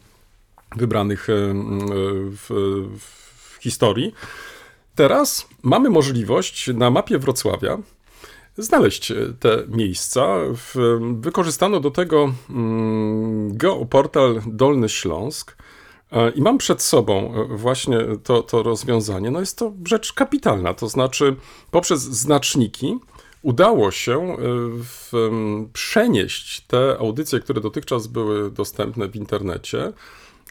wybranych 0.77 1.31
e, 1.31 1.33
w, 2.31 2.47
w 2.99 3.63
historii. 3.63 4.15
Teraz 4.95 5.49
mamy 5.63 5.91
możliwość 5.91 6.71
na 6.75 6.91
mapie 6.91 7.19
Wrocławia 7.19 7.79
znaleźć 8.59 9.13
te 9.41 9.63
miejsca. 9.69 10.27
Wykorzystano 11.13 11.81
do 11.81 11.91
tego 11.91 12.33
mm, 12.51 13.57
geoportal 13.57 14.43
Dolny 14.47 14.89
Śląsk. 14.89 15.57
E, 16.13 16.31
I 16.31 16.43
mam 16.43 16.59
przed 16.59 16.83
sobą 16.83 17.35
e, 17.35 17.57
właśnie 17.57 17.99
to, 18.25 18.43
to 18.43 18.63
rozwiązanie. 18.63 19.31
No 19.31 19.41
jest 19.41 19.59
to 19.59 19.73
rzecz 19.85 20.13
kapitalna, 20.13 20.75
to 20.75 20.89
znaczy 20.89 21.37
poprzez 21.71 22.03
znaczniki 22.03 22.99
udało 23.43 23.91
się 23.91 24.33
y, 24.33 24.37
w, 24.83 25.13
przenieść 25.73 26.61
te 26.61 26.97
audycje, 26.99 27.41
które 27.41 27.61
dotychczas 27.61 28.07
były 28.07 28.51
dostępne 28.51 29.09
w 29.09 29.17
internecie, 29.17 29.93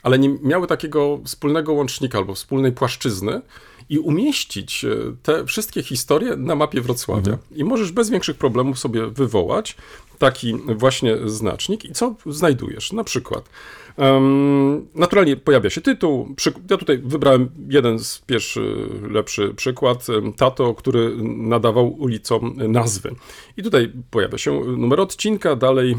ale 0.04 0.20
nie 0.20 0.30
miały 0.30 0.68
takiego 0.68 1.20
wspólnego 1.26 1.74
łącznika 1.74 2.18
albo 2.18 2.34
wspólnej 2.34 2.72
płaszczyzny 2.72 3.42
i 3.90 4.00
umieścić 4.00 4.84
y, 4.84 5.16
te 5.24 5.46
wszystkie 5.46 5.84
historie 5.84 6.36
na 6.36 6.56
mapie 6.56 6.82
Wrocławia. 6.82 7.38
I 7.56 7.64
możesz 7.64 7.92
bez 7.92 8.10
większych 8.10 8.38
problemów 8.38 8.80
sobie 8.80 9.08
wywołać 9.08 9.76
taki 10.18 10.54
właśnie 10.76 11.18
znacznik 11.26 11.86
i 11.86 11.92
co 11.92 12.16
znajdujesz? 12.26 12.94
Na 12.94 13.04
przykład 13.04 13.50
em, 13.98 14.88
naturalnie 14.96 15.36
pojawia 15.38 15.70
się 15.70 15.82
tytuł. 15.82 16.36
Ja 16.70 16.78
tutaj 16.78 16.98
wybrałem 16.98 17.50
jeden 17.70 18.00
z 18.00 18.20
pierwszy, 18.20 18.90
lepszy 19.10 19.54
przykład. 19.56 20.08
Tato, 20.38 20.74
który 20.74 21.16
nadawał 21.24 21.94
ulicom 22.02 22.56
nazwy. 22.68 23.16
I 23.58 23.64
tutaj 23.64 23.92
pojawia 24.12 24.38
się 24.38 24.60
numer 24.78 25.02
odcinka, 25.02 25.56
dalej 25.56 25.96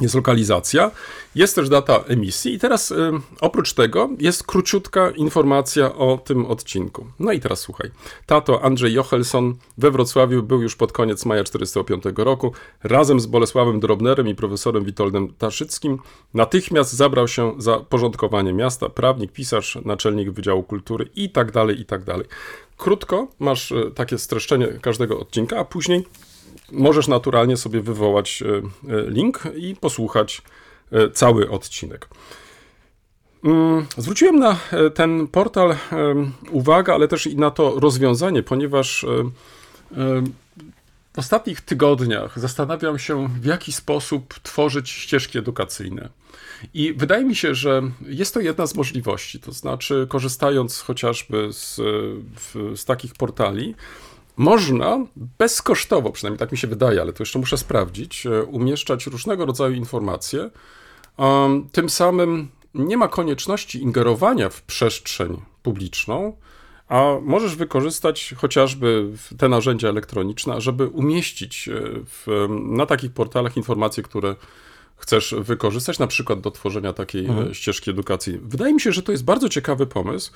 jest 0.00 0.14
lokalizacja, 0.14 0.90
jest 1.34 1.54
też 1.54 1.68
data 1.68 2.04
emisji 2.08 2.54
i 2.54 2.58
teraz 2.58 2.90
y, 2.90 3.10
oprócz 3.40 3.72
tego 3.72 4.08
jest 4.18 4.44
króciutka 4.44 5.10
informacja 5.10 5.94
o 5.94 6.18
tym 6.24 6.46
odcinku. 6.46 7.06
No 7.18 7.32
i 7.32 7.40
teraz 7.40 7.60
słuchaj. 7.60 7.90
Tato 8.26 8.64
Andrzej 8.64 8.92
Jochelson 8.92 9.54
we 9.78 9.90
Wrocławiu 9.90 10.42
był 10.42 10.62
już 10.62 10.76
pod 10.76 10.92
koniec 10.92 11.26
maja 11.26 11.44
1945 11.44 12.18
roku. 12.26 12.52
Razem 12.82 13.20
z 13.20 13.26
Bolesławem 13.26 13.80
Drobnerem 13.80 14.28
i 14.28 14.34
profesorem 14.34 14.84
Witoldem 14.84 15.34
Taszyckim 15.34 15.98
natychmiast 16.34 16.92
zabrał 16.92 17.28
się 17.28 17.54
za 17.58 17.80
porządkowanie 17.80 18.52
miasta, 18.52 18.88
prawnik, 18.88 19.32
pisarz, 19.32 19.78
naczelnik 19.84 20.30
Wydziału 20.30 20.62
Kultury 20.62 21.08
i 21.14 21.30
tak 21.30 21.52
dalej, 21.52 21.80
i 21.80 21.84
tak 21.84 22.04
dalej. 22.04 22.26
Krótko 22.76 23.28
masz 23.38 23.72
y, 23.72 23.92
takie 23.94 24.18
streszczenie 24.18 24.66
każdego 24.66 25.20
odcinka, 25.20 25.58
a 25.58 25.64
później 25.64 26.04
możesz 26.72 27.08
naturalnie 27.08 27.56
sobie 27.56 27.80
wywołać 27.80 28.42
e, 28.42 28.46
e, 28.46 29.10
link 29.10 29.42
i 29.56 29.76
posłuchać 29.76 30.42
e, 30.92 31.10
cały 31.10 31.50
odcinek. 31.50 32.08
Mm, 33.44 33.86
Zwróciłem 33.96 34.38
na 34.38 34.56
ten 34.94 35.28
portal 35.28 35.76
uwagę, 36.50 36.94
ale 36.94 37.08
też 37.08 37.26
i 37.26 37.36
na 37.36 37.50
to 37.50 37.80
rozwiązanie, 37.80 38.42
ponieważ 38.42 39.06
w 41.12 41.18
ostatnich 41.18 41.60
tygodniach 41.60 42.38
zastanawiam 42.38 42.98
się, 42.98 43.28
w 43.28 43.44
jaki 43.44 43.72
sposób 43.72 44.34
tworzyć 44.42 44.90
ścieżki 44.90 45.38
edukacyjne. 45.38 46.08
I 46.74 46.92
wydaje 46.92 47.24
mi 47.24 47.36
się, 47.36 47.54
że 47.54 47.82
jest 48.06 48.34
to 48.34 48.40
jedna 48.40 48.66
z 48.66 48.74
możliwości, 48.74 49.40
to 49.40 49.52
znaczy 49.52 50.06
korzystając 50.10 50.80
chociażby 50.80 51.52
z, 51.52 51.76
z 52.74 52.84
takich 52.84 53.14
portali, 53.14 53.74
można 54.40 55.06
bezkosztowo, 55.16 56.12
przynajmniej 56.12 56.38
tak 56.38 56.52
mi 56.52 56.58
się 56.58 56.66
wydaje, 56.66 57.00
ale 57.00 57.12
to 57.12 57.22
jeszcze 57.22 57.38
muszę 57.38 57.58
sprawdzić, 57.58 58.26
e, 58.26 58.42
umieszczać 58.42 59.06
różnego 59.06 59.46
rodzaju 59.46 59.74
informacje. 59.74 60.50
Tym 61.72 61.90
samym 61.90 62.48
nie 62.74 62.96
ma 62.96 63.08
konieczności 63.08 63.82
ingerowania 63.82 64.48
w 64.48 64.62
przestrzeń 64.62 65.40
publiczną, 65.62 66.36
a 66.88 67.04
możesz 67.22 67.56
wykorzystać 67.56 68.34
chociażby 68.36 69.08
te 69.38 69.48
narzędzia 69.48 69.88
elektroniczne, 69.88 70.60
żeby 70.60 70.88
umieścić 70.88 71.68
e, 71.68 71.72
w, 72.04 72.48
na 72.48 72.86
takich 72.86 73.12
portalach 73.12 73.56
informacje, 73.56 74.02
które 74.02 74.36
chcesz 75.00 75.34
wykorzystać, 75.38 75.98
na 75.98 76.06
przykład 76.06 76.40
do 76.40 76.50
tworzenia 76.50 76.92
takiej 76.92 77.26
e, 77.26 77.54
ścieżki 77.54 77.90
edukacyjnej. 77.90 78.42
Wydaje 78.44 78.74
mi 78.74 78.80
się, 78.80 78.92
że 78.92 79.02
to 79.02 79.12
jest 79.12 79.24
bardzo 79.24 79.48
ciekawy 79.48 79.86
pomysł. 79.86 80.32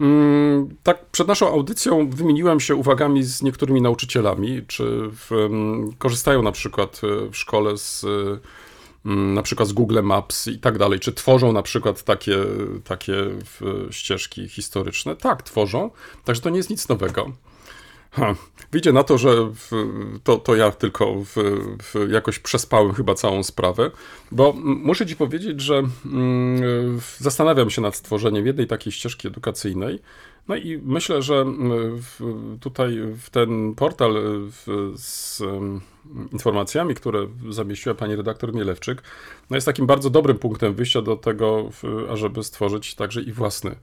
Mm, 0.00 0.68
Tak, 0.82 1.06
przed 1.10 1.28
naszą 1.28 1.48
audycją 1.48 2.10
wymieniłem 2.10 2.60
się 2.60 2.74
uwagami 2.74 3.22
z 3.22 3.42
niektórymi 3.42 3.82
nauczycielami, 3.82 4.62
czy 4.66 4.84
w, 5.12 5.48
korzystają 5.98 6.42
na 6.42 6.52
przykład 6.52 7.00
e, 7.04 7.30
w 7.30 7.36
szkole 7.36 7.78
z 7.78 8.04
e, 8.04 8.08
mm, 9.06 9.34
na 9.34 9.42
przykład 9.42 9.68
z 9.68 9.72
Google 9.72 10.02
Maps 10.02 10.46
i 10.46 10.58
tak 10.58 10.78
dalej, 10.78 11.00
czy 11.00 11.12
tworzą 11.12 11.52
na 11.52 11.62
przykład 11.62 12.02
takie, 12.02 12.36
takie 12.84 13.14
ścieżki 13.90 14.48
historyczne. 14.48 15.16
Tak, 15.16 15.42
tworzą, 15.42 15.90
także 16.24 16.42
to 16.42 16.50
nie 16.50 16.56
jest 16.56 16.70
nic 16.70 16.88
nowego. 16.88 17.32
Ha, 18.10 18.34
wyjdzie 18.72 18.92
na 18.92 19.04
to, 19.04 19.18
że 19.18 19.50
w, 19.54 19.70
to, 20.24 20.36
to 20.36 20.56
ja 20.56 20.70
tylko 20.70 21.14
w, 21.14 21.34
w 21.82 22.10
jakoś 22.10 22.38
przespałem 22.38 22.92
chyba 22.92 23.14
całą 23.14 23.42
sprawę, 23.42 23.90
bo 24.32 24.52
muszę 24.62 25.06
ci 25.06 25.16
powiedzieć, 25.16 25.60
że 25.60 25.82
mm, 26.06 27.00
zastanawiam 27.18 27.70
się 27.70 27.82
nad 27.82 27.96
stworzeniem 27.96 28.46
jednej 28.46 28.66
takiej 28.66 28.92
ścieżki 28.92 29.28
edukacyjnej. 29.28 29.98
No 30.48 30.56
i 30.56 30.80
myślę, 30.84 31.22
że 31.22 31.44
w, 32.00 32.34
tutaj 32.60 32.98
w 33.18 33.30
ten 33.30 33.74
portal 33.74 34.14
w, 34.50 34.92
z 34.96 35.42
informacjami, 36.32 36.94
które 36.94 37.26
zamieściła 37.50 37.94
pani 37.94 38.16
redaktor 38.16 38.54
Mielewczyk, 38.54 39.02
no 39.50 39.56
jest 39.56 39.66
takim 39.66 39.86
bardzo 39.86 40.10
dobrym 40.10 40.38
punktem 40.38 40.74
wyjścia 40.74 41.02
do 41.02 41.16
tego, 41.16 41.70
ażeby 42.10 42.42
stworzyć 42.42 42.94
także 42.94 43.22
i 43.22 43.32
własny 43.32 43.76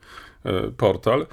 e, 0.44 0.72
portal. 0.72 1.26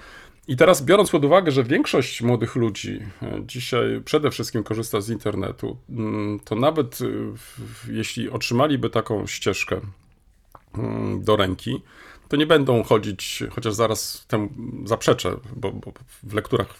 I 0.48 0.56
teraz 0.56 0.84
biorąc 0.84 1.10
pod 1.10 1.24
uwagę, 1.24 1.52
że 1.52 1.64
większość 1.64 2.22
młodych 2.22 2.56
ludzi 2.56 3.00
e, 3.22 3.42
dzisiaj 3.46 4.00
przede 4.04 4.30
wszystkim 4.30 4.62
korzysta 4.62 5.00
z 5.00 5.08
internetu, 5.08 5.76
mm, 5.90 6.40
to 6.44 6.54
nawet 6.54 6.98
e, 7.00 7.92
jeśli 7.92 8.30
otrzymaliby 8.30 8.90
taką 8.90 9.26
ścieżkę 9.26 9.80
mm, 10.74 11.24
do 11.24 11.36
ręki, 11.36 11.82
to 12.28 12.36
nie 12.36 12.46
będą 12.46 12.82
chodzić, 12.82 13.42
chociaż 13.50 13.74
zaraz 13.74 14.26
temu 14.28 14.48
zaprzeczę, 14.84 15.36
bo, 15.56 15.72
bo 15.72 15.92
w 16.22 16.34
lekturach 16.34 16.74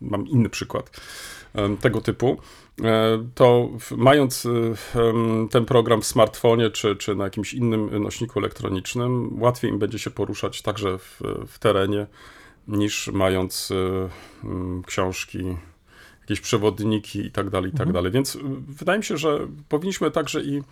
mam 0.00 0.26
inny 0.26 0.48
przykład 0.48 1.00
tego 1.80 2.00
typu, 2.00 2.38
e, 2.84 3.28
to 3.34 3.68
mając 3.96 4.48
ten 5.50 5.64
program 5.64 6.02
w 6.02 6.06
smartfonie 6.06 6.70
czy, 6.70 6.96
czy 6.96 7.14
na 7.14 7.24
jakimś 7.24 7.54
innym 7.54 8.02
nośniku 8.02 8.38
elektronicznym, 8.38 9.42
łatwiej 9.42 9.70
im 9.70 9.78
będzie 9.78 9.98
się 9.98 10.10
poruszać 10.10 10.62
także 10.62 10.98
w, 10.98 11.20
w 11.46 11.58
terenie, 11.58 12.06
niż 12.68 13.08
mając 13.08 13.70
e, 13.70 14.08
mm, 14.44 14.82
książki, 14.82 15.56
jakieś 16.20 16.40
przewodniki 16.40 17.26
i 17.26 17.30
tak 17.30 17.50
dalej, 17.50 17.70
i 17.74 17.76
tak 17.76 17.92
dalej. 17.92 18.12
Więc 18.12 18.36
y, 18.36 18.40
wydaje 18.68 18.98
mi 18.98 19.04
się, 19.04 19.16
że 19.16 19.48
powinniśmy 19.68 20.10
także 20.10 20.42
i 20.42 20.62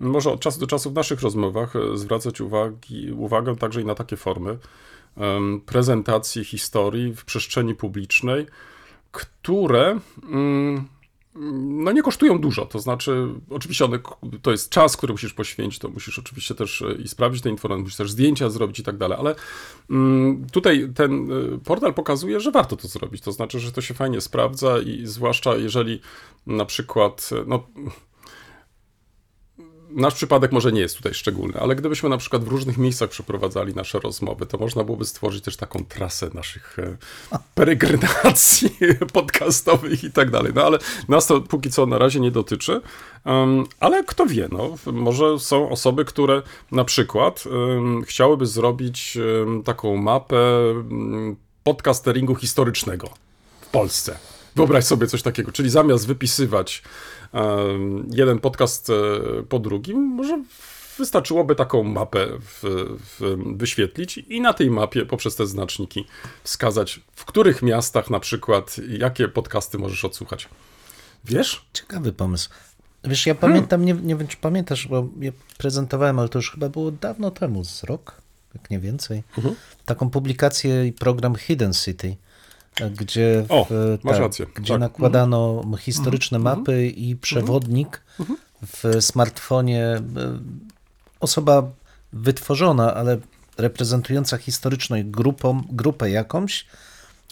może 0.00 0.30
od 0.30 0.40
czasu 0.40 0.60
do 0.60 0.66
czasu 0.66 0.90
w 0.90 0.94
naszych 0.94 1.20
rozmowach 1.20 1.76
e, 1.76 1.96
zwracać 1.96 2.40
uwagi, 2.40 3.12
uwagę 3.12 3.56
także 3.56 3.82
i 3.82 3.84
na 3.84 3.94
takie 3.94 4.16
formy 4.16 4.58
prezentacji 5.66 6.44
historii 6.44 7.14
w 7.14 7.24
przestrzeni 7.24 7.74
publicznej, 7.74 8.46
które 9.12 9.98
mm, 10.32 10.88
no 11.34 11.92
nie 11.92 12.02
kosztują 12.02 12.38
dużo, 12.38 12.66
to 12.66 12.78
znaczy 12.78 13.28
oczywiście 13.50 13.84
one, 13.84 13.98
to 14.42 14.50
jest 14.50 14.70
czas, 14.70 14.96
który 14.96 15.12
musisz 15.12 15.34
poświęcić, 15.34 15.78
to 15.78 15.88
musisz 15.88 16.18
oczywiście 16.18 16.54
też 16.54 16.82
e, 16.82 16.92
i 16.92 17.08
sprawdzić 17.08 17.42
te 17.42 17.50
informacje, 17.50 17.82
musisz 17.82 17.96
też 17.96 18.10
zdjęcia 18.10 18.50
zrobić 18.50 18.78
i 18.78 18.82
tak 18.82 18.96
dalej, 18.96 19.18
ale 19.20 19.34
mm, 19.90 20.46
tutaj 20.52 20.88
ten 20.94 21.32
e, 21.32 21.58
portal 21.58 21.94
pokazuje, 21.94 22.40
że 22.40 22.50
warto 22.50 22.76
to 22.76 22.88
zrobić, 22.88 23.22
to 23.22 23.32
znaczy, 23.32 23.60
że 23.60 23.72
to 23.72 23.80
się 23.80 23.94
fajnie 23.94 24.20
sprawdza 24.20 24.78
i 24.78 25.06
zwłaszcza 25.06 25.56
jeżeli 25.56 26.00
na 26.46 26.64
przykład, 26.64 27.30
e, 27.32 27.44
no 27.46 27.66
Nasz 29.92 30.14
przypadek 30.14 30.52
może 30.52 30.72
nie 30.72 30.80
jest 30.80 30.96
tutaj 30.96 31.14
szczególny, 31.14 31.60
ale 31.60 31.76
gdybyśmy 31.76 32.08
na 32.08 32.16
przykład 32.18 32.44
w 32.44 32.48
różnych 32.48 32.78
miejscach 32.78 33.10
przeprowadzali 33.10 33.74
nasze 33.74 34.00
rozmowy, 34.00 34.46
to 34.46 34.58
można 34.58 34.84
byłoby 34.84 35.04
stworzyć 35.04 35.44
też 35.44 35.56
taką 35.56 35.84
trasę 35.84 36.30
naszych 36.34 36.78
e, 36.78 36.96
peregrinacji 37.54 38.70
podcastowych 39.12 40.04
i 40.04 40.12
tak 40.12 40.30
dalej. 40.30 40.52
No 40.54 40.62
ale 40.62 40.78
nas 41.08 41.26
to 41.26 41.40
póki 41.40 41.70
co 41.70 41.86
na 41.86 41.98
razie 41.98 42.20
nie 42.20 42.30
dotyczy. 42.30 42.80
Um, 43.24 43.66
ale 43.80 44.04
kto 44.04 44.26
wie, 44.26 44.48
no, 44.52 44.76
może 44.92 45.38
są 45.38 45.70
osoby, 45.70 46.04
które 46.04 46.42
na 46.72 46.84
przykład 46.84 47.44
um, 47.46 48.02
chciałyby 48.04 48.46
zrobić 48.46 49.16
um, 49.16 49.62
taką 49.62 49.96
mapę 49.96 50.36
um, 50.66 51.36
podcasteringu 51.62 52.34
historycznego 52.34 53.10
w 53.60 53.66
Polsce. 53.66 54.18
Wyobraź 54.56 54.84
sobie 54.84 55.06
coś 55.06 55.22
takiego, 55.22 55.52
czyli 55.52 55.70
zamiast 55.70 56.06
wypisywać 56.06 56.82
jeden 58.10 58.38
podcast 58.38 58.90
e, 58.90 58.92
po 59.48 59.58
drugim, 59.58 59.98
może 60.00 60.42
wystarczyłoby 60.98 61.54
taką 61.54 61.82
mapę 61.82 62.26
w, 62.40 62.62
w, 63.20 63.36
wyświetlić 63.56 64.18
i 64.18 64.40
na 64.40 64.52
tej 64.52 64.70
mapie 64.70 65.06
poprzez 65.06 65.36
te 65.36 65.46
znaczniki 65.46 66.06
wskazać, 66.44 67.00
w 67.14 67.24
których 67.24 67.62
miastach 67.62 68.10
na 68.10 68.20
przykład, 68.20 68.76
jakie 68.88 69.28
podcasty 69.28 69.78
możesz 69.78 70.04
odsłuchać. 70.04 70.48
Wiesz? 71.24 71.64
Ciekawy 71.72 72.12
pomysł. 72.12 72.50
Wiesz, 73.04 73.26
ja 73.26 73.34
pamiętam, 73.34 73.84
nie, 73.84 73.92
nie 73.94 74.16
wiem 74.16 74.28
czy 74.28 74.36
pamiętasz, 74.36 74.88
bo 74.88 75.08
ja 75.20 75.32
prezentowałem, 75.58 76.18
ale 76.18 76.28
to 76.28 76.38
już 76.38 76.50
chyba 76.50 76.68
było 76.68 76.90
dawno 76.90 77.30
temu, 77.30 77.64
z 77.64 77.84
rok, 77.84 78.22
jak 78.54 78.70
nie 78.70 78.78
więcej, 78.78 79.22
Mhm. 79.36 79.54
taką 79.84 80.10
publikację 80.10 80.86
i 80.86 80.92
program 80.92 81.34
Hidden 81.36 81.72
City, 81.72 82.16
gdzie, 82.88 83.44
w, 83.48 83.52
O, 83.52 83.66
masz 84.02 84.18
rację, 84.18 84.46
gdzie 84.54 84.74
tak. 84.74 84.80
nakładano 84.80 85.62
historyczne 85.78 86.38
mapy 86.38 86.86
i 86.86 87.16
przewodnik 87.16 88.02
w 88.66 89.02
smartfonie. 89.04 89.84
e, 89.84 90.02
Osoba 91.20 91.70
wytworzona, 92.12 92.94
ale 92.94 93.18
reprezentująca 93.58 94.36
historyczną 94.36 94.96
grupą, 95.04 95.62
grupę 95.70 96.10
jakąś, 96.10 96.66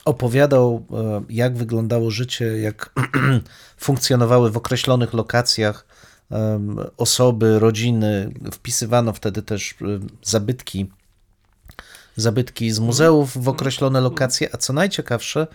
opowiadał, 0.05 0.85
e, 0.93 1.23
jak 1.31 1.57
wyglądało 1.57 2.11
życie, 2.11 2.45
jak 2.59 2.93
funkcjonowały 3.87 4.51
w 4.51 4.57
określonych 4.57 5.15
lokacjach 5.15 5.87
em, 6.31 6.77
osoby, 6.97 7.59
rodziny. 7.59 8.33
Wpisywano 8.53 9.13
wtedy 9.13 9.43
też 9.43 9.73
e, 9.73 9.77
zabytki, 10.23 10.87
zabytki 12.21 12.71
z 12.71 12.79
muzeów 12.79 13.45
w 13.45 13.49
określone 13.49 14.01
lokacje, 14.01 14.49
a 14.55 14.57
co 14.57 14.73
najciekawsze, 14.73 15.47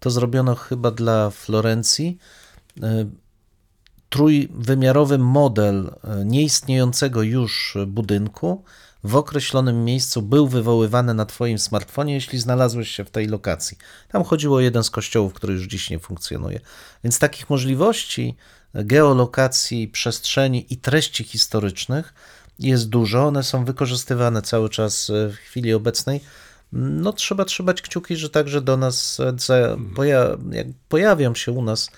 to 0.00 0.10
zrobiono 0.10 0.54
chyba 0.54 0.90
dla 0.90 1.30
Florencji 1.30 2.18
e, 2.82 3.06
trójwymiarowy 4.08 5.18
model 5.18 5.90
e, 6.04 6.24
nieistniejącego 6.24 7.22
już 7.22 7.76
budynku 7.86 8.64
w 9.04 9.16
określonym 9.16 9.84
miejscu 9.84 10.22
był 10.22 10.48
wywoływany 10.48 11.14
na 11.14 11.26
Twoim 11.26 11.58
smartfonie, 11.58 12.14
jeśli 12.14 12.38
znalazłeś 12.38 12.88
się 12.90 13.04
w 13.04 13.10
tej 13.10 13.26
lokacji. 13.26 13.78
Tam 14.08 14.24
chodziło 14.24 14.56
o 14.56 14.60
jeden 14.60 14.84
z 14.84 14.90
kościołów, 14.90 15.34
który 15.34 15.52
już 15.52 15.66
dziś 15.66 15.90
nie 15.90 15.98
funkcjonuje. 15.98 16.60
Więc 17.04 17.18
takich 17.18 17.50
możliwości 17.50 18.36
e, 18.74 18.84
geolokacji, 18.84 19.88
przestrzeni 19.88 20.66
i 20.70 20.76
treści 20.76 21.24
historycznych 21.24 22.14
jest 22.58 22.88
dużo. 22.88 23.26
One 23.26 23.42
są 23.42 23.64
wykorzystywane 23.64 24.42
cały 24.42 24.68
czas 24.68 25.10
e, 25.10 25.28
w 25.28 25.34
chwili 25.34 25.74
obecnej. 25.74 26.20
No, 26.72 27.12
trzeba 27.12 27.44
trzymać 27.44 27.82
kciuki, 27.82 28.16
że 28.16 28.30
także 28.30 28.60
do 28.60 28.76
nas 28.76 29.18
poja- 29.94 30.38
pojawią 30.88 31.34
się 31.34 31.52
u 31.52 31.62
nas 31.62 31.90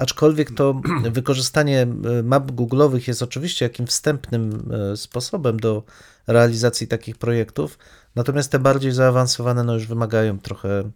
Aczkolwiek 0.00 0.54
to 0.54 0.80
wykorzystanie 1.12 1.82
e, 1.82 2.22
map 2.22 2.52
googlowych 2.52 3.08
jest 3.08 3.22
oczywiście 3.22 3.64
jakim 3.64 3.86
wstępnym 3.86 4.72
e, 4.92 4.96
sposobem 4.96 5.60
do 5.60 5.82
realizacji 6.26 6.88
takich 6.88 7.16
projektów, 7.16 7.78
natomiast 8.14 8.52
te 8.52 8.58
bardziej 8.58 8.92
zaawansowane 8.92 9.64
no 9.64 9.74
już 9.74 9.86
wymagają 9.86 10.38
trochę 10.38 10.90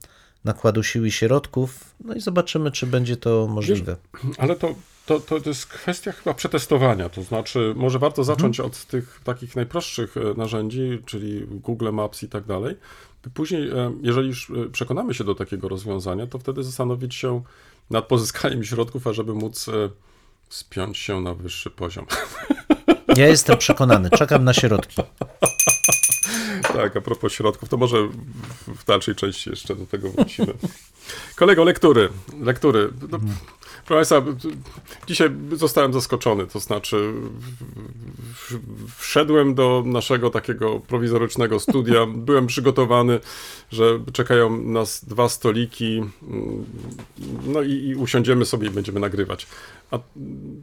nakładu 0.45 0.83
sił 0.83 1.05
i 1.05 1.11
środków, 1.11 1.95
no 2.05 2.15
i 2.15 2.21
zobaczymy, 2.21 2.71
czy 2.71 2.87
będzie 2.87 3.17
to 3.17 3.47
możliwe. 3.47 3.97
Ale 4.39 4.57
to, 4.57 4.75
to, 5.07 5.21
to 5.21 5.41
jest 5.47 5.67
kwestia 5.67 6.13
chyba 6.13 6.35
przetestowania, 6.35 7.09
to 7.09 7.23
znaczy 7.23 7.73
może 7.77 7.99
warto 7.99 8.25
zacząć 8.25 8.61
od 8.61 8.85
tych 8.85 9.21
takich 9.25 9.57
najprostszych 9.57 10.17
e, 10.17 10.21
narzędzi, 10.37 10.99
czyli 11.07 11.47
Google 11.47 11.91
Maps 11.93 12.23
i 12.23 12.29
tak 12.29 12.45
dalej. 12.45 12.77
Później, 13.35 13.69
e, 13.69 13.93
jeżeli 14.03 14.29
już 14.29 14.51
e, 14.51 14.71
przekonamy 14.73 15.15
się 15.15 15.25
do 15.25 15.35
takiego 15.35 15.69
rozwiązania, 15.69 16.27
to 16.27 16.39
wtedy 16.39 16.63
zastanowić 16.63 17.15
się 17.15 17.43
nad 17.91 18.07
pozyskaniem 18.07 18.65
środków, 18.65 19.07
ażeby 19.07 19.35
móc 19.35 19.67
spiąć 20.49 20.99
się 20.99 21.21
na 21.21 21.35
wyższy 21.35 21.71
poziom. 21.71 22.07
Ja 23.17 23.27
jestem 23.27 23.59
przekonany, 23.59 24.11
czekam 24.11 24.45
na 24.45 24.55
środki. 24.55 25.03
Tak, 26.63 26.97
a 26.97 27.01
propos 27.01 27.33
środków, 27.33 27.69
to 27.69 27.77
może 27.77 28.09
w- 28.67 28.85
dalszej 28.87 29.15
części 29.15 29.51
jeszcze 29.51 29.75
do 29.77 29.87
tego 29.87 30.11
wrócimy. 30.11 30.55
Kolego, 31.37 31.65
lektury. 31.65 32.09
Lektury. 32.41 32.89
No, 33.11 33.19
proszę 33.87 34.17
Państwa, 34.17 34.49
dzisiaj 35.07 35.31
zostałem 35.53 35.93
zaskoczony, 35.93 36.47
to 36.47 36.61
znaczy 36.61 37.13
wszedłem 38.99 39.55
do 39.55 39.83
naszego 39.87 40.31
takiego 40.31 40.81
prowizorycznego 40.81 41.61
studia, 41.61 42.07
byłem 42.27 42.47
przygotowany, 42.47 43.21
że 43.73 44.01
czekają 44.13 44.63
nas 44.63 45.05
dwa 45.05 45.29
stoliki, 45.29 46.03
mm, 46.23 46.65
no 47.47 47.63
i, 47.63 47.73
i 47.73 47.95
usiądziemy 47.95 48.45
sobie 48.45 48.69
i 48.69 48.71
będziemy 48.71 49.01
nagrywać. 49.01 49.47
A 49.91 49.99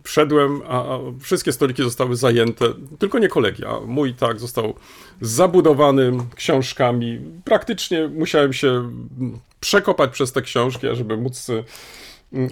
wszedłem, 0.03 0.61
a, 0.67 0.95
a 0.95 0.99
wszystkie 1.21 1.51
stoliki 1.51 1.83
zostały 1.83 2.15
zajęte, 2.15 2.65
tylko 2.99 3.19
nie 3.19 3.27
kolegi, 3.27 3.65
a 3.65 3.79
mój 3.79 4.13
tak 4.13 4.39
został 4.39 4.73
zabudowany 5.21 6.17
książkami. 6.35 7.19
Praktycznie 7.45 8.07
musiałem 8.07 8.53
się 8.53 8.67
mm, 8.67 9.39
przekopać 9.59 10.11
przez 10.11 10.31
te 10.31 10.41
książki, 10.41 10.87
ażeby 10.87 11.17
móc 11.17 11.49
y, 11.49 11.63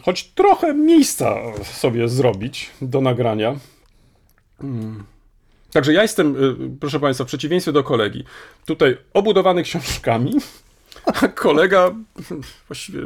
choć 0.06 0.24
trochę 0.24 0.74
miejsca 0.74 1.36
sobie 1.64 2.08
zrobić 2.10 2.70
do 2.82 3.02
nagrania. 3.02 3.56
Mm. 4.64 5.04
Także 5.74 5.94
ja 5.94 6.02
jestem, 6.02 6.36
y, 6.44 6.78
proszę 6.80 7.00
Państwa, 7.00 7.24
w 7.24 7.28
przeciwieństwie 7.28 7.72
do 7.72 7.84
kolegi, 7.84 8.24
tutaj 8.66 8.98
obudowany 9.14 9.64
książkami, 9.64 10.34
a 11.06 11.28
kolega 11.28 11.92
właściwie 12.68 13.02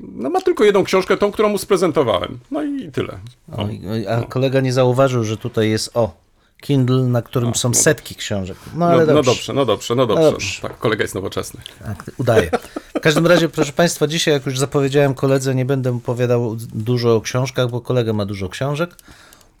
no, 0.00 0.30
ma 0.30 0.40
tylko 0.40 0.64
jedną 0.64 0.84
książkę, 0.84 1.16
tą, 1.16 1.32
którą 1.32 1.48
mu 1.48 1.58
sprezentowałem. 1.58 2.38
No 2.50 2.62
i 2.62 2.92
tyle. 2.92 3.18
O. 3.52 3.62
Oj, 3.64 3.80
oj, 3.92 4.06
A 4.08 4.22
kolega 4.22 4.60
nie 4.60 4.72
zauważył, 4.72 5.24
że 5.24 5.36
tutaj 5.36 5.70
jest 5.70 5.96
o, 5.96 6.14
Kindle, 6.60 7.02
na 7.02 7.22
którym 7.22 7.54
są 7.54 7.74
setki 7.74 8.14
książek. 8.14 8.56
No 8.74 8.78
No, 8.78 8.86
ale 8.86 9.06
no 9.06 9.14
dobrze. 9.14 9.30
dobrze, 9.30 9.52
no 9.52 9.64
dobrze, 9.64 9.94
no 9.94 10.06
dobrze. 10.06 10.30
dobrze. 10.30 10.62
Tak, 10.62 10.78
kolega 10.78 11.02
jest 11.04 11.14
nowoczesny. 11.14 11.60
Tak, 11.84 12.10
udaje. 12.18 12.50
W 12.98 13.00
każdym 13.00 13.26
razie, 13.26 13.48
proszę 13.48 13.72
Państwa, 13.72 14.06
dzisiaj, 14.06 14.34
jak 14.34 14.46
już 14.46 14.58
zapowiedziałem 14.58 15.14
koledze, 15.14 15.54
nie 15.54 15.64
będę 15.64 15.96
opowiadał 15.96 16.56
dużo 16.74 17.16
o 17.16 17.20
książkach, 17.20 17.70
bo 17.70 17.80
kolega 17.80 18.12
ma 18.12 18.26
dużo 18.26 18.48
książek. 18.48 18.96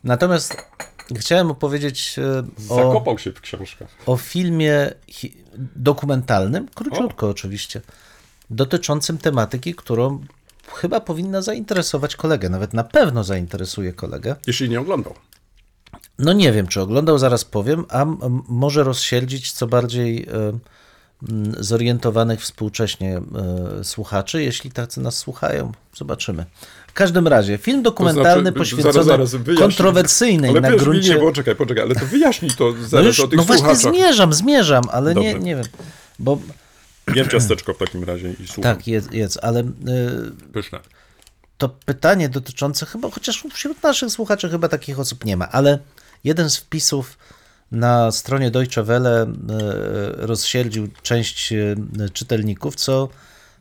Natomiast 0.04 0.56
chciałem 1.16 1.50
opowiedzieć 1.50 2.16
e, 2.18 2.72
o, 2.72 2.76
Zakopał 2.76 3.18
się 3.18 3.32
w 3.32 3.40
książkach. 3.40 3.88
o 4.06 4.16
filmie 4.16 4.90
dokumentalnym, 5.76 6.68
króciutko 6.74 7.28
oczywiście, 7.28 7.80
dotyczącym 8.50 9.18
tematyki, 9.18 9.74
którą 9.74 10.24
chyba 10.74 11.00
powinna 11.00 11.42
zainteresować 11.42 12.16
kolegę, 12.16 12.48
nawet 12.48 12.74
na 12.74 12.84
pewno 12.84 13.24
zainteresuje 13.24 13.92
kolegę. 13.92 14.36
Jeśli 14.46 14.68
nie 14.68 14.80
oglądał. 14.80 15.14
No 16.18 16.32
nie 16.32 16.52
wiem, 16.52 16.66
czy 16.66 16.80
oglądał, 16.80 17.18
zaraz 17.18 17.44
powiem, 17.44 17.84
a 17.88 18.06
może 18.48 18.84
rozsierdzić 18.84 19.52
co 19.52 19.66
bardziej 19.66 20.22
e, 20.22 20.58
zorientowanych 21.60 22.40
współcześnie 22.40 23.20
e, 23.80 23.84
słuchaczy, 23.84 24.42
jeśli 24.42 24.70
tacy 24.70 25.00
nas 25.00 25.16
słuchają. 25.16 25.72
Zobaczymy. 25.96 26.44
W 26.86 26.92
każdym 26.92 27.28
razie, 27.28 27.58
film 27.58 27.82
dokumentalny 27.82 28.42
znaczy, 28.42 28.58
poświęcony 28.58 29.04
zaraz, 29.04 29.30
zaraz, 29.30 29.58
kontrowersyjnej 29.58 30.50
Ale 30.50 30.60
na 30.60 30.70
wiesz, 30.70 30.82
gruncie... 30.82 31.14
nie, 31.14 31.20
poczekaj, 31.20 31.56
poczekaj, 31.56 31.84
ale 31.84 31.94
to 31.94 32.06
wyjaśnij 32.16 32.50
to 32.50 32.72
no, 32.80 32.88
zaraz 32.88 33.06
już, 33.06 33.20
o 33.20 33.28
tych 33.28 33.36
no 33.36 33.44
właśnie 33.44 33.76
słuchaczach. 33.76 33.92
zmierzam, 33.92 34.32
zmierzam, 34.32 34.84
ale 34.92 35.14
nie, 35.14 35.32
Dobrze. 35.32 35.46
nie 35.46 35.56
wiem, 35.56 35.64
bo 36.18 36.38
Jem 37.14 37.28
ciasteczko 37.28 37.74
w 37.74 37.78
takim 37.78 38.04
razie 38.04 38.30
i 38.30 38.46
słucham. 38.46 38.62
tak, 38.76 38.86
jest, 38.86 39.12
jest 39.12 39.38
ale 39.42 39.60
y, 39.60 39.66
Pyszne. 40.52 40.78
to 41.58 41.68
pytanie 41.68 42.28
dotyczące 42.28 42.86
chyba, 42.86 43.10
chociaż 43.10 43.44
wśród 43.52 43.82
naszych 43.82 44.10
słuchaczy 44.10 44.50
chyba 44.50 44.68
takich 44.68 45.00
osób 45.00 45.24
nie 45.24 45.36
ma, 45.36 45.48
ale 45.48 45.78
jeden 46.24 46.50
z 46.50 46.56
wpisów 46.56 47.18
na 47.72 48.12
stronie 48.12 48.50
Deutsche 48.50 48.82
Welle 48.82 49.22
e, 49.22 49.26
rozsierdził 50.16 50.88
część 51.02 51.52
e, 51.52 51.74
czytelników, 52.12 52.74
co 52.74 53.08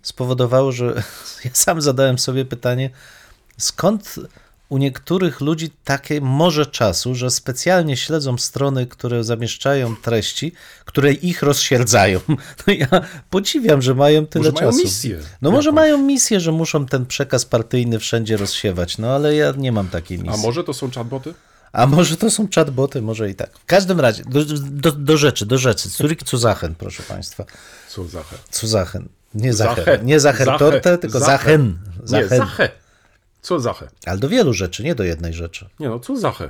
spowodowało, 0.01 0.71
że 0.71 0.85
ja 1.45 1.51
sam 1.53 1.81
zadałem 1.81 2.19
sobie 2.19 2.45
pytanie, 2.45 2.89
skąd 3.57 4.15
u 4.69 4.77
niektórych 4.77 5.41
ludzi 5.41 5.69
takie 5.83 6.21
może 6.21 6.65
czasu, 6.65 7.15
że 7.15 7.31
specjalnie 7.31 7.97
śledzą 7.97 8.37
strony, 8.37 8.87
które 8.87 9.23
zamieszczają 9.23 9.95
treści, 9.95 10.51
które 10.85 11.13
ich 11.13 11.41
rozsierdzają. 11.43 12.19
No 12.67 12.73
ja 12.73 12.87
podziwiam, 13.29 13.81
że 13.81 13.95
mają 13.95 14.25
tyle 14.25 14.43
Może 14.51 14.55
mają 14.55 14.71
czasu. 14.71 14.83
misję 14.83 15.19
No 15.41 15.51
może 15.51 15.69
jakąś. 15.69 15.75
mają 15.75 15.97
misję, 15.97 16.39
że 16.39 16.51
muszą 16.51 16.85
ten 16.85 17.05
przekaz 17.05 17.45
partyjny 17.45 17.99
wszędzie 17.99 18.37
rozsiewać, 18.37 18.97
no 18.97 19.07
ale 19.15 19.35
ja 19.35 19.53
nie 19.57 19.71
mam 19.71 19.87
takiej 19.89 20.17
misji. 20.19 20.33
A 20.33 20.37
może 20.37 20.63
to 20.63 20.73
są 20.73 20.91
chatboty? 20.91 21.33
A 21.77 21.87
może 21.87 22.17
to 22.17 22.31
są 22.31 22.47
chatboty, 22.55 23.01
może 23.01 23.29
i 23.29 23.35
tak. 23.35 23.59
W 23.59 23.65
każdym 23.65 23.99
razie, 23.99 24.23
do, 24.23 24.45
do, 24.61 24.91
do 24.91 25.17
rzeczy, 25.17 25.45
do 25.45 25.57
rzeczy. 25.57 25.89
Zurich 25.89 26.17
Zuzachen, 26.25 26.75
proszę 26.75 27.03
Państwa. 27.03 27.45
Co 27.89 28.03
Zache? 28.07 28.35
Zuzachen. 28.51 29.09
Nie 29.33 29.53
Zache. 29.53 29.75
Zacher, 29.75 30.03
nie 30.03 30.19
Zacher 30.19 30.45
Zache. 30.45 30.59
Torte, 30.59 30.97
tylko 30.97 31.19
Zache. 31.19 31.31
Zachen. 31.31 31.79
Nie, 32.01 32.07
Zachen. 32.07 32.37
Zache. 32.37 32.69
Co 33.41 33.59
Zache? 33.59 33.87
Ale 34.05 34.17
do 34.17 34.29
wielu 34.29 34.53
rzeczy, 34.53 34.83
nie 34.83 34.95
do 34.95 35.03
jednej 35.03 35.33
rzeczy. 35.33 35.69
Nie 35.79 35.89
no, 35.89 35.99
co 35.99 36.17
Zache? 36.17 36.49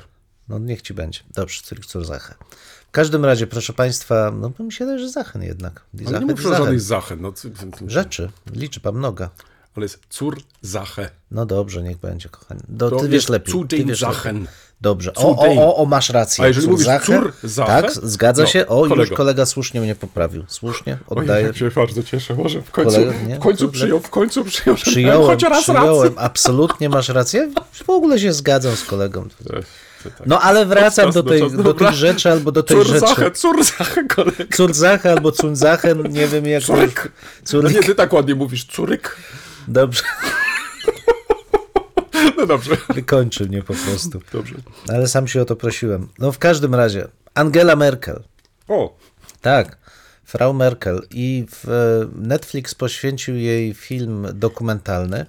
No 0.50 0.60
niech 0.60 0.82
ci 0.82 0.94
będzie. 0.94 1.20
Dobrze, 1.36 1.62
Zurich 1.66 1.86
Zuzachen. 1.86 2.36
W 2.88 2.92
każdym 2.92 3.26
razie, 3.26 3.48
proszę 3.48 3.74
Państwa, 3.74 4.32
no 4.32 4.52
mi 4.60 4.72
się 4.72 4.86
wydaje, 4.86 5.00
że 5.00 5.10
Zachen 5.10 5.44
jednak. 5.44 5.82
Ale 6.08 6.20
nie 6.20 6.26
muszę 6.26 6.44
żadnych 6.58 6.82
Zache. 6.82 7.16
No, 7.16 7.34
Rzeczy, 7.88 8.30
liczba 8.54 8.92
mnoga. 8.92 9.30
ale 9.76 9.86
jest 9.86 10.00
Zur 10.12 10.38
Zache. 10.62 11.10
No 11.32 11.46
dobrze, 11.46 11.84
niech 11.84 11.98
będzie, 11.98 12.30
kochani. 12.30 12.62
Do, 12.70 12.90
To 12.90 13.00
ty 13.00 13.10
wiesz 13.10 13.30
lepiej. 13.30 13.54
Ty 13.70 13.86
wiesz 13.86 14.02
lepiej. 14.02 14.48
Dobrze. 14.82 15.14
O, 15.16 15.36
o, 15.38 15.46
o, 15.68 15.76
o, 15.78 15.86
masz 15.86 16.10
rację. 16.10 16.44
A 16.44 16.48
jeżeli 16.48 16.68
mówisz 16.68 16.86
Zache? 16.86 17.06
zur 17.14 17.34
Sache? 17.52 17.82
Tak, 17.82 17.92
zgadza 17.92 18.42
No, 18.44 18.48
się. 18.48 18.68
O, 18.68 18.80
już 18.80 18.90
kolego. 18.90 19.16
kolega 19.16 19.46
słusznie 19.46 19.82
mnie 19.82 19.96
poprawił. 19.96 20.44
Słusznie, 20.48 20.98
oddaję. 21.08 21.46
jak 21.48 21.58
się 21.58 21.72
bardzo 21.72 22.04
cieszę. 22.04 22.36
Może 22.36 22.62
w 22.62 22.72
końcu, 22.72 22.92
Kolega, 22.92 23.14
nie? 23.28 23.36
w 23.36 23.40
końcu 23.40 23.70
przyjął, 23.70 24.00
w 24.00 24.10
końcu 24.10 24.44
przyjął, 24.46 24.76
Przyjąłem, 24.76 25.28
choć 25.28 25.44
raz 25.44 25.64
przyjąłem, 25.64 26.04
rację. 26.04 26.20
absolutnie 26.20 26.90
masz 26.90 27.10
rację. 27.10 27.52
W 27.86 27.90
ogóle 27.90 28.20
się 28.20 28.34
zgadzam 28.34 28.76
z 28.76 28.84
kolegą. 28.84 29.28
Tak. 29.54 29.62
No 30.26 30.42
ale 30.42 30.66
wracam 30.66 31.12
do, 31.12 31.24
tej, 31.24 31.52
do 31.52 31.74
tych 31.74 31.92
rzeczy 31.92 32.32
albo 32.32 32.52
do 32.52 32.64
tej 32.64 32.84
rzeczy. 32.86 33.00
Zache, 33.00 33.32
Zur 33.36 33.64
Zache, 33.64 34.04
kolega. 34.04 34.44
Curzache 34.58 35.12
albo 35.12 35.32
Cunzachen, 35.32 36.04
nie 36.14 36.28
wiem 36.28 36.46
jak... 36.46 36.64
Curyk. 36.64 37.12
No 37.42 37.46
Curyk. 37.46 37.74
nie, 37.74 37.80
ty 37.84 37.96
tak 37.96 38.14
ładnie 38.14 38.36
mówisz, 38.36 38.66
curyk. 38.66 39.18
Dobrze, 39.68 40.04
No 42.38 42.46
dobrze, 42.46 42.78
wykończy 42.90 43.46
mnie 43.46 43.64
po 43.64 43.74
prostu. 43.74 44.22
dobrze. 44.34 44.56
Ale 44.90 45.08
sam 45.08 45.28
się 45.28 45.42
o 45.42 45.46
to 45.46 45.56
prosiłem. 45.56 46.08
No 46.20 46.32
w 46.32 46.40
każdym 46.40 46.76
razie, 46.76 47.08
Angela 47.34 47.76
Merkel. 47.76 48.24
O, 48.68 48.98
Tak. 49.42 49.78
Frau 50.24 50.54
Merkel 50.54 51.02
i 51.12 51.46
w, 51.52 51.68
Netflix 52.16 52.76
poświęcił 52.76 53.36
jej 53.36 53.74
film 53.74 54.28
dokumentalny. 54.34 55.26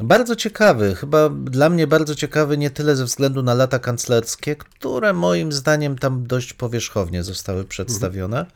Bardzo 0.00 0.36
ciekawy, 0.36 0.94
chyba 0.94 1.28
dla 1.28 1.68
mnie 1.68 1.86
bardzo 1.86 2.14
ciekawy 2.14 2.58
nie 2.58 2.70
tyle 2.70 2.96
ze 2.96 3.04
względu 3.04 3.42
na 3.42 3.54
lata 3.54 3.78
kanclerskie, 3.78 4.56
które 4.56 5.12
moim 5.12 5.52
zdaniem 5.52 5.98
tam 5.98 6.26
dość 6.26 6.52
powierzchownie 6.52 7.22
zostały 7.22 7.64
przedstawione, 7.64 8.46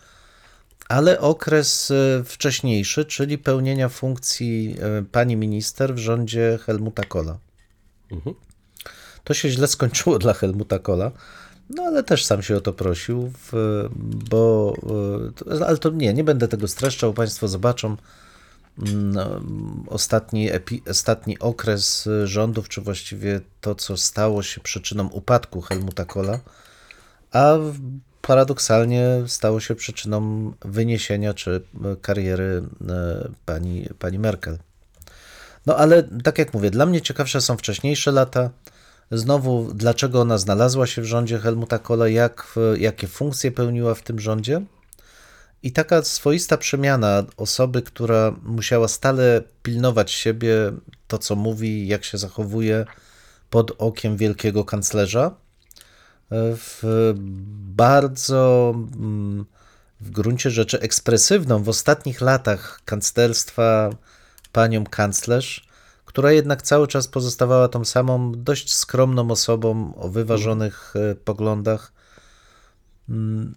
ale 0.88 1.20
okres 1.20 1.90
e, 1.90 2.24
wcześniejszy, 2.24 3.04
czyli 3.04 3.38
pełnienia 3.38 3.88
funkcji 3.88 4.76
e, 4.80 5.02
pani 5.02 5.36
minister 5.36 5.94
w 5.94 5.98
rządzie 5.98 6.58
Helmuta 6.62 7.02
Kohla. 7.02 7.38
To 9.24 9.34
się 9.34 9.50
źle 9.50 9.68
skończyło 9.68 10.18
dla 10.18 10.32
Helmuta 10.34 10.78
Kohla, 10.78 11.10
no 11.70 11.82
ale 11.82 12.02
też 12.02 12.24
sam 12.24 12.42
się 12.42 12.56
o 12.56 12.60
to 12.60 12.72
prosił, 12.72 13.32
bo, 14.30 14.74
e, 15.60 15.66
ale 15.66 15.78
to 15.78 15.90
nie, 15.90 16.14
nie 16.14 16.24
będę 16.24 16.48
tego 16.48 16.68
streszczał, 16.68 17.14
Państwo 17.14 17.48
zobaczą 17.48 17.96
no, 18.94 19.40
ostatni, 19.86 20.52
epi, 20.52 20.82
ostatni 20.90 21.38
okres 21.38 22.08
rządów, 22.24 22.68
czy 22.68 22.80
właściwie 22.80 23.40
to, 23.60 23.74
co 23.74 23.96
stało 23.96 24.42
się 24.42 24.60
przyczyną 24.60 25.08
upadku 25.08 25.60
Helmuta 25.60 26.04
Kohla, 26.04 26.40
a 27.32 27.56
paradoksalnie 28.28 29.06
stało 29.26 29.60
się 29.60 29.74
przyczyną 29.74 30.52
wyniesienia 30.64 31.34
czy 31.34 31.60
kariery 32.02 32.62
e, 32.88 33.28
pani, 33.44 33.88
pani 33.98 34.18
Merkel. 34.18 34.58
No 35.66 35.76
ale 35.76 36.02
tak 36.24 36.38
jak 36.38 36.54
mówię, 36.54 36.70
dla 36.70 36.86
mnie 36.86 37.00
ciekawsze 37.00 37.40
są 37.40 37.56
wcześniejsze 37.56 38.12
lata. 38.12 38.50
Znowu, 39.10 39.70
dlaczego 39.74 40.20
ona 40.20 40.38
znalazła 40.38 40.86
się 40.86 41.02
w 41.02 41.04
rządzie 41.04 41.38
Helmuta 41.38 41.78
Kohla, 41.78 42.08
jak, 42.08 42.54
jakie 42.78 43.06
funkcje 43.06 43.50
pełniła 43.50 43.94
w 43.94 44.02
tym 44.02 44.20
rządzie. 44.20 44.62
I 45.62 45.72
taka 45.72 46.02
swoista 46.02 46.56
przemiana 46.56 47.24
osoby, 47.36 47.82
która 47.82 48.36
musiała 48.42 48.88
stale 48.88 49.42
pilnować 49.62 50.10
siebie, 50.10 50.72
to 51.06 51.18
co 51.18 51.36
mówi, 51.36 51.88
jak 51.88 52.04
się 52.04 52.18
zachowuje 52.18 52.84
pod 53.50 53.72
okiem 53.78 54.16
wielkiego 54.16 54.64
kanclerza, 54.64 55.34
w 56.30 56.82
bardzo 57.76 58.74
mm, 58.76 59.44
w 60.00 60.10
gruncie 60.10 60.50
rzeczy 60.50 60.80
ekspresywną 60.80 61.62
w 61.62 61.68
ostatnich 61.68 62.20
latach 62.20 62.80
kanclerstwa 62.84 63.90
panią 64.52 64.84
kanclerz, 64.84 65.68
która 66.04 66.32
jednak 66.32 66.62
cały 66.62 66.88
czas 66.88 67.08
pozostawała 67.08 67.68
tą 67.68 67.84
samą 67.84 68.32
dość 68.32 68.74
skromną 68.74 69.30
osobą 69.30 69.94
o 69.96 70.08
wyważonych 70.08 70.94
e, 70.96 71.14
poglądach. 71.14 71.92
Mm, 73.08 73.54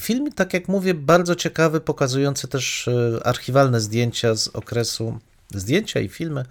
Film, 0.00 0.32
tak 0.32 0.54
jak 0.54 0.68
mówię, 0.68 0.94
bardzo 0.94 1.34
ciekawy, 1.34 1.80
pokazujący 1.80 2.48
też 2.48 2.88
e, 2.88 3.26
archiwalne 3.26 3.80
zdjęcia 3.80 4.34
z 4.34 4.48
okresu, 4.48 5.18
zdjęcia 5.54 6.00
i 6.00 6.08
filmy 6.08 6.44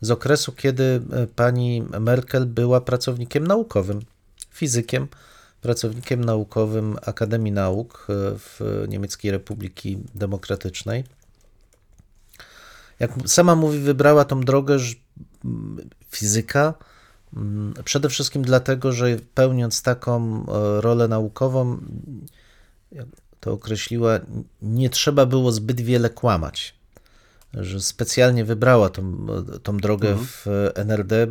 z 0.00 0.10
okresu, 0.10 0.52
kiedy 0.52 1.02
e, 1.12 1.26
pani 1.26 1.82
Merkel 2.00 2.46
była 2.46 2.80
pracownikiem 2.80 3.46
naukowym, 3.46 4.00
fizykiem, 4.52 5.08
pracownikiem 5.60 6.24
naukowym 6.24 6.96
Akademii 7.06 7.52
Nauk 7.52 8.06
e, 8.08 8.12
w 8.38 8.84
Niemieckiej 8.88 9.30
Republiki 9.30 9.98
Demokratycznej. 10.14 11.04
Jak 13.00 13.12
sama 13.26 13.54
mówi, 13.54 13.78
wybrała 13.78 14.24
tą 14.24 14.40
drogę 14.40 14.78
że 14.78 14.94
fizyka, 16.10 16.74
przede 17.84 18.08
wszystkim 18.08 18.42
dlatego, 18.42 18.92
że 18.92 19.16
pełniąc 19.34 19.82
taką 19.82 20.44
rolę 20.80 21.08
naukową, 21.08 21.78
jak 22.92 23.06
to 23.40 23.52
określiła, 23.52 24.20
nie 24.62 24.90
trzeba 24.90 25.26
było 25.26 25.52
zbyt 25.52 25.80
wiele 25.80 26.10
kłamać. 26.10 26.74
Że 27.54 27.80
specjalnie 27.80 28.44
wybrała 28.44 28.88
tą, 28.88 29.26
tą 29.62 29.76
drogę 29.76 30.08
mhm. 30.08 30.26
w 30.26 30.46
NRD, 30.74 31.26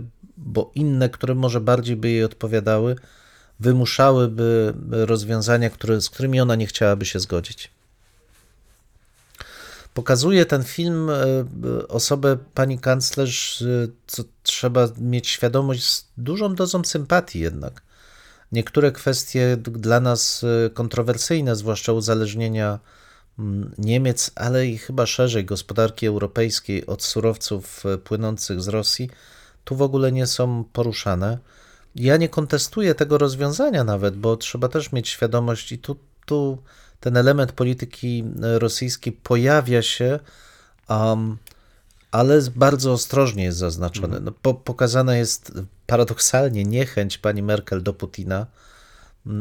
bo 0.45 0.71
inne, 0.75 1.09
które 1.09 1.35
może 1.35 1.61
bardziej 1.61 1.95
by 1.95 2.09
jej 2.09 2.23
odpowiadały, 2.23 2.95
wymuszałyby 3.59 4.73
rozwiązania, 4.89 5.69
które, 5.69 6.01
z 6.01 6.09
którymi 6.09 6.41
ona 6.41 6.55
nie 6.55 6.67
chciałaby 6.67 7.05
się 7.05 7.19
zgodzić. 7.19 7.71
Pokazuje 9.93 10.45
ten 10.45 10.63
film 10.63 11.11
osobę 11.87 12.37
pani 12.53 12.79
kanclerz, 12.79 13.63
co 14.07 14.23
trzeba 14.43 14.87
mieć 14.97 15.27
świadomość, 15.27 15.89
z 15.89 16.05
dużą 16.17 16.55
dozą 16.55 16.83
sympatii 16.83 17.39
jednak 17.39 17.81
niektóre 18.51 18.91
kwestie 18.91 19.57
dla 19.57 19.99
nas 19.99 20.43
e, 20.43 20.69
kontrowersyjne, 20.69 21.55
zwłaszcza 21.55 21.93
uzależnienia 21.93 22.79
Niemiec, 23.77 24.31
ale 24.35 24.67
i 24.67 24.77
chyba 24.77 25.05
szerzej 25.05 25.45
gospodarki 25.45 26.07
europejskiej 26.07 26.85
od 26.85 27.03
surowców 27.03 27.85
e, 27.85 27.97
płynących 27.97 28.61
z 28.61 28.67
Rosji, 28.67 29.09
tu 29.63 29.75
w 29.75 29.81
ogóle 29.81 30.11
nie 30.11 30.27
są 30.27 30.63
poruszane. 30.73 31.37
Ja 31.95 32.17
nie 32.17 32.29
kontestuję 32.29 32.95
tego 32.95 33.17
rozwiązania 33.17 33.83
nawet, 33.83 34.17
bo 34.17 34.37
trzeba 34.37 34.67
też 34.67 34.91
mieć 34.91 35.09
świadomość, 35.09 35.71
i 35.71 35.79
tu, 35.79 35.95
tu 36.25 36.57
ten 36.99 37.17
element 37.17 37.51
polityki 37.51 38.23
e, 38.43 38.59
rosyjskiej 38.59 39.13
pojawia 39.13 39.81
się, 39.81 40.19
um, 40.89 41.37
ale 42.11 42.41
bardzo 42.55 42.91
ostrożnie 42.91 43.43
jest 43.43 43.57
zaznaczony. 43.57 44.19
No, 44.19 44.31
po, 44.41 44.53
pokazana 44.53 45.15
jest 45.15 45.51
paradoksalnie 45.87 46.63
niechęć 46.63 47.17
pani 47.17 47.43
Merkel 47.43 47.83
do 47.83 47.93
Putina, 47.93 48.45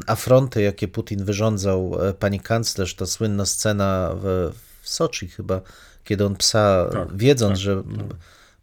afronty, 0.06 0.62
jakie 0.62 0.88
Putin 0.88 1.24
wyrządzał 1.24 2.08
e, 2.08 2.14
pani 2.14 2.40
kanclerz, 2.40 2.94
to 2.94 3.06
słynna 3.06 3.46
scena 3.46 4.10
w, 4.14 4.52
w 4.82 4.88
Soczi 4.88 5.28
chyba, 5.28 5.60
kiedy 6.04 6.26
on 6.26 6.36
psa, 6.36 6.86
tak, 6.92 7.16
wiedząc, 7.16 7.52
tak, 7.52 7.58
że 7.58 7.76
tak. 7.76 8.16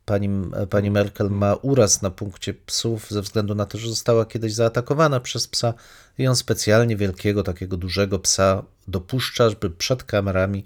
Pani, 0.08 0.30
e, 0.54 0.68
pani 0.68 0.92
Merkel 0.92 1.30
ma 1.30 1.56
uraz 1.56 2.02
na 2.02 2.12
punkcie 2.12 2.54
psów 2.54 3.10
ze 3.10 3.22
względu 3.22 3.56
na 3.56 3.66
to, 3.66 3.78
że 3.78 3.90
została 3.90 4.26
kiedyś 4.26 4.54
zaatakowana 4.54 5.20
przez 5.20 5.48
psa 5.48 5.74
i 6.18 6.28
on 6.28 6.36
specjalnie 6.36 6.98
wielkiego, 6.98 7.44
takiego 7.44 7.78
dużego 7.78 8.20
psa 8.20 8.64
dopuszcza, 8.88 9.50
żeby 9.50 9.70
przed 9.70 10.04
kamerami 10.04 10.66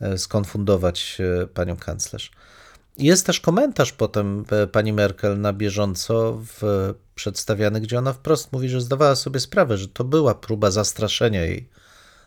e, 0.00 0.18
skonfundować 0.18 1.18
panią 1.54 1.76
kanclerz. 1.76 2.30
Jest 2.98 3.26
też 3.26 3.40
komentarz 3.40 3.92
potem 3.92 4.44
e, 4.50 4.66
pani 4.66 4.92
Merkel 4.92 5.40
na 5.40 5.52
bieżąco 5.52 6.42
w, 6.46 6.94
przedstawiany, 7.14 7.80
gdzie 7.80 7.98
ona 7.98 8.12
wprost 8.12 8.52
mówi, 8.52 8.68
że 8.68 8.80
zdawała 8.80 9.16
sobie 9.16 9.40
sprawę, 9.40 9.78
że 9.78 9.88
to 9.88 10.04
była 10.04 10.34
próba 10.34 10.70
zastraszenia 10.70 11.44
jej 11.44 11.68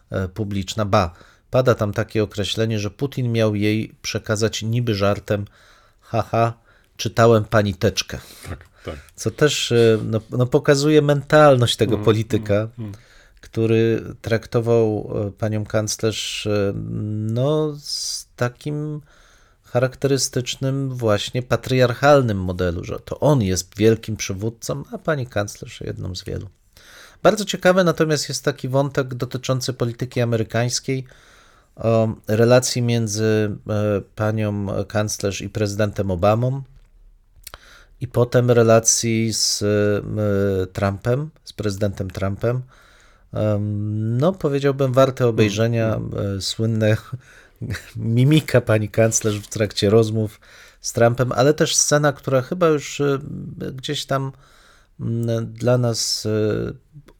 e, 0.09 0.27
publiczna. 0.27 0.85
Ba, 0.85 1.13
pada 1.49 1.75
tam 1.75 1.93
takie 1.93 2.23
określenie, 2.23 2.79
że 2.79 2.91
Putin 2.91 3.31
miał 3.31 3.55
jej 3.55 3.95
przekazać 4.01 4.63
niby 4.63 4.95
żartem, 4.95 5.45
haha, 6.07 6.53
czytałem 6.97 7.45
pani 7.45 7.73
teczkę. 7.73 8.17
Tak, 8.49 8.65
tak. 8.85 8.95
Co 9.15 9.31
też 9.31 9.71
e, 9.71 9.97
no, 10.05 10.21
no 10.29 10.45
pokazuje 10.45 11.01
mentalność 11.01 11.75
tego 11.75 11.93
mm, 11.93 12.05
polityka, 12.05 12.53
mm, 12.53 12.71
mm. 12.79 12.91
który 13.41 14.01
traktował 14.21 15.13
panią 15.37 15.65
kanclerz 15.65 16.47
no, 17.33 17.75
z 17.79 18.27
takim 18.35 19.01
charakterystycznym 19.63 20.89
właśnie 20.89 21.43
patriarchalnym 21.43 22.37
modelu, 22.41 22.83
że 22.83 22.99
to 22.99 23.19
on 23.19 23.41
jest 23.41 23.77
wielkim 23.77 24.17
przywódcą, 24.17 24.83
a 24.91 24.97
pani 24.97 25.27
kanclerz 25.27 25.81
jedną 25.81 26.15
z 26.15 26.23
wielu. 26.23 26.47
Bardzo 27.23 27.45
ciekawy 27.45 27.83
natomiast 27.83 28.29
jest 28.29 28.43
taki 28.43 28.69
wątek 28.69 29.13
dotyczący 29.15 29.73
polityki 29.73 30.21
amerykańskiej, 30.21 31.05
o 31.77 32.09
relacji 32.27 32.81
między 32.81 33.57
e, 33.69 34.01
panią 34.15 34.67
kanclerz 34.87 35.41
i 35.41 35.49
prezydentem 35.49 36.11
Obamą, 36.11 36.61
i 38.01 38.07
potem 38.07 38.51
relacji 38.51 39.33
z 39.33 39.61
e, 39.63 40.67
Trumpem, 40.67 41.29
z 41.43 41.53
prezydentem 41.53 42.09
Trumpem. 42.09 42.61
No, 44.19 44.33
powiedziałbym, 44.33 44.93
warte 44.93 45.27
obejrzenia. 45.27 45.95
Mm. 45.95 46.37
E, 46.37 46.41
słynne 46.41 46.97
mimika 47.95 48.61
pani 48.61 48.89
kanclerz 48.89 49.39
w 49.39 49.47
trakcie 49.47 49.89
rozmów 49.89 50.39
z 50.81 50.93
Trumpem, 50.93 51.31
ale 51.31 51.53
też 51.53 51.75
scena, 51.75 52.13
która 52.13 52.41
chyba 52.41 52.67
już 52.67 53.01
gdzieś 53.73 54.05
tam 54.05 54.21
mm, 54.23 54.31
dla 55.45 55.77
nas 55.77 56.25
e, 56.25 56.73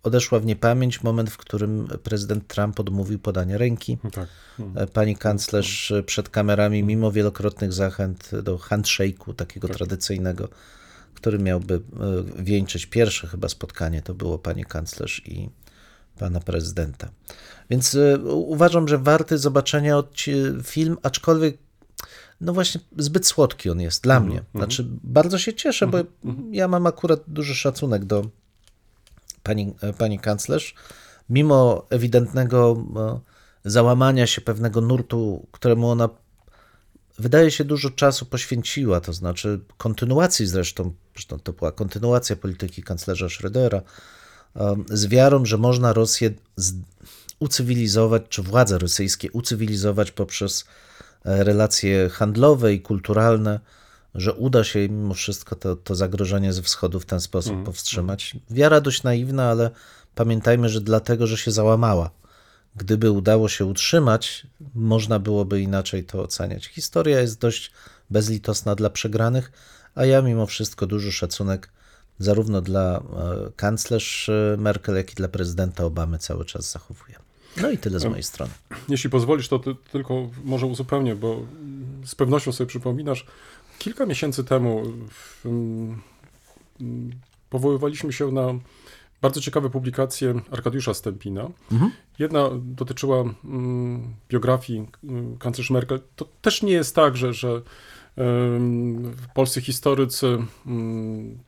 odeszła 0.04 0.40
w 0.40 0.46
niepamięć, 0.46 1.04
moment, 1.04 1.30
w 1.30 1.38
którym 1.38 1.88
prezydent 2.04 2.48
Trump 2.48 2.80
odmówił 2.80 3.20
podania 3.20 3.58
ręki. 3.58 3.98
No 4.04 4.12
tak. 4.12 4.28
E, 4.76 4.88
pani 4.88 5.16
kanclerz 5.16 5.94
przed 6.06 6.30
kamerami, 6.30 6.84
mimo 6.84 7.12
wielokrotnych 7.12 7.74
zachęt 7.74 8.32
do 8.44 8.58
handshake'u, 8.58 9.34
takiego 9.36 9.68
tak. 9.68 9.78
tradycyjnego, 9.78 10.50
który 11.14 11.40
miałby 11.40 11.82
wieńczyć 12.40 12.86
pierwsze 12.86 13.28
chyba 13.28 13.50
spotkanie, 13.50 14.02
to 14.02 14.14
było 14.14 14.38
pani 14.38 14.66
kanclerz 14.66 15.22
i 15.26 15.50
pana 16.20 16.40
prezydenta. 16.40 17.10
Więc 17.70 17.98
uważam, 18.26 18.88
że 18.88 18.98
warty 18.98 19.38
zobaczenia 19.38 20.04
film, 20.64 20.98
aczkolwiek 21.04 21.58
no 22.42 22.54
właśnie 22.54 22.82
zbyt 22.98 23.28
słodki 23.28 23.70
on 23.70 23.82
jest 23.82 24.04
dla 24.04 24.18
mm 24.18 24.30
-hmm. 24.30 24.32
mnie. 24.32 24.44
Znaczy 24.56 24.88
bardzo 25.04 25.38
się 25.38 25.54
cieszę, 25.54 25.88
bo 25.88 26.00
mhm, 26.00 26.16
mhm. 26.26 26.54
ja 26.54 26.68
mam 26.68 26.88
akurat 26.88 27.20
duży 27.28 27.56
szacunek 27.56 28.06
do 28.06 28.26
pani, 29.44 29.74
pani 29.98 30.20
kanclerz, 30.20 30.76
mimo 31.30 31.86
ewidentnego 31.90 32.86
załamania 33.66 34.28
się 34.28 34.42
pewnego 34.42 34.82
nurtu, 34.82 35.48
któremu 35.52 35.90
ona 35.90 36.10
wydaje 37.20 37.52
się 37.52 37.66
dużo 37.66 37.90
czasu 37.90 38.26
poświęciła, 38.26 39.02
to 39.02 39.14
znaczy 39.14 39.60
kontynuacji 39.78 40.48
zresztą, 40.48 40.94
zresztą 41.14 41.40
to 41.40 41.54
była 41.54 41.72
kontynuacja 41.72 42.36
polityki 42.36 42.84
kanclerza 42.84 43.26
Schrödera, 43.26 43.82
z 44.90 45.08
wiarą, 45.08 45.46
że 45.46 45.58
można 45.58 45.94
Rosję 45.94 46.32
ucywilizować, 47.40 48.24
czy 48.30 48.42
władze 48.42 48.78
rosyjskie 48.78 49.32
ucywilizować 49.32 50.12
poprzez 50.12 50.64
e, 50.64 50.68
relacje 51.26 52.10
handlowe 52.10 52.74
i 52.74 52.82
kulturalne, 52.82 53.60
że 54.16 54.34
uda 54.34 54.64
się 54.64 54.84
im 54.84 55.02
mimo 55.02 55.14
wszystko 55.14 55.56
to, 55.56 55.76
to 55.76 55.96
zagrożenie 55.96 56.54
ze 56.54 56.62
wschodu 56.62 57.00
w 57.00 57.06
ten 57.06 57.22
sposób 57.22 57.64
powstrzymać. 57.64 58.38
Wiara 58.50 58.82
dość 58.82 59.04
naiwna, 59.04 59.50
ale 59.50 59.72
pamiętajmy, 60.16 60.70
że 60.70 60.82
dlatego, 60.82 61.28
że 61.28 61.38
się 61.38 61.52
załamała. 61.52 62.10
Gdyby 62.76 63.12
udało 63.12 63.50
się 63.50 63.66
utrzymać, 63.66 64.48
można 64.76 65.20
byłoby 65.20 65.62
inaczej 65.62 66.04
to 66.04 66.22
oceniać. 66.22 66.66
Historia 66.66 67.20
jest 67.20 67.40
dość 67.40 67.72
bezlitosna 68.10 68.76
dla 68.76 68.90
przegranych, 68.90 69.52
a 69.96 70.06
ja 70.06 70.22
mimo 70.22 70.46
wszystko 70.46 70.88
duży 70.88 71.12
szacunek 71.12 71.70
zarówno 72.20 72.62
dla 72.62 72.98
e, 72.98 73.02
kanclerz 73.56 74.30
e, 74.30 74.56
Merkel, 74.58 74.96
jak 74.96 75.12
i 75.12 75.16
dla 75.16 75.28
prezydenta 75.28 75.86
Obamy 75.86 76.18
cały 76.18 76.46
czas 76.46 76.72
zachowuję. 76.72 77.27
No 77.62 77.70
i 77.72 77.78
tyle 77.78 78.00
z 78.00 78.06
mojej 78.06 78.24
strony. 78.24 78.52
Jeśli 78.90 79.10
pozwolisz, 79.10 79.48
to 79.48 79.60
ty, 79.60 79.76
tylko 79.92 80.30
może 80.44 80.66
uzupełnię, 80.66 81.16
bo 81.16 81.42
z 82.06 82.16
pewnością 82.16 82.52
sobie 82.52 82.68
przypominasz, 82.68 83.26
kilka 83.80 84.06
miesięcy 84.06 84.44
temu 84.44 84.84
mm, 85.46 86.02
mm, 86.82 87.12
powoływaliśmy 87.50 88.14
się 88.14 88.32
na 88.32 88.54
bardzo 89.22 89.42
ciekawe 89.42 89.70
publikacje 89.70 90.34
Arkadiusza 90.52 90.94
Stępina. 90.94 91.50
Jedna 92.20 92.50
dotyczyła 92.54 93.24
mm, 93.46 94.14
biografii 94.30 94.88
kanclerz 95.40 95.70
Merkel. 95.70 96.00
To 96.16 96.28
też 96.42 96.64
nie 96.64 96.74
jest 96.74 96.96
tak, 96.96 97.18
że, 97.18 97.34
że 97.34 97.62
polscy 99.34 99.62
historycy 99.62 100.38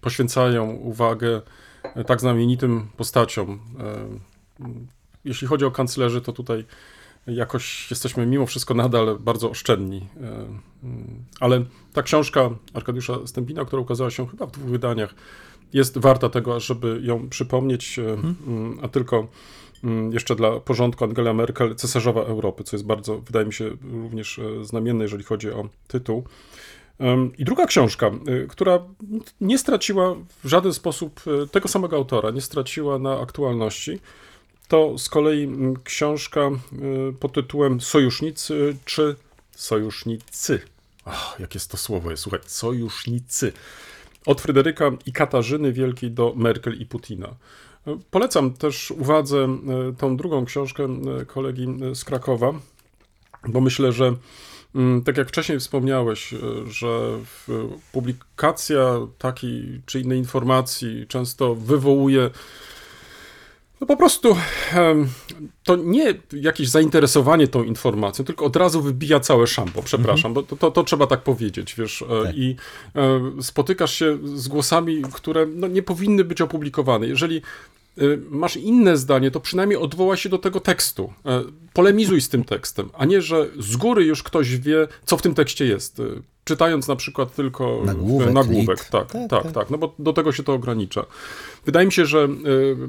poświęcają 0.01 0.71
uwagę 0.71 1.41
e, 1.83 2.03
tak 2.03 2.21
znamienitym 2.21 2.87
postaciom. 2.97 3.59
Jeśli 5.25 5.47
chodzi 5.47 5.65
o 5.65 5.71
kanclerzy, 5.71 6.21
to 6.21 6.33
tutaj 6.33 6.65
jakoś 7.27 7.91
jesteśmy 7.91 8.25
mimo 8.25 8.45
wszystko 8.45 8.73
nadal 8.73 9.17
bardzo 9.19 9.49
oszczędni. 9.49 10.07
E, 10.21 10.27
mm, 10.83 11.23
Ale 11.39 11.63
ta 11.93 12.03
książka 12.03 12.49
Arkadiusza 12.73 13.27
Stępina, 13.27 13.65
która 13.65 13.81
ukazała 13.81 14.09
się 14.09 14.27
chyba 14.27 14.45
w 14.45 14.51
dwóch 14.51 14.69
wydaniach, 14.69 15.15
jest 15.73 15.97
warta 15.97 16.29
tego, 16.29 16.59
żeby 16.59 16.99
ją 17.03 17.29
przypomnieć, 17.29 17.99
e, 17.99 18.13
mm, 18.13 18.79
a 18.81 18.87
tylko 18.87 19.27
mm, 19.83 20.13
jeszcze 20.13 20.35
dla 20.35 20.59
porządku 20.59 21.03
Angela 21.03 21.33
Merkel, 21.33 21.75
cesarzowa 21.75 22.21
Europy, 22.21 22.63
co 22.63 22.75
jest 22.75 22.85
bardzo, 22.85 23.17
wydaje 23.17 23.45
mi 23.45 23.53
się, 23.53 23.69
również 24.01 24.39
e, 24.39 24.65
znamienne, 24.65 25.03
jeżeli 25.03 25.23
chodzi 25.23 25.51
o 25.51 25.69
tytuł. 25.87 26.23
I 27.37 27.45
druga 27.45 27.65
książka, 27.65 28.11
która 28.49 28.79
nie 29.41 29.57
straciła 29.57 30.15
w 30.43 30.47
żaden 30.47 30.73
sposób 30.73 31.21
tego 31.51 31.67
samego 31.67 31.95
autora, 31.95 32.31
nie 32.31 32.41
straciła 32.41 32.99
na 32.99 33.19
aktualności, 33.19 33.99
to 34.69 34.97
z 34.97 35.09
kolei 35.09 35.43
mm, 35.43 35.75
książka 35.83 36.49
y, 37.09 37.13
pod 37.19 37.33
tytułem 37.33 37.81
Sojusznicy 37.81 38.75
czy 38.85 39.15
Sojusznicy. 39.51 40.61
Ach, 41.05 41.35
jak 41.39 41.53
jest 41.53 41.71
to 41.71 41.77
słowo, 41.77 42.11
jest, 42.11 42.23
słuchaj, 42.23 42.39
Sojusznicy. 42.45 43.53
Od 44.25 44.41
Fryderyka 44.41 44.91
i 45.05 45.13
Katarzyny 45.13 45.73
Wielkiej 45.73 46.11
do 46.11 46.33
Merkel 46.35 46.81
i 46.81 46.85
Putina. 46.85 47.27
Y, 47.27 47.91
Polecam 48.11 48.53
też 48.53 48.91
uwadze 48.91 49.57
y, 49.89 49.95
tą 49.97 50.17
drugą 50.17 50.45
książkę 50.45 50.87
kolegi 51.27 51.67
z 51.93 52.03
Krakowa, 52.03 52.53
bo 53.47 53.61
myślę, 53.61 53.91
że 53.91 54.15
mm, 54.75 55.03
tak 55.03 55.17
jak 55.17 55.27
wcześniej 55.27 55.59
wspomniałeś, 55.59 56.33
że 56.67 57.19
publikacja 57.91 58.99
takiej 59.17 59.81
czy 59.85 59.99
innej 59.99 60.19
informacji 60.19 61.05
często 61.07 61.55
wywołuje 61.55 62.29
no 63.81 63.87
po 63.87 63.97
prostu 63.97 64.35
to 65.63 65.75
nie 65.75 66.13
jakieś 66.33 66.69
zainteresowanie 66.69 67.47
tą 67.47 67.63
informacją, 67.63 68.25
tylko 68.25 68.45
od 68.45 68.55
razu 68.55 68.81
wybija 68.81 69.19
całe 69.19 69.47
szambo, 69.47 69.81
przepraszam, 69.83 70.33
bo 70.33 70.43
to, 70.43 70.71
to, 70.71 70.83
trzeba 70.83 71.07
tak 71.07 71.23
powiedzieć, 71.23 71.75
wiesz, 71.75 72.01
e, 72.01 72.23
Tak. 72.23 72.37
i 72.37 72.55
e, 72.95 73.21
spotykasz 73.41 73.93
się 73.93 74.17
z 74.35 74.47
głosami, 74.47 75.01
które 75.13 75.45
no, 75.45 75.67
nie 75.67 75.83
powinny 75.83 76.23
być 76.23 76.41
opublikowane. 76.41 77.07
Jeżeli 77.07 77.37
e, 77.97 78.01
masz 78.29 78.57
inne 78.57 78.97
zdanie, 78.97 79.31
to 79.31 79.39
przynajmniej 79.39 79.77
odwołaj 79.79 80.17
się 80.17 80.29
do 80.29 80.37
tego 80.37 80.59
tekstu, 80.59 81.13
polemizuj 81.73 82.21
z 82.21 82.29
tym 82.29 82.43
tekstem, 82.43 82.89
a 82.93 83.05
nie, 83.05 83.21
że 83.21 83.47
z 83.59 83.75
góry 83.75 84.05
już 84.05 84.23
ktoś 84.23 84.57
wie, 84.57 84.87
co 85.05 85.17
w 85.17 85.21
tym 85.21 85.35
tekście 85.35 85.65
jest, 85.65 86.01
czytając 86.49 86.87
na 86.87 86.95
przykład 86.95 87.35
tylko 87.35 87.81
Nagłówek, 87.85 88.33
nagłówek 88.33 88.85
tak, 88.85 89.11
Tak, 89.11 89.29
tak, 89.29 89.43
tak. 89.43 89.51
tak, 89.51 89.69
no 89.69 89.77
bo 89.77 89.93
do 89.99 90.13
tego 90.13 90.31
się 90.31 90.43
to 90.43 90.53
ogranicza. 90.53 91.05
Wydaje 91.65 91.85
mi 91.85 91.91
się, 91.91 92.05
że 92.05 92.27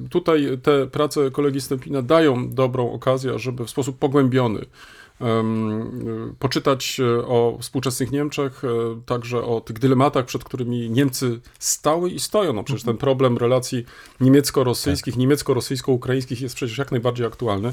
y, 0.06 0.08
tutaj 0.10 0.58
te 0.62 0.86
prace 0.86 1.30
kolegi 1.30 1.60
Stępina 1.60 2.02
dają 2.02 2.50
dobrą 2.50 2.92
okazję, 2.92 3.38
żeby 3.38 3.64
w 3.64 3.70
sposób 3.70 3.98
pogłębiony 3.98 4.60
y, 4.60 4.64
poczytać 6.38 7.00
y, 7.00 7.26
o 7.26 7.58
współczesnych 7.60 8.12
Niemczech, 8.12 8.62
także 9.06 9.44
o 9.44 9.60
tych 9.60 9.78
dylematach, 9.78 10.24
przed 10.24 10.44
którymi 10.44 10.90
Niemcy 10.90 11.40
stały 11.58 12.10
i 12.10 12.20
stoją. 12.20 12.52
No 12.52 12.64
przecież 12.64 12.82
ten 12.82 12.96
problem 12.96 13.38
relacji 13.38 13.84
niemiecko-rosyjskich, 14.20 15.16
niemiecko-rosyjsko-ukraińskich 15.16 16.40
jest 16.40 16.54
przecież 16.54 16.78
jak 16.78 16.90
najbardziej 16.90 17.26
aktualny. 17.26 17.72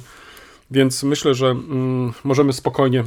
Więc 0.71 1.03
myślę, 1.03 1.33
że 1.33 1.47
mm, 1.47 2.13
możemy 2.23 2.53
spokojnie 2.53 2.99
e, 2.99 3.05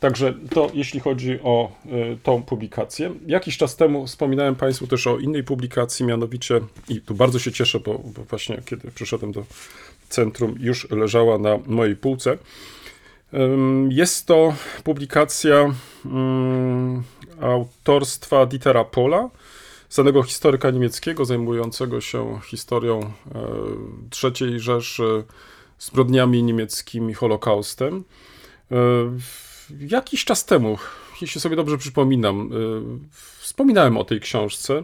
Także 0.00 0.34
to 0.50 0.70
jeśli 0.74 1.00
chodzi 1.00 1.38
o 1.42 1.72
y, 1.86 2.18
tą 2.22 2.42
publikację. 2.42 3.14
Jakiś 3.26 3.56
czas 3.56 3.76
temu 3.76 4.06
wspominałem 4.06 4.54
Państwu 4.54 4.86
też 4.86 5.06
o 5.06 5.18
innej 5.18 5.44
publikacji, 5.44 6.06
mianowicie, 6.06 6.60
i 6.88 7.00
tu 7.00 7.14
bardzo 7.14 7.38
się 7.38 7.52
cieszę, 7.52 7.80
bo, 7.80 7.98
bo 7.98 8.24
właśnie 8.24 8.62
kiedy 8.64 8.90
przyszedłem 8.90 9.32
do 9.32 9.44
centrum, 10.08 10.54
już 10.60 10.90
leżała 10.90 11.38
na 11.38 11.58
mojej 11.66 11.96
półce. 11.96 12.38
Jest 13.88 14.26
to 14.26 14.54
publikacja 14.84 15.74
mm, 16.04 17.02
autorstwa 17.40 18.46
Dietera 18.46 18.84
Pola, 18.84 19.30
znanego 19.90 20.22
historyka 20.22 20.70
niemieckiego 20.70 21.24
zajmującego 21.24 22.00
się 22.00 22.40
historią 22.44 23.00
e, 23.00 24.42
III 24.42 24.60
Rzeszy, 24.60 25.24
zbrodniami 25.78 26.42
niemieckimi, 26.42 27.14
Holokaustem. 27.14 28.04
E, 28.72 28.76
Jakiś 29.80 30.24
czas 30.24 30.44
temu, 30.44 30.78
jeśli 31.20 31.40
sobie 31.40 31.56
dobrze 31.56 31.78
przypominam, 31.78 32.50
e, 32.52 32.56
wspominałem 33.40 33.96
o 33.96 34.04
tej 34.04 34.20
książce. 34.20 34.82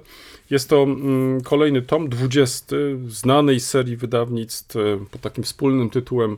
Jest 0.50 0.68
to 0.68 0.82
mm, 0.82 1.40
kolejny 1.40 1.82
tom, 1.82 2.08
20 2.08 2.76
znanej 3.08 3.60
serii 3.60 3.96
wydawnictw 3.96 4.76
pod 5.10 5.20
takim 5.20 5.44
wspólnym 5.44 5.90
tytułem 5.90 6.36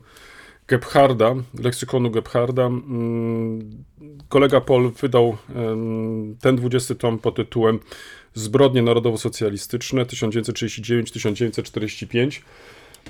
Gebharda, 0.69 1.35
leksykonu 1.59 2.11
Gebharda. 2.11 2.67
Mm, 2.67 3.85
Kolega 4.29 4.61
Paul 4.61 4.93
wydał 4.93 5.37
ten 6.41 6.57
20 6.57 6.95
tom 6.95 7.19
pod 7.19 7.37
tytułem 7.37 7.81
Zbrodnie 8.35 8.83
narodowo-socjalistyczne 8.83 10.05
1939-1945. 10.05 12.43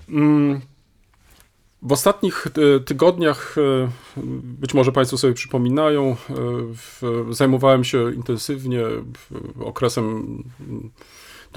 Mm, 0.08 0.60
W 1.82 1.92
ostatnich 1.92 2.46
e, 2.46 2.50
tygodniach, 2.80 3.56
e, 3.58 3.90
być 4.42 4.74
może 4.74 4.92
Państwo 4.92 5.18
sobie 5.18 5.34
przypominają, 5.34 6.16
e, 6.30 6.34
zajmowałem 7.34 7.84
się 7.84 8.14
intensywnie 8.14 8.82
okresem 9.60 10.42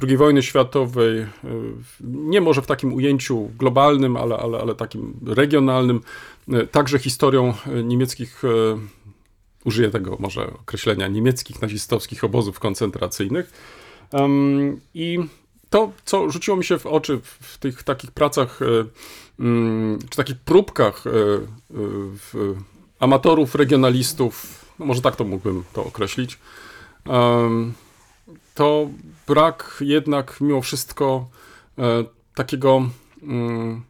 II 0.04 0.18
wojny 0.18 0.44
światowej, 0.44 1.20
e, 1.20 1.28
nie 2.02 2.42
może 2.42 2.62
w 2.62 2.68
takim 2.68 2.94
ujęciu 2.94 3.52
globalnym, 3.58 4.18
ale, 4.18 4.38
ale, 4.38 4.60
ale 4.60 4.76
takim 4.76 5.20
regionalnym, 5.26 6.02
e, 6.54 6.68
także 6.68 7.00
historią 7.00 7.54
e, 7.66 7.84
niemieckich, 7.84 8.42
użyję 9.66 9.90
tego 9.90 10.18
może 10.20 10.48
określenia, 10.48 11.08
niemieckich 11.08 11.62
nazistowskich 11.62 12.24
obozów 12.24 12.60
koncentracyjnych. 12.60 13.52
I 14.94 15.20
to, 15.70 15.92
co 16.06 16.30
rzuciło 16.30 16.58
mi 16.58 16.64
się 16.64 16.80
w 16.80 16.86
oczy 16.86 17.20
w, 17.24 17.58
tych 17.58 17.84
takich 17.84 18.12
pracach, 18.12 18.60
mm, 19.40 20.00
czy 20.10 20.18
takich 20.18 20.38
próbkach 20.38 21.04
amatorów, 23.00 23.56
regionalistów, 23.56 24.66
no 24.80 24.86
może 24.86 25.02
tak 25.02 25.16
to 25.16 25.24
mógłbym 25.24 25.64
to 25.74 25.86
określić, 25.86 26.40
to 28.56 28.90
brak 29.30 29.78
jednak 29.82 30.42
mimo 30.42 30.62
wszystko 30.62 31.28
e, 31.78 32.04
takiego 32.36 32.82
mm, 33.24 33.82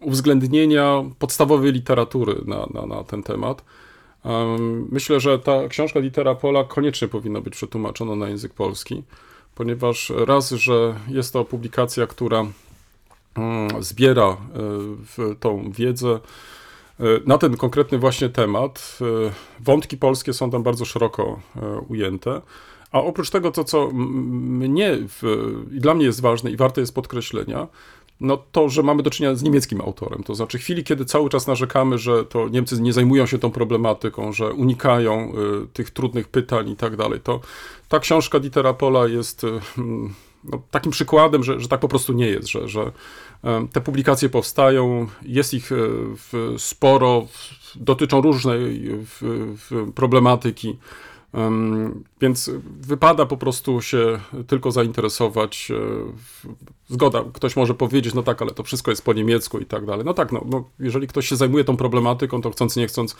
uwzględnienia 0.00 1.04
podstawowej 1.18 1.72
literatury 1.72 2.34
na, 2.46 2.66
na, 2.74 2.86
na 2.86 3.04
ten 3.04 3.22
temat. 3.22 3.64
Em, 4.24 4.88
Myślę, 4.90 5.20
że 5.20 5.38
ta 5.38 5.68
książka 5.68 6.00
Litera 6.00 6.34
Pola 6.34 6.64
koniecznie 6.64 7.08
powinna 7.08 7.40
być 7.40 7.54
przetłumaczona 7.54 8.16
na 8.16 8.28
język 8.28 8.54
polski, 8.54 9.02
ponieważ 9.54 10.12
raz, 10.16 10.50
że 10.50 10.94
jest 11.08 11.32
to 11.32 11.44
publikacja, 11.44 12.06
która 12.06 12.46
mm, 13.34 13.82
zbiera 13.82 14.28
e, 14.28 15.34
tą 15.40 15.70
wiedzę 15.70 16.20
e, 17.00 17.04
na 17.26 17.38
ten 17.38 17.56
konkretny 17.56 17.98
właśnie 17.98 18.28
temat. 18.28 18.98
Wątki 19.60 19.96
polskie 19.96 20.32
są 20.32 20.50
tam 20.50 20.62
bardzo 20.62 20.84
szeroko 20.84 21.40
ujęte. 21.88 22.40
A 22.92 23.00
oprócz 23.00 23.30
tego, 23.30 23.50
to 23.50 23.64
co 23.64 23.90
mnie 23.92 24.98
w, 25.08 25.22
dla 25.70 25.94
mnie 25.94 26.04
jest 26.04 26.20
ważne 26.20 26.50
i 26.50 26.56
warte 26.56 26.80
jest 26.80 26.94
podkreślenia, 26.94 27.68
no 28.22 28.38
to, 28.52 28.68
że 28.68 28.82
mamy 28.82 29.02
do 29.02 29.10
czynienia 29.10 29.34
z 29.34 29.42
niemieckim 29.42 29.80
autorem. 29.80 30.22
To 30.22 30.34
znaczy, 30.34 30.58
chwili, 30.58 30.84
kiedy 30.84 31.04
cały 31.04 31.30
czas 31.30 31.46
narzekamy, 31.46 31.98
że 31.98 32.24
to 32.24 32.48
Niemcy 32.48 32.82
nie 32.82 32.92
zajmują 32.92 33.26
się 33.26 33.38
tą 33.38 33.50
problematyką, 33.50 34.32
że 34.32 34.52
unikają 34.52 35.32
y, 35.64 35.66
tych 35.72 35.90
trudnych 35.90 36.28
pytań 36.28 36.68
i 36.68 36.76
tak 36.76 36.96
dalej, 36.96 37.20
to 37.20 37.40
ta 37.88 38.00
książka 38.00 38.40
Dietera 38.40 38.74
Pola 38.74 39.06
jest 39.06 39.44
y, 39.44 39.60
mm, 39.78 40.14
no, 40.44 40.62
takim 40.70 40.92
przykładem, 40.92 41.44
że, 41.44 41.60
że 41.60 41.68
tak 41.68 41.80
po 41.80 41.88
prostu 41.88 42.12
nie 42.12 42.26
jest, 42.26 42.48
że, 42.48 42.68
że 42.68 42.92
te 43.72 43.80
publikacje 43.80 44.28
powstają, 44.28 45.06
jest 45.22 45.54
ich 45.54 45.72
y, 45.72 45.78
sporo, 46.58 47.26
dotyczą 47.74 48.20
różnej 48.20 48.82
w 49.20 49.66
problematyki. 49.94 50.78
Więc 52.20 52.50
wypada 52.80 53.26
po 53.26 53.36
prostu 53.36 53.82
się 53.82 54.20
tylko 54.46 54.70
zainteresować. 54.72 55.70
e, 55.70 55.76
Zgoda, 56.88 57.24
ktoś 57.32 57.56
może 57.56 57.74
powiedzieć, 57.74 58.14
no 58.14 58.22
tak, 58.22 58.42
ale 58.42 58.50
to 58.50 58.62
wszystko 58.62 58.90
jest 58.90 59.04
po 59.04 59.12
niemiecku 59.12 59.58
i 59.58 59.66
tak 59.66 59.86
dalej. 59.86 60.04
No 60.04 60.14
tak, 60.14 60.32
no, 60.32 60.44
no, 60.46 60.64
jeżeli 60.78 61.06
ktoś 61.06 61.28
się 61.28 61.36
zajmuje 61.36 61.64
tą 61.64 61.76
problematyką, 61.76 62.42
to 62.42 62.50
chcąc 62.50 62.76
nie 62.76 62.86
chcąc, 62.86 63.16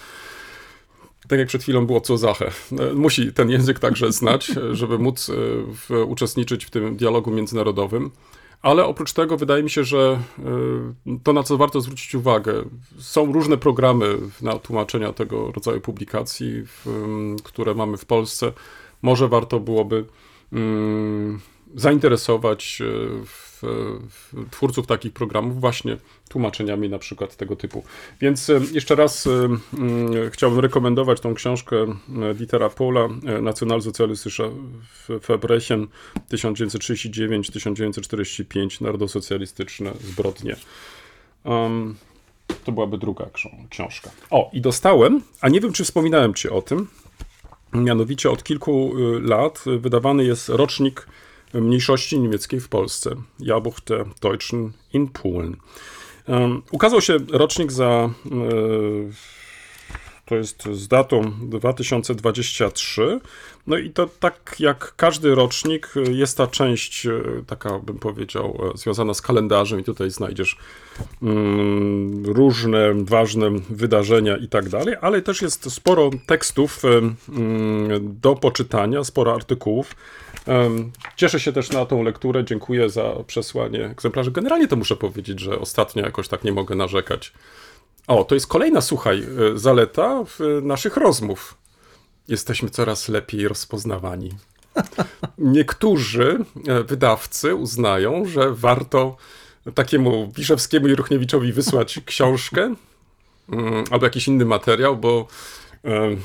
tak 1.28 1.38
jak 1.38 1.48
przed 1.48 1.62
chwilą 1.62 1.86
było 1.86 2.00
co 2.00 2.18
Zachę, 2.18 2.50
e, 2.78 2.92
musi 2.92 3.32
ten 3.32 3.50
język 3.50 3.78
także 3.78 4.12
znać, 4.12 4.50
e, 4.50 4.74
żeby 4.74 4.98
móc 4.98 5.30
w, 5.66 6.04
uczestniczyć 6.06 6.64
w 6.64 6.70
tym 6.70 6.96
dialogu 6.96 7.30
międzynarodowym. 7.30 8.10
Ale 8.62 8.84
oprócz 8.84 9.12
tego 9.12 9.36
wydaje 9.36 9.62
mi 9.62 9.70
się, 9.70 9.84
że 9.84 10.20
e, 11.08 11.18
to, 11.22 11.32
na 11.32 11.42
co 11.42 11.56
warto 11.56 11.80
zwrócić 11.80 12.14
uwagę, 12.14 12.64
są 12.98 13.32
różne 13.32 13.56
programy 13.56 14.18
na 14.42 14.58
tłumaczenia 14.58 15.12
tego 15.12 15.52
rodzaju 15.52 15.80
publikacji, 15.80 16.66
w, 16.66 16.86
m, 16.86 17.36
które 17.44 17.74
mamy 17.74 17.96
w 17.96 18.04
Polsce. 18.04 18.52
Może 19.02 19.28
warto 19.28 19.60
byłoby 19.60 20.04
mm, 20.52 21.40
zainteresować 21.74 22.82
e, 22.82 23.24
twórców 24.50 24.86
takich 24.86 25.12
programów 25.12 25.60
właśnie 25.60 25.96
tłumaczeniami 26.28 26.88
na 26.88 26.98
przykład 26.98 27.36
tego 27.36 27.56
typu. 27.56 27.84
Więc 28.20 28.50
e, 28.50 28.60
jeszcze 28.72 28.94
raz 28.94 29.26
e, 29.26 29.48
chciałbym 30.30 30.60
rekomendować 30.60 31.20
tą 31.20 31.34
książkę 31.34 31.76
e, 32.22 32.34
Dietera 32.34 32.68
Pola, 32.68 33.08
e, 33.26 33.42
Nationalsozialistische 33.42 34.50
Verbrechen 35.28 35.86
1939-1945, 36.32 38.82
narodosocjalistyczne 38.82 39.92
zbrodnie. 40.00 40.56
To 42.64 42.72
byłaby 42.72 42.98
druga 42.98 43.24
ksią- 43.24 43.68
książka. 43.70 44.10
O, 44.30 44.50
i 44.52 44.60
dostałem, 44.60 45.22
a 45.40 45.48
nie 45.48 45.60
wiem, 45.60 45.72
czy 45.72 45.84
wspominałem 45.84 46.34
ci 46.34 46.48
o 46.48 46.62
tym, 46.62 46.88
mianowicie 47.72 48.30
od 48.30 48.44
kilku 48.44 48.92
y, 48.98 49.20
lat 49.20 49.64
wydawany 49.78 50.24
jest 50.24 50.48
rocznik 50.48 51.06
mniejszości 51.55 52.20
niemieckiej 52.20 52.61
w 52.61 52.68
Polsce. 52.68 53.16
Jahrbuch 53.40 53.80
der 53.80 54.07
Deutschen 54.20 54.72
in 54.92 55.09
Polen. 55.09 55.57
Ukazał 56.70 57.00
się 57.00 57.16
rocznik 57.32 57.72
za, 57.72 58.11
y, 58.26 59.12
to 60.26 60.36
jest 60.36 60.64
z 60.72 60.88
datą 60.88 61.32
2023. 61.40 63.20
No 63.66 63.78
i 63.78 63.90
to 63.90 64.08
tak 64.20 64.56
jak 64.58 64.92
każdy 64.96 65.34
rocznik 65.34 65.96
y, 65.96 66.12
jest 66.12 66.36
ta 66.36 66.46
część 66.46 67.06
y, 67.06 67.44
taka, 67.46 67.78
bym 67.78 67.98
powiedział, 67.98 68.58
y, 68.74 68.78
związana 68.78 69.14
z 69.14 69.22
kalendarzem 69.22 69.80
i 69.80 69.84
tutaj 69.84 70.10
znajdziesz 70.10 70.56
mm, 71.22 72.24
różne 72.26 73.04
ważne 73.04 73.50
wydarzenia 73.70 74.36
i 74.36 74.48
tak 74.48 74.68
dalej, 74.68 74.94
ale 75.00 75.22
też 75.22 75.42
jest 75.42 75.72
sporo 75.72 76.10
tekstów 76.26 76.82
mm, 76.84 77.16
do 78.20 78.34
poczytania, 78.34 79.04
sporo 79.04 79.34
artykułów. 79.34 79.96
Cieszę 81.16 81.40
się 81.40 81.52
też 81.52 81.70
na 81.70 81.86
tą 81.86 82.02
lekturę, 82.02 82.44
dziękuję 82.44 82.90
za 82.90 83.14
przesłanie 83.26 83.84
egzemplarzy. 83.84 84.30
Generalnie 84.30 84.68
to 84.68 84.76
muszę 84.76 84.96
powiedzieć, 84.96 85.40
że 85.40 85.58
ostatnio 85.58 86.02
jakoś 86.02 86.28
tak 86.28 86.44
nie 86.44 86.52
mogę 86.52 86.74
narzekać. 86.74 87.32
O, 88.06 88.24
to 88.24 88.34
jest 88.34 88.46
kolejna, 88.46 88.80
słuchaj, 88.80 89.22
zaleta 89.54 90.24
naszych 90.62 90.96
rozmów. 90.96 91.61
Jesteśmy 92.32 92.70
coraz 92.70 93.08
lepiej 93.08 93.48
rozpoznawani. 93.48 94.30
Niektórzy 95.38 96.44
e, 96.68 96.84
wydawcy 96.84 97.54
uznają, 97.54 98.24
że 98.24 98.54
warto 98.54 99.16
takiemu 99.74 100.32
Wiszewskiemu 100.36 100.88
i 100.88 100.94
Ruchniewiczowi 100.94 101.52
wysłać 101.52 102.00
książkę 102.06 102.74
mm, 103.52 103.84
albo 103.90 104.06
jakiś 104.06 104.28
inny 104.28 104.44
materiał, 104.44 104.96
bo, 104.96 105.26
e, 105.84 106.16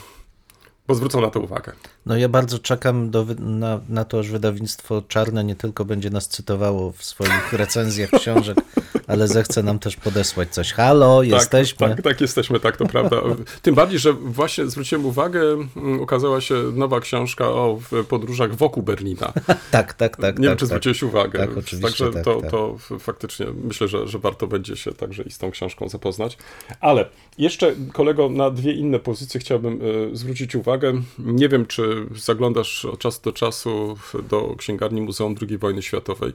bo 0.88 0.96
zwrócą 0.96 1.22
na 1.22 1.30
to 1.30 1.40
uwagę. 1.40 1.74
No 2.06 2.18
ja 2.18 2.30
bardzo 2.30 2.60
czekam 2.60 3.10
do, 3.10 3.26
na, 3.40 3.80
na 3.90 4.06
to, 4.06 4.20
aż 4.20 4.30
wydawnictwo 4.30 5.02
Czarne 5.08 5.44
nie 5.44 5.56
tylko 5.56 5.86
będzie 5.86 6.10
nas 6.10 6.28
cytowało 6.28 6.92
w 6.92 7.04
swoich 7.04 7.54
recenzjach 7.54 8.10
książek, 8.10 8.58
ale 9.08 9.28
zechce 9.28 9.64
nam 9.64 9.80
też 9.80 9.96
podesłać 9.96 10.54
coś. 10.54 10.74
Halo, 10.74 11.24
jesteśmy. 11.24 11.78
Tak, 11.78 11.96
tak, 11.96 12.02
tak, 12.02 12.22
jesteśmy, 12.22 12.60
tak, 12.60 12.78
to 12.78 12.86
prawda. 12.86 13.22
Tym 13.62 13.76
bardziej, 13.76 14.00
że 14.00 14.14
właśnie 14.14 14.68
zwróciłem 14.68 15.06
uwagę, 15.06 15.42
mm, 15.76 16.00
ukazała 16.00 16.42
się 16.42 16.56
nowa 16.74 17.00
książka 17.00 17.50
o 17.50 17.80
podróżach 18.10 18.56
wokół 18.56 18.84
Berlina. 18.84 19.34
tak, 19.72 19.94
tak, 19.94 20.18
tak. 20.18 20.40
Nie 20.40 20.48
tak, 20.48 20.50
wiem, 20.50 20.58
czy 20.58 20.60
tak. 20.60 20.68
zwróciłeś 20.68 21.04
uwagę. 21.04 21.40
Tak, 21.40 21.58
oczywiście, 21.58 22.06
Także 22.06 22.14
tak, 22.14 22.24
to, 22.24 22.42
tak. 22.42 22.52
to 22.52 22.78
faktycznie 23.00 23.46
myślę, 23.64 23.88
że, 23.88 24.08
że 24.08 24.20
warto 24.20 24.48
będzie 24.48 24.76
się 24.76 24.92
także 24.92 25.24
i 25.24 25.32
z 25.32 25.38
tą 25.38 25.52
książką 25.52 25.90
zapoznać. 25.90 26.38
Ale 26.82 27.10
jeszcze, 27.38 27.76
kolego, 27.94 28.30
na 28.30 28.52
dwie 28.52 28.74
inne 28.74 29.00
pozycje 29.00 29.40
chciałbym 29.40 29.80
e, 30.14 30.16
zwrócić 30.16 30.56
uwagę. 30.56 31.02
Nie 31.20 31.50
wiem, 31.50 31.66
czy 31.66 32.06
zaglądasz 32.16 32.86
od 32.86 33.00
czasu 33.00 33.22
do 33.24 33.32
czasu 33.32 33.98
do 34.30 34.56
księgarni 34.58 35.02
Muzeum 35.02 35.36
II 35.50 35.58
Wojny 35.58 35.82
Światowej. 35.82 36.34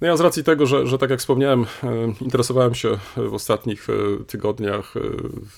No 0.00 0.06
ja 0.06 0.16
z 0.16 0.20
racji 0.20 0.44
tego, 0.44 0.66
że, 0.66 0.86
że 0.86 0.98
tak 0.98 1.10
jak 1.10 1.20
wspomniałem, 1.20 1.62
e, 1.62 1.95
interesowałem 2.20 2.74
się 2.74 2.98
w 3.16 3.34
ostatnich 3.34 3.86
e, 3.90 4.24
tygodniach 4.24 4.96
e, 4.96 5.00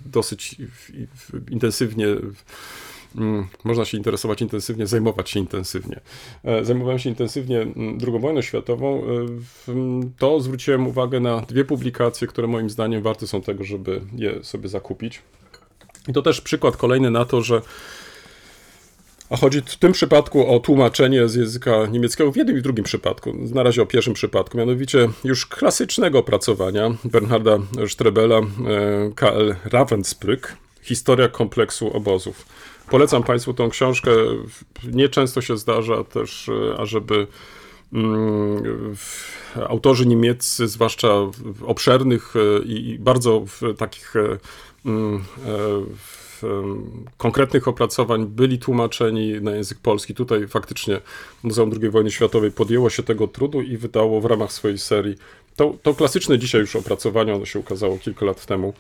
dosyć 0.07 0.57
intensywnie 1.51 2.07
Mm, 3.16 3.47
można 3.64 3.84
się 3.84 3.97
interesować 3.97 4.43
intensywnie, 4.43 4.86
zajmować 4.86 5.30
się 5.30 5.41
intensywnie. 5.41 6.01
E, 6.45 6.64
Zajmowałem 6.64 6.99
się 6.99 7.11
intensywnie 7.11 7.61
mm, 7.61 7.99
II 8.07 8.20
wojną 8.20 8.43
światową, 8.43 9.03
e, 9.68 9.72
mm, 9.72 10.12
to 10.18 10.41
zwróciłem 10.41 10.86
uwagę 10.86 11.20
na 11.20 11.41
dwie 11.41 11.64
publikacje, 11.64 12.28
które 12.28 12.49
moim 12.49 12.70
zdaniem 12.70 13.03
warte 13.03 13.26
są 13.26 13.43
tego, 13.43 13.64
żeby 13.64 14.01
je 14.16 14.45
sobie 14.45 14.68
zakupić. 14.68 15.22
I 16.09 16.12
to 16.12 16.22
też 16.22 16.41
przykład 16.41 16.76
kolejny 16.76 17.11
na 17.11 17.24
to, 17.24 17.43
że 17.43 17.62
a 19.31 19.37
chodzi 19.37 19.62
w 19.66 19.76
tym 19.76 19.93
przypadku 19.93 20.55
o 20.55 20.61
tłumaczenie 20.61 21.29
z 21.29 21.35
języka 21.35 21.87
niemieckiego, 21.87 22.33
w 22.33 22.37
jednym 22.37 22.59
i 22.59 22.62
drugim 22.62 22.85
przypadku. 22.85 23.35
Na 23.55 23.62
razie 23.62 23.83
o 23.83 23.87
pierwszym 23.87 24.14
przypadku, 24.14 24.59
mianowicie 24.59 25.09
już 25.24 25.47
klasycznego 25.47 26.18
opracowania 26.18 26.91
Bernharda 27.05 27.59
Strebela, 27.89 28.39
e, 28.39 28.45
KL 29.14 29.55
Ravensbrück, 29.64 30.53
Historia 30.83 31.29
kompleksu 31.29 31.97
obozów. 31.97 32.47
Polecam 32.91 33.22
Państwu 33.22 33.55
tą 33.55 33.70
książkę. 33.70 34.11
Nieczęsto 34.93 35.41
się 35.41 35.57
zdarza 35.57 36.05
też, 36.05 36.49
e, 36.49 36.79
ażeby 36.79 37.26
mm, 37.93 38.95
autorzy 39.68 40.07
niemieccy, 40.07 40.68
zwłaszcza 40.68 41.09
obszernych 41.66 42.35
e, 42.37 42.64
i 42.64 42.99
bardzo 42.99 43.45
takich 43.79 44.14
mm, 44.87 45.24
w, 45.97 46.18
konkretnych 47.16 47.68
opracowań 47.68 48.26
byli 48.26 48.59
tłumaczeni 48.59 49.32
na 49.41 49.51
język 49.51 49.78
polski. 49.78 50.14
Tutaj 50.14 50.49
faktycznie 50.49 51.01
Muzeum 51.43 51.70
II 51.82 51.91
Wojny 51.91 52.11
Światowej 52.11 52.51
podjęło 52.51 52.91
się 52.91 53.03
tego 53.03 53.28
trudu 53.28 53.62
i 53.62 53.76
wydało 53.76 54.20
w 54.20 54.24
ramach 54.24 54.53
swojej 54.53 54.78
serii 54.78 55.16
to, 55.57 55.74
to 55.82 55.95
klasyczne 55.95 56.39
dzisiaj 56.39 56.61
już 56.61 56.76
opracowanie, 56.76 57.34
ono 57.34 57.45
się 57.45 57.59
ukazało 57.59 57.99
kilka 57.99 58.26
lat 58.26 58.47
temu 58.47 58.74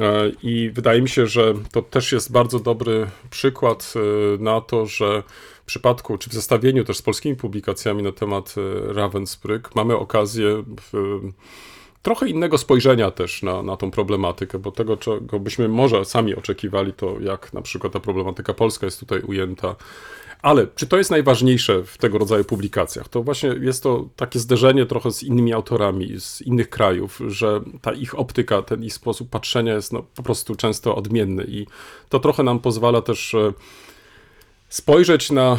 E, 0.00 0.32
i 0.42 0.70
wydaje 0.70 1.02
mi 1.02 1.08
się, 1.08 1.26
że 1.26 1.54
to 1.72 1.82
też 1.82 2.12
jest 2.12 2.32
bardzo 2.32 2.60
dobry 2.60 3.06
przykład 3.30 3.94
e, 3.96 4.42
na 4.42 4.60
to, 4.60 4.86
że 4.86 5.22
w 5.62 5.66
przypadku, 5.66 6.18
czy 6.18 6.30
w 6.30 6.32
zestawieniu 6.32 6.84
też 6.84 6.96
z 6.96 7.02
polskimi 7.02 7.36
publikacjami 7.36 8.02
na 8.02 8.12
temat 8.12 8.54
e, 8.58 8.92
Ravensbrück 8.92 9.60
mamy 9.74 9.96
okazję 9.96 10.62
w, 10.92 11.20
trochę 12.06 12.28
innego 12.28 12.58
spojrzenia 12.58 13.10
też 13.10 13.42
na, 13.42 13.62
na 13.62 13.76
tą 13.76 13.90
problematykę, 13.90 14.58
bo 14.58 14.72
tego, 14.72 14.96
czego 14.96 15.40
byśmy 15.40 15.68
może 15.68 16.04
sami 16.04 16.34
oczekiwali, 16.34 16.92
to 16.92 17.20
jak 17.20 17.52
na 17.52 17.62
przykład 17.62 17.92
ta 17.92 18.00
problematyka 18.00 18.54
polska 18.54 18.86
jest 18.86 19.00
tutaj 19.00 19.20
ujęta. 19.20 19.76
Ale 20.42 20.66
czy 20.74 20.86
to 20.86 20.96
jest 20.96 21.10
najważniejsze 21.10 21.84
w 21.84 21.98
tego 21.98 22.18
rodzaju 22.18 22.44
publikacjach? 22.44 23.08
To 23.08 23.22
właśnie 23.22 23.54
jest 23.60 23.82
to 23.82 24.08
takie 24.16 24.38
zderzenie 24.38 24.86
trochę 24.86 25.12
z 25.12 25.22
innymi 25.22 25.52
autorami 25.52 26.20
z 26.20 26.42
innych 26.42 26.70
krajów, 26.70 27.20
że 27.26 27.60
ta 27.82 27.92
ich 27.92 28.18
optyka, 28.18 28.62
ten 28.62 28.84
ich 28.84 28.94
sposób 28.94 29.30
patrzenia 29.30 29.74
jest 29.74 29.92
no, 29.92 30.02
po 30.14 30.22
prostu 30.22 30.56
często 30.56 30.96
odmienny 30.96 31.44
i 31.48 31.66
to 32.08 32.18
trochę 32.18 32.42
nam 32.42 32.58
pozwala 32.58 33.02
też 33.02 33.34
e, 33.34 33.52
spojrzeć 34.68 35.30
na 35.30 35.58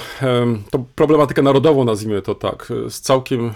tą 0.72 0.86
problematykę 0.96 1.42
narodową, 1.42 1.86
nazwijmy 1.86 2.22
to 2.22 2.36
tak, 2.36 2.72
e, 2.86 2.90
z 2.90 3.02
całkiem 3.02 3.46
e, 3.46 3.52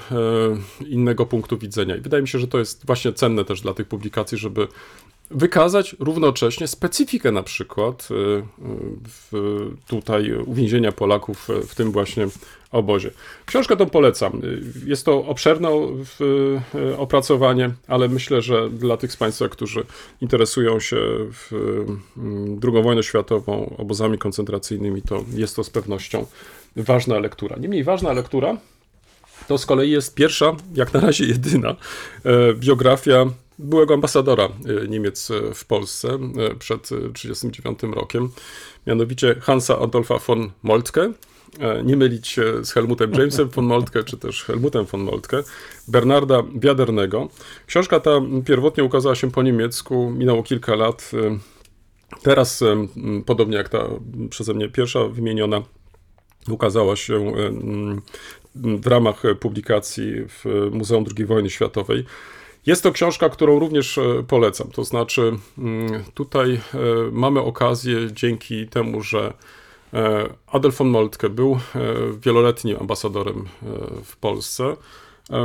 innego 0.85 1.25
punktu 1.25 1.57
widzenia. 1.57 1.95
I 1.95 2.01
wydaje 2.01 2.21
mi 2.21 2.27
się, 2.27 2.39
że 2.39 2.47
to 2.47 2.59
jest 2.59 2.85
właśnie 2.85 3.13
cenne 3.13 3.45
też 3.45 3.61
dla 3.61 3.73
tych 3.73 3.87
publikacji, 3.87 4.37
żeby 4.37 4.67
wykazać 5.31 5.95
równocześnie 5.99 6.67
specyfikę 6.67 7.31
na 7.31 7.43
przykład 7.43 8.09
e, 8.11 9.35
tutaj 9.87 10.33
uwięzienia 10.33 10.91
Polaków 10.91 11.47
w 11.67 11.75
tym 11.75 11.91
właśnie 11.91 12.27
obozie. 12.71 13.11
Książkę 13.45 13.77
tą 13.77 13.89
polecam. 13.89 14.41
Jest 14.85 15.05
to 15.05 15.25
obszerne 15.25 15.69
e, 15.69 16.97
opracowanie, 16.97 17.71
ale 17.87 18.09
myślę, 18.09 18.41
że 18.41 18.69
dla 18.69 18.97
tych 18.97 19.11
z 19.11 19.17
Państwa, 19.17 19.49
którzy 19.49 19.85
interesują 20.21 20.79
się 20.79 20.97
w, 21.31 21.51
mm, 22.17 22.59
II 22.63 22.83
wojną 22.83 23.01
światową, 23.01 23.75
obozami 23.77 24.17
koncentracyjnymi, 24.17 25.01
to 25.01 25.23
jest 25.33 25.55
to 25.55 25.63
z 25.63 25.69
pewnością 25.69 26.25
ważna 26.75 27.19
lektura. 27.19 27.55
Niemniej 27.59 27.83
ważna 27.83 28.13
lektura 28.13 28.57
to 29.47 29.57
z 29.57 29.65
kolei 29.65 29.91
jest 29.91 30.15
pierwsza, 30.15 30.55
jak 30.75 30.93
na 30.93 30.99
razie 30.99 31.25
jedyna, 31.25 31.69
e, 32.25 32.53
biografia 32.53 33.25
byłego 33.59 33.93
ambasadora 33.93 34.45
e, 34.83 34.87
Niemiec 34.87 35.31
w 35.53 35.65
Polsce 35.65 36.07
przed 36.59 36.81
1939 36.81 37.79
rokiem, 37.95 38.29
mianowicie 38.87 39.35
Hansa 39.41 39.79
Adolfa 39.79 40.17
von 40.17 40.51
Moltke. 40.63 41.13
E, 41.59 41.83
Nie 41.83 41.97
mylić 41.97 42.27
się 42.27 42.65
z 42.65 42.71
Helmutem 42.71 43.11
Jamesem 43.13 43.49
von 43.49 43.65
Moltke, 43.65 44.03
czy 44.03 44.17
też 44.17 44.43
Helmutem 44.43 44.85
von 44.85 45.01
Moltke, 45.01 45.43
Bernarda 45.87 46.43
Wiadernego. 46.55 47.29
Książka 47.67 47.99
ta 47.99 48.11
pierwotnie 48.45 48.83
ukazała 48.83 49.15
się 49.15 49.31
po 49.31 49.43
niemiecku, 49.43 50.11
minęło 50.17 50.43
kilka 50.43 50.75
lat. 50.75 51.11
e, 51.13 51.37
Teraz, 52.21 52.61
e, 52.61 52.87
podobnie 53.25 53.57
jak 53.57 53.69
ta 53.69 53.87
przeze 54.29 54.53
mnie 54.53 54.69
pierwsza 54.69 55.03
wymieniona, 55.07 55.61
ukazała 56.49 56.95
się 56.95 57.33
w 58.55 58.87
ramach 58.87 59.23
publikacji 59.39 60.13
w 60.27 60.69
Muzeum 60.71 61.05
II 61.17 61.25
Wojny 61.25 61.49
Światowej. 61.49 62.05
Jest 62.65 62.83
to 62.83 62.91
książka, 62.91 63.29
którą 63.29 63.59
również 63.59 63.99
polecam. 64.27 64.67
To 64.71 64.83
znaczy, 64.83 65.31
tutaj 66.13 66.61
mamy 67.11 67.39
okazję 67.39 67.97
dzięki 68.13 68.67
temu, 68.67 69.01
że 69.01 69.33
e, 69.93 70.29
Adolf 70.47 70.77
von 70.77 70.89
Moltke 70.89 71.29
był 71.29 71.51
e, 71.53 71.59
wieloletnim 72.25 72.77
ambasadorem 72.79 73.39
e, 73.39 73.45
w 74.03 74.17
Polsce. 74.17 74.75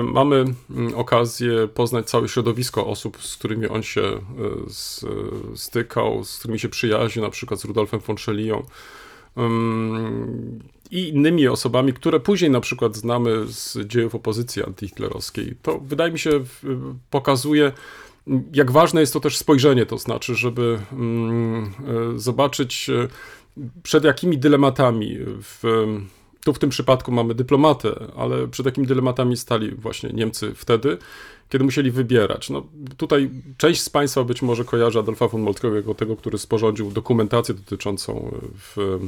Mamy 0.03 0.45
mm, 0.71 0.95
okazję 0.95 1.69
poznać 1.75 2.11
całe 2.11 2.29
środowisko 2.29 2.87
osób, 2.87 3.23
z 3.23 3.37
którymi 3.37 3.69
on 3.69 3.83
się 3.83 4.03
stykał, 5.55 6.25
z 6.25 6.39
którymi 6.39 6.59
się 6.59 6.69
przyjaźnił, 6.69 7.25
na 7.25 7.31
przykład 7.31 7.61
z 7.61 7.65
Rudolfem 7.65 8.01
von 8.01 8.19
Schellią 8.19 8.63
ym, 9.39 10.61
i 10.91 11.09
innymi 11.09 11.49
osobami, 11.49 11.93
które 11.93 12.21
później 12.21 12.51
na 12.51 12.61
przykład 12.61 12.97
znamy 12.97 13.47
z 13.47 13.79
dziejów 13.87 14.15
opozycji 14.15 14.65
antyhitlerowskiej. 14.65 15.57
To 15.63 15.79
wydaje 15.79 16.13
mi 16.13 16.19
się 16.19 16.31
pokazuje, 17.11 17.73
jak 18.53 18.71
ważne 18.71 19.01
jest 19.01 19.13
to 19.13 19.21
też 19.21 19.37
spojrzenie, 19.37 19.87
to 19.87 19.99
znaczy, 19.99 20.35
żeby 20.35 20.79
mm, 20.93 21.73
zobaczyć 22.17 22.91
przed 23.83 24.05
jakimi 24.05 24.39
dylematami 24.39 25.19
w, 25.43 25.63
tu 26.45 26.53
w 26.53 26.59
tym 26.59 26.71
przypadku 26.71 27.13
mamy 27.13 27.35
dyplomatę, 27.35 27.95
ale 28.17 28.49
przed 28.49 28.67
jakimi 28.67 28.87
dylematami 28.87 29.37
stali 29.37 29.71
właśnie 29.71 30.11
Niemcy 30.11 30.55
wtedy, 30.55 30.99
kiedy 31.49 31.65
musieli 31.65 31.91
wybierać. 31.91 32.51
No, 32.51 32.67
tutaj 32.97 33.31
część 33.57 33.81
z 33.81 33.91
Państwa 33.91 34.25
być 34.25 34.43
może 34.43 34.65
kojarzy 34.65 34.99
Adolfa 34.99 35.29
von 35.29 35.43
Moltkego 35.43 35.77
jako 35.77 35.95
tego, 35.95 36.17
który 36.17 36.39
sporządził 36.39 36.91
dokumentację 36.91 37.55
dotyczącą 37.55 38.31
e, 38.33 38.49
w, 38.59 38.99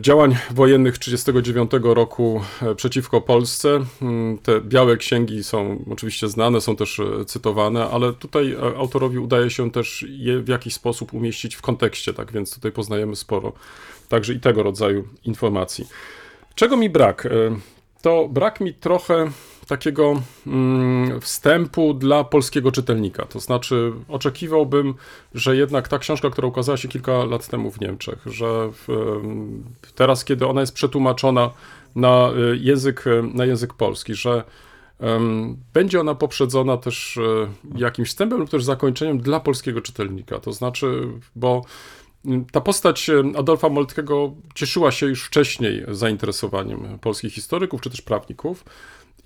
działań 0.00 0.36
wojennych 0.50 0.98
1939 0.98 1.94
roku 1.96 2.40
e, 2.62 2.74
przeciwko 2.74 3.20
Polsce. 3.20 3.84
Mm, 4.02 4.38
Te 4.38 4.60
białe 4.60 4.96
księgi 4.96 5.44
są 5.44 5.84
oczywiście 5.90 6.28
znane, 6.28 6.60
są 6.60 6.76
też 6.76 7.00
e, 7.00 7.24
cytowane, 7.24 7.88
ale 7.90 8.12
tutaj 8.12 8.52
e, 8.52 8.76
autorowi 8.76 9.18
udaje 9.18 9.50
się 9.50 9.70
też 9.70 10.04
je 10.08 10.40
w 10.40 10.48
jakiś 10.48 10.74
sposób 10.74 11.14
umieścić 11.14 11.56
w 11.56 11.62
kontekście, 11.62 12.14
tak 12.14 12.32
więc 12.32 12.54
tutaj 12.54 12.72
poznajemy 12.72 13.16
sporo 13.16 13.52
także 14.08 14.32
i 14.32 14.40
tego 14.40 14.62
rodzaju 14.62 15.04
informacji. 15.24 15.86
Czego 16.54 16.76
mi 16.76 16.90
brak? 16.90 17.26
E, 17.26 17.30
To 18.02 18.28
brak 18.28 18.60
mi 18.60 18.74
trochę 18.74 19.30
takiego 19.68 20.22
mm, 20.46 21.20
wstępu 21.20 21.94
dla 21.94 22.24
polskiego 22.24 22.72
czytelnika. 22.72 23.26
To 23.26 23.40
znaczy, 23.40 23.92
oczekiwałbym, 24.08 24.94
że 25.34 25.56
jednak 25.56 25.88
ta 25.88 25.98
książka, 25.98 26.30
która 26.30 26.48
ukazała 26.48 26.76
się 26.76 26.88
kilka 26.88 27.24
lat 27.24 27.48
temu 27.48 27.70
w 27.70 27.80
Niemczech, 27.80 28.18
że 28.26 28.70
teraz, 29.94 30.24
kiedy 30.24 30.46
ona 30.46 30.60
jest 30.60 30.74
przetłumaczona 30.74 31.50
na 31.96 32.30
e, 32.30 32.56
język, 32.56 33.04
e, 33.06 33.22
na 33.22 33.44
język 33.44 33.74
polski, 33.74 34.14
że 34.14 34.44
będzie 35.74 36.00
ona 36.00 36.14
poprzedzona 36.14 36.76
też 36.76 37.16
e, 37.16 37.48
jakimś 37.78 38.08
wstępem 38.08 38.38
lub 38.38 38.50
też 38.50 38.64
zakończeniem 38.64 39.18
dla 39.18 39.40
polskiego 39.40 39.80
czytelnika. 39.80 40.38
To 40.38 40.52
znaczy, 40.52 41.08
bo 41.36 41.64
ta 42.52 42.60
postać 42.60 43.10
Adolfa 43.36 43.68
Moltkego 43.68 44.32
cieszyła 44.54 44.90
się 44.90 45.06
już 45.06 45.24
wcześniej 45.24 45.84
zainteresowaniem 45.88 46.98
polskich 46.98 47.32
historyków 47.32 47.80
czy 47.80 47.90
też 47.90 48.02
prawników. 48.02 48.64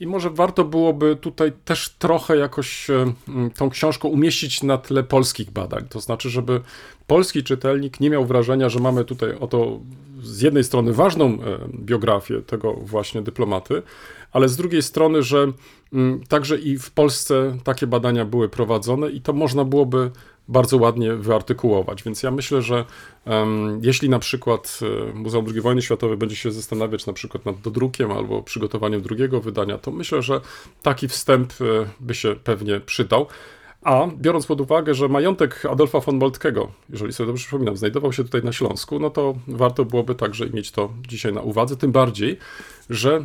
I 0.03 0.07
może 0.07 0.31
warto 0.31 0.65
byłoby 0.65 1.17
tutaj 1.17 1.53
też 1.65 1.91
trochę 1.99 2.37
jakoś 2.37 2.91
e, 2.91 3.13
tą 3.57 3.71
książką 3.71 4.09
umieścić 4.09 4.63
na 4.63 4.79
tle 4.79 5.03
polskich 5.03 5.51
badań. 5.51 5.87
To 5.89 6.01
znaczy, 6.01 6.31
żeby 6.31 6.61
polski 7.07 7.43
czytelnik 7.43 8.01
nie 8.01 8.11
miał 8.11 8.27
wrażenia, 8.27 8.69
że 8.69 8.81
mamy 8.81 9.05
tutaj 9.05 9.37
oto 9.41 9.81
z 10.23 10.41
jednej 10.41 10.65
strony 10.65 10.93
ważną 10.93 11.27
e, 11.27 11.39
biografię 11.69 12.43
tego 12.43 12.75
właśnie 12.75 13.23
dyplomaty, 13.23 13.83
ale 14.33 14.49
z 14.49 14.57
drugiej 14.57 14.83
strony, 14.83 15.23
że 15.23 15.53
także 16.29 16.59
i 16.59 16.79
w 16.79 16.91
Polsce 16.91 17.57
takie 17.65 17.87
badania 17.87 18.25
były 18.25 18.49
prowadzone 18.49 19.11
i 19.11 19.21
to 19.21 19.33
można 19.33 19.65
byłoby 19.65 20.11
bardzo 20.53 20.77
ładnie 20.77 21.15
wyartykułować. 21.15 22.03
Więc 22.03 22.23
ja 22.23 22.31
myślę, 22.31 22.63
że 22.63 22.85
em, 23.25 23.81
jeśli 23.83 24.09
na 24.09 24.19
przykład 24.19 24.81
e, 25.11 25.15
Muzeum 25.15 25.47
II 25.49 25.61
wojny 25.61 25.83
światowej 25.83 26.17
będzie 26.17 26.37
się 26.37 26.53
zastanawiać 26.53 27.07
na 27.07 27.13
przykład 27.13 27.47
nad 27.47 27.61
dodrukiem 27.61 28.13
albo 28.13 28.43
przygotowaniem 28.43 29.03
drugiego 29.03 29.41
wydania, 29.41 29.79
to 29.79 29.91
myślę, 29.91 30.23
że 30.23 30.41
taki 30.83 31.09
wstęp 31.09 31.53
e, 31.53 31.65
by 32.01 32.15
się 32.15 32.37
pewnie 32.45 32.81
przydał. 32.81 33.27
A 33.83 34.07
biorąc 34.17 34.47
pod 34.47 34.61
uwagę, 34.61 34.95
że 34.95 35.09
majątek 35.09 35.67
Adolfa 35.67 36.01
von 36.01 36.17
Moltkego, 36.17 36.73
jeżeli 36.91 37.13
sobie 37.13 37.27
dobrze 37.27 37.43
przypominam, 37.43 37.77
znajdował 37.77 38.13
się 38.13 38.25
tutaj 38.25 38.43
na 38.43 38.53
Śląsku, 38.53 38.99
no 38.99 39.11
to 39.11 39.35
warto 39.49 39.85
byłoby 39.85 40.15
także 40.15 40.51
mieć 40.51 40.71
to 40.71 40.93
dzisiaj 41.09 41.33
na 41.33 41.41
uwadze. 41.41 41.77
Tym 41.77 41.93
bardziej, 41.93 42.39
że 42.91 43.17
y, 43.17 43.25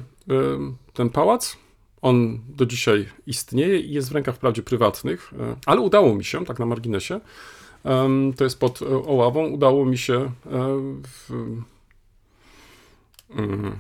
ten 0.94 1.10
pałac, 1.10 1.58
on 2.02 2.40
do 2.48 2.66
dzisiaj 2.66 3.10
istnieje 3.28 3.80
i 3.80 3.94
jest 3.94 4.10
w 4.10 4.12
rękach 4.12 4.36
wprawdzie 4.36 4.64
prywatnych, 4.64 5.34
y, 5.34 5.56
ale 5.66 5.82
udało 5.82 6.16
mi 6.16 6.26
się, 6.26 6.46
tak 6.46 6.60
na 6.60 6.66
marginesie, 6.66 7.20
to 8.38 8.44
jest 8.44 8.60
pod 8.60 8.82
y, 8.82 8.86
Oławą, 8.86 9.48
udało 9.48 9.86
mi 9.86 9.98
się 9.98 10.14
y, 10.16 10.30
w, 11.04 11.32
mm, 13.30 13.76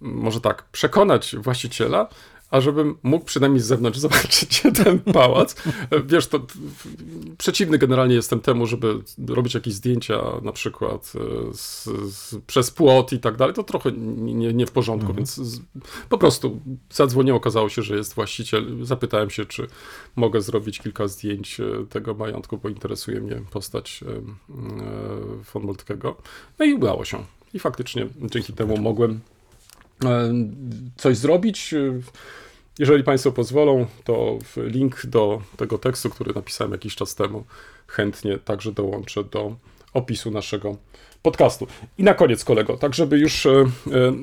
może 0.00 0.40
tak, 0.40 0.64
przekonać 0.72 1.36
właściciela, 1.38 2.08
ażebym 2.52 2.98
mógł 3.02 3.24
przynajmniej 3.24 3.60
z 3.60 3.66
zewnątrz 3.66 3.98
zobaczyć 4.08 4.62
ten 4.84 4.98
pałac. 4.98 5.56
Wiesz, 6.06 6.26
to 6.26 6.46
przeciwny 7.38 7.78
generalnie 7.78 8.14
jestem 8.14 8.40
temu, 8.40 8.66
żeby 8.66 8.98
robić 9.28 9.54
jakieś 9.54 9.74
zdjęcia 9.74 10.22
na 10.42 10.52
przykład 10.52 11.12
e, 11.16 11.54
z, 11.54 11.84
z, 11.84 12.36
przez 12.46 12.70
płot 12.70 13.12
i 13.12 13.18
tak 13.18 13.36
dalej. 13.36 13.54
To 13.54 13.62
trochę 13.62 13.92
nie, 13.92 14.52
nie 14.52 14.66
w 14.66 14.70
porządku, 14.70 15.14
więc 15.14 15.34
z, 15.34 15.60
po 16.08 16.18
prostu 16.18 16.60
zadzwoniłem, 16.90 17.36
okazało 17.36 17.68
się, 17.68 17.82
że 17.82 17.96
jest 17.96 18.14
właściciel. 18.14 18.84
Zapytałem 18.84 19.30
się, 19.30 19.44
czy 19.44 19.66
mogę 20.16 20.42
zrobić 20.42 20.78
kilka 20.78 21.08
zdjęć 21.08 21.60
e, 21.60 21.64
tego 21.90 22.14
majątku, 22.14 22.58
bo 22.58 22.68
interesuje 22.68 23.20
mnie 23.20 23.42
postać 23.50 24.00
e, 24.02 24.22
von 25.52 25.62
Moltkego. 25.62 26.16
No 26.58 26.64
i 26.64 26.74
udało 26.74 27.04
się. 27.04 27.24
I 27.54 27.58
faktycznie 27.58 28.06
dzięki 28.30 28.52
temu 28.52 28.76
mogłem 28.76 29.20
coś 30.96 31.16
zrobić. 31.16 31.74
Jeżeli 32.78 33.04
Państwo 33.04 33.32
pozwolą, 33.32 33.86
to 34.04 34.38
link 34.56 35.06
do 35.06 35.42
tego 35.56 35.78
tekstu, 35.78 36.10
który 36.10 36.34
napisałem 36.34 36.72
jakiś 36.72 36.96
czas 36.96 37.14
temu, 37.14 37.44
chętnie 37.86 38.38
także 38.38 38.72
dołączę 38.72 39.24
do 39.24 39.56
opisu 39.92 40.30
naszego 40.30 40.76
podcastu. 41.22 41.66
I 41.98 42.02
na 42.02 42.14
koniec, 42.14 42.44
kolego, 42.44 42.76
tak 42.76 42.94
żeby 42.94 43.18
już 43.18 43.46
e, 43.46 43.50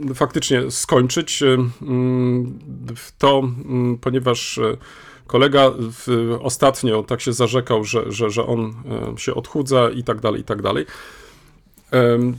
e, 0.10 0.14
faktycznie 0.14 0.72
skończyć 0.72 1.44
e, 1.44 1.58
mm, 1.82 2.60
to, 3.18 3.40
mm, 3.40 3.98
ponieważ 3.98 4.60
kolega 5.28 5.72
ostatnio 6.42 7.04
tak 7.04 7.22
się 7.22 7.34
zarzekał, 7.34 7.84
że, 7.84 8.12
że, 8.12 8.30
że 8.30 8.46
on 8.46 8.74
się 9.18 9.34
odchudza 9.36 9.90
i 9.90 10.04
tak 10.04 10.20
dalej, 10.20 10.42
i 10.42 10.44
tak 10.44 10.62
dalej. 10.62 10.86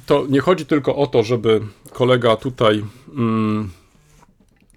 To 0.06 0.26
nie 0.28 0.40
chodzi 0.40 0.66
tylko 0.66 0.96
o 0.96 1.06
to, 1.06 1.22
żeby 1.22 1.60
kolega 1.92 2.36
tutaj. 2.36 2.84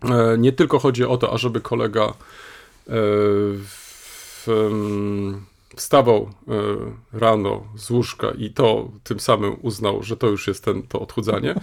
E, 0.03 0.37
Nie 0.37 0.51
tylko 0.51 0.79
chodzi 0.79 1.05
o 1.05 1.17
to, 1.17 1.33
ażeby 1.33 1.61
kolega 1.61 2.13
e, 2.89 2.93
wstawał 5.75 6.29
e, 6.47 7.19
rano 7.19 7.63
z 7.75 7.89
łóżka 7.89 8.31
i 8.37 8.49
to 8.49 8.89
tym 9.03 9.19
samym 9.19 9.55
uznał, 9.61 10.03
że 10.03 10.17
to 10.17 10.27
już 10.27 10.47
jest 10.47 10.65
ten, 10.65 10.83
to 10.83 10.99
odchudzanie. 10.99 11.55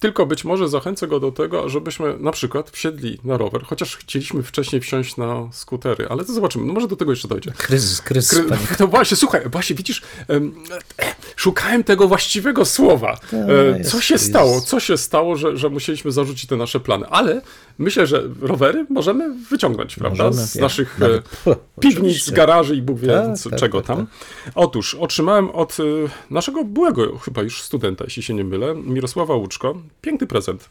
Tylko 0.00 0.26
być 0.26 0.44
może 0.44 0.68
zachęcę 0.68 1.06
go 1.08 1.20
do 1.20 1.32
tego, 1.32 1.68
żebyśmy 1.68 2.18
na 2.18 2.30
przykład 2.32 2.70
wsiedli 2.70 3.18
na 3.24 3.36
rower, 3.36 3.62
chociaż 3.64 3.96
chcieliśmy 3.96 4.42
wcześniej 4.42 4.80
wsiąść 4.80 5.16
na 5.16 5.48
skutery, 5.52 6.06
ale 6.10 6.24
to 6.24 6.32
zobaczymy. 6.32 6.66
No 6.66 6.72
może 6.72 6.88
do 6.88 6.96
tego 6.96 7.12
jeszcze 7.12 7.28
dojdzie. 7.28 7.52
Kryzys, 7.56 8.00
kryzys, 8.00 8.38
Kry-. 8.38 8.76
To 8.78 8.86
właśnie, 8.96 9.16
słuchaj, 9.16 9.40
właśnie 9.48 9.76
widzisz, 9.76 10.02
em, 10.28 10.52
e, 10.98 11.14
szukałem 11.36 11.84
tego 11.84 12.08
właściwego 12.08 12.64
słowa. 12.64 13.18
E, 13.32 13.78
jest 13.78 13.90
Co 13.90 14.00
się 14.00 14.18
stało? 14.18 14.60
Co 14.60 14.80
się 14.80 14.96
stało, 14.96 15.36
że, 15.36 15.56
że 15.56 15.68
musieliśmy 15.68 16.12
zarzucić 16.12 16.46
te 16.48 16.56
nasze 16.56 16.80
plany? 16.80 17.06
Ale 17.06 17.42
myślę, 17.78 18.06
że 18.06 18.22
rowery 18.40 18.86
możemy 18.90 19.34
wyciągnąć, 19.50 19.96
prawda? 19.96 20.24
Możemy, 20.24 20.46
Z 20.46 20.56
naszych 20.56 20.98
nawet- 20.98 21.18
e, 21.18 21.22
Puh, 21.44 21.56
piwnic, 21.80 21.98
oczywiście. 21.98 22.32
garaży 22.32 22.76
i 22.76 22.82
Bóg 22.82 22.98
wie 22.98 23.08
Tak, 23.08 23.38
co- 23.38 23.50
tak, 23.50 23.58
czego 23.58 23.82
tak, 23.82 23.96
tam. 23.96 24.06
Otóż 24.54 24.94
otrzymałem 24.94 25.50
od 25.50 25.76
e, 25.80 25.84
naszego 26.30 26.64
byłego 26.64 27.18
chyba 27.18 27.42
już 27.42 27.62
studenta, 27.62 28.04
jeśli 28.04 28.22
się 28.22 28.34
nie 28.34 28.44
mylę, 28.44 28.74
Mirosława 28.74 29.34
Łuczko, 29.34 29.74
piękny 30.00 30.26
prezent. 30.26 30.70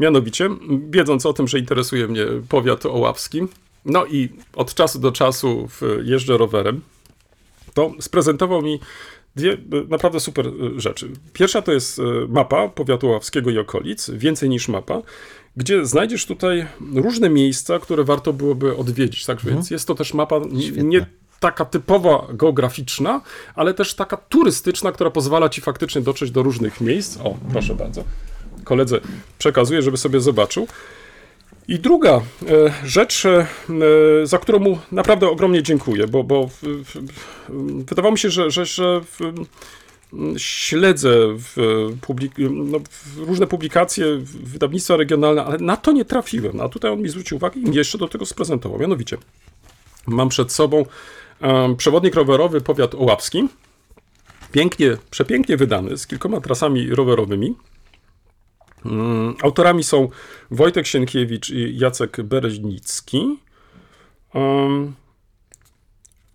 Mianowicie, 0.00 0.50
wiedząc 0.90 1.26
o 1.26 1.32
tym, 1.32 1.48
że 1.48 1.58
interesuje 1.58 2.08
mnie 2.08 2.26
powiat 2.48 2.86
oławski, 2.86 3.42
no 3.84 4.06
i 4.06 4.28
od 4.54 4.74
czasu 4.74 4.98
do 4.98 5.12
czasu 5.12 5.68
jeżdżę 6.04 6.36
rowerem, 6.36 6.80
to 7.74 7.92
sprezentował 8.00 8.62
mi 8.62 8.80
dwie 9.36 9.52
e, 9.52 9.56
naprawdę 9.88 10.20
super 10.20 10.46
e, 10.46 10.80
rzeczy. 10.80 11.10
Pierwsza 11.32 11.62
to 11.62 11.72
jest 11.72 11.98
e, 11.98 12.02
mapa 12.28 12.68
powiatu 12.68 13.08
ławskiego 13.08 13.50
i 13.50 13.58
okolic, 13.58 14.10
więcej 14.10 14.48
niż 14.48 14.68
mapa, 14.68 15.02
gdzie 15.56 15.86
znajdziesz 15.86 16.26
tutaj 16.26 16.66
różne 16.94 17.30
miejsca, 17.30 17.78
które 17.78 18.04
warto 18.04 18.32
byłoby 18.32 18.76
odwiedzić. 18.76 19.24
Tak 19.24 19.40
więc 19.40 19.70
jest 19.70 19.86
to 19.86 19.94
też 19.94 20.14
mapa 20.14 20.40
Świetne. 20.60 20.82
nie 20.82 21.06
taka 21.40 21.64
typowa 21.64 22.26
geograficzna, 22.30 23.20
ale 23.54 23.74
też 23.74 23.94
taka 23.94 24.16
turystyczna, 24.16 24.92
która 24.92 25.10
pozwala 25.10 25.48
ci 25.48 25.60
faktycznie 25.60 26.00
dotrzeć 26.00 26.30
do 26.30 26.42
różnych 26.42 26.80
miejsc. 26.80 27.18
O, 27.24 27.36
proszę 27.52 27.74
bardzo. 27.74 28.04
Koledze 28.66 29.00
przekazuję, 29.38 29.82
żeby 29.82 29.96
sobie 29.96 30.20
zobaczył. 30.20 30.66
I 31.68 31.78
druga 31.78 32.12
e, 32.12 32.22
rzecz, 32.84 33.26
e, 33.26 33.46
e, 34.22 34.26
za 34.26 34.38
którą 34.38 34.58
mu 34.58 34.78
naprawdę 34.92 35.28
ogromnie 35.28 35.62
dziękuję, 35.62 36.06
bo, 36.06 36.24
bo 36.24 36.50
wydawało 37.88 38.12
mi 38.12 38.18
się, 38.18 38.30
że, 38.30 38.50
że, 38.50 38.66
że 38.66 39.00
śledzę 40.36 41.10
publik, 42.00 42.32
no, 42.50 42.78
różne 43.16 43.46
publikacje, 43.46 44.06
wydawnictwa 44.42 44.96
regionalne, 44.96 45.44
ale 45.44 45.58
na 45.58 45.76
to 45.76 45.92
nie 45.92 46.04
trafiłem. 46.04 46.60
A 46.60 46.68
tutaj 46.68 46.90
on 46.90 47.02
mi 47.02 47.08
zwrócił 47.08 47.36
uwagę 47.36 47.60
i 47.60 47.74
jeszcze 47.74 47.98
do 47.98 48.08
tego 48.08 48.26
sprezentował. 48.26 48.78
Mianowicie, 48.78 49.16
mam 50.06 50.28
przed 50.28 50.52
sobą 50.52 50.86
przewodnik 51.76 52.14
rowerowy 52.14 52.60
powiat 52.60 52.94
ołapski, 52.94 53.48
pięknie, 54.52 54.96
przepięknie 55.10 55.56
wydany, 55.56 55.98
z 55.98 56.06
kilkoma 56.06 56.40
trasami 56.40 56.90
rowerowymi. 56.90 57.54
Mm, 58.90 59.34
Autorami 59.42 59.84
są 59.84 60.08
Wojtek 60.50 60.86
Sienkiewicz 60.86 61.50
i 61.50 61.78
Jacek 61.78 62.22
Bereźnicki. 62.22 63.38
Um, 64.34 64.94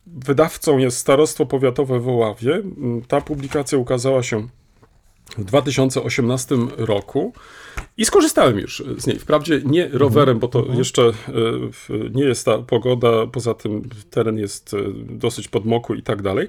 wydawcą 0.08 0.78
jest 0.78 0.98
Starostwo 0.98 1.46
Powiatowe 1.46 2.00
w 2.00 2.08
Oławie. 2.08 2.54
Mm, 2.56 3.02
Ta 3.02 3.22
publikacja 3.22 3.78
ukazała 3.78 4.24
się 4.24 4.48
w 5.38 5.44
2018 5.44 6.56
roku 6.78 7.34
i 7.98 8.06
skorzystałem 8.06 8.60
już 8.60 8.84
z 8.98 9.08
niej. 9.08 9.20
Wprawdzie 9.20 9.62
nie 9.66 9.90
rowerem, 9.92 10.40
bo 10.40 10.48
to 10.48 10.66
jeszcze 10.74 11.04
e, 11.08 11.12
nie 12.14 12.24
jest 12.24 12.46
ta 12.46 12.58
pogoda, 12.58 13.28
poza 13.28 13.54
tym 13.54 13.90
teren 14.10 14.38
jest 14.38 14.74
e, 14.74 14.78
dosyć 15.10 15.48
podmokły 15.48 15.98
i 15.98 16.04
tak 16.04 16.22
dalej, 16.22 16.48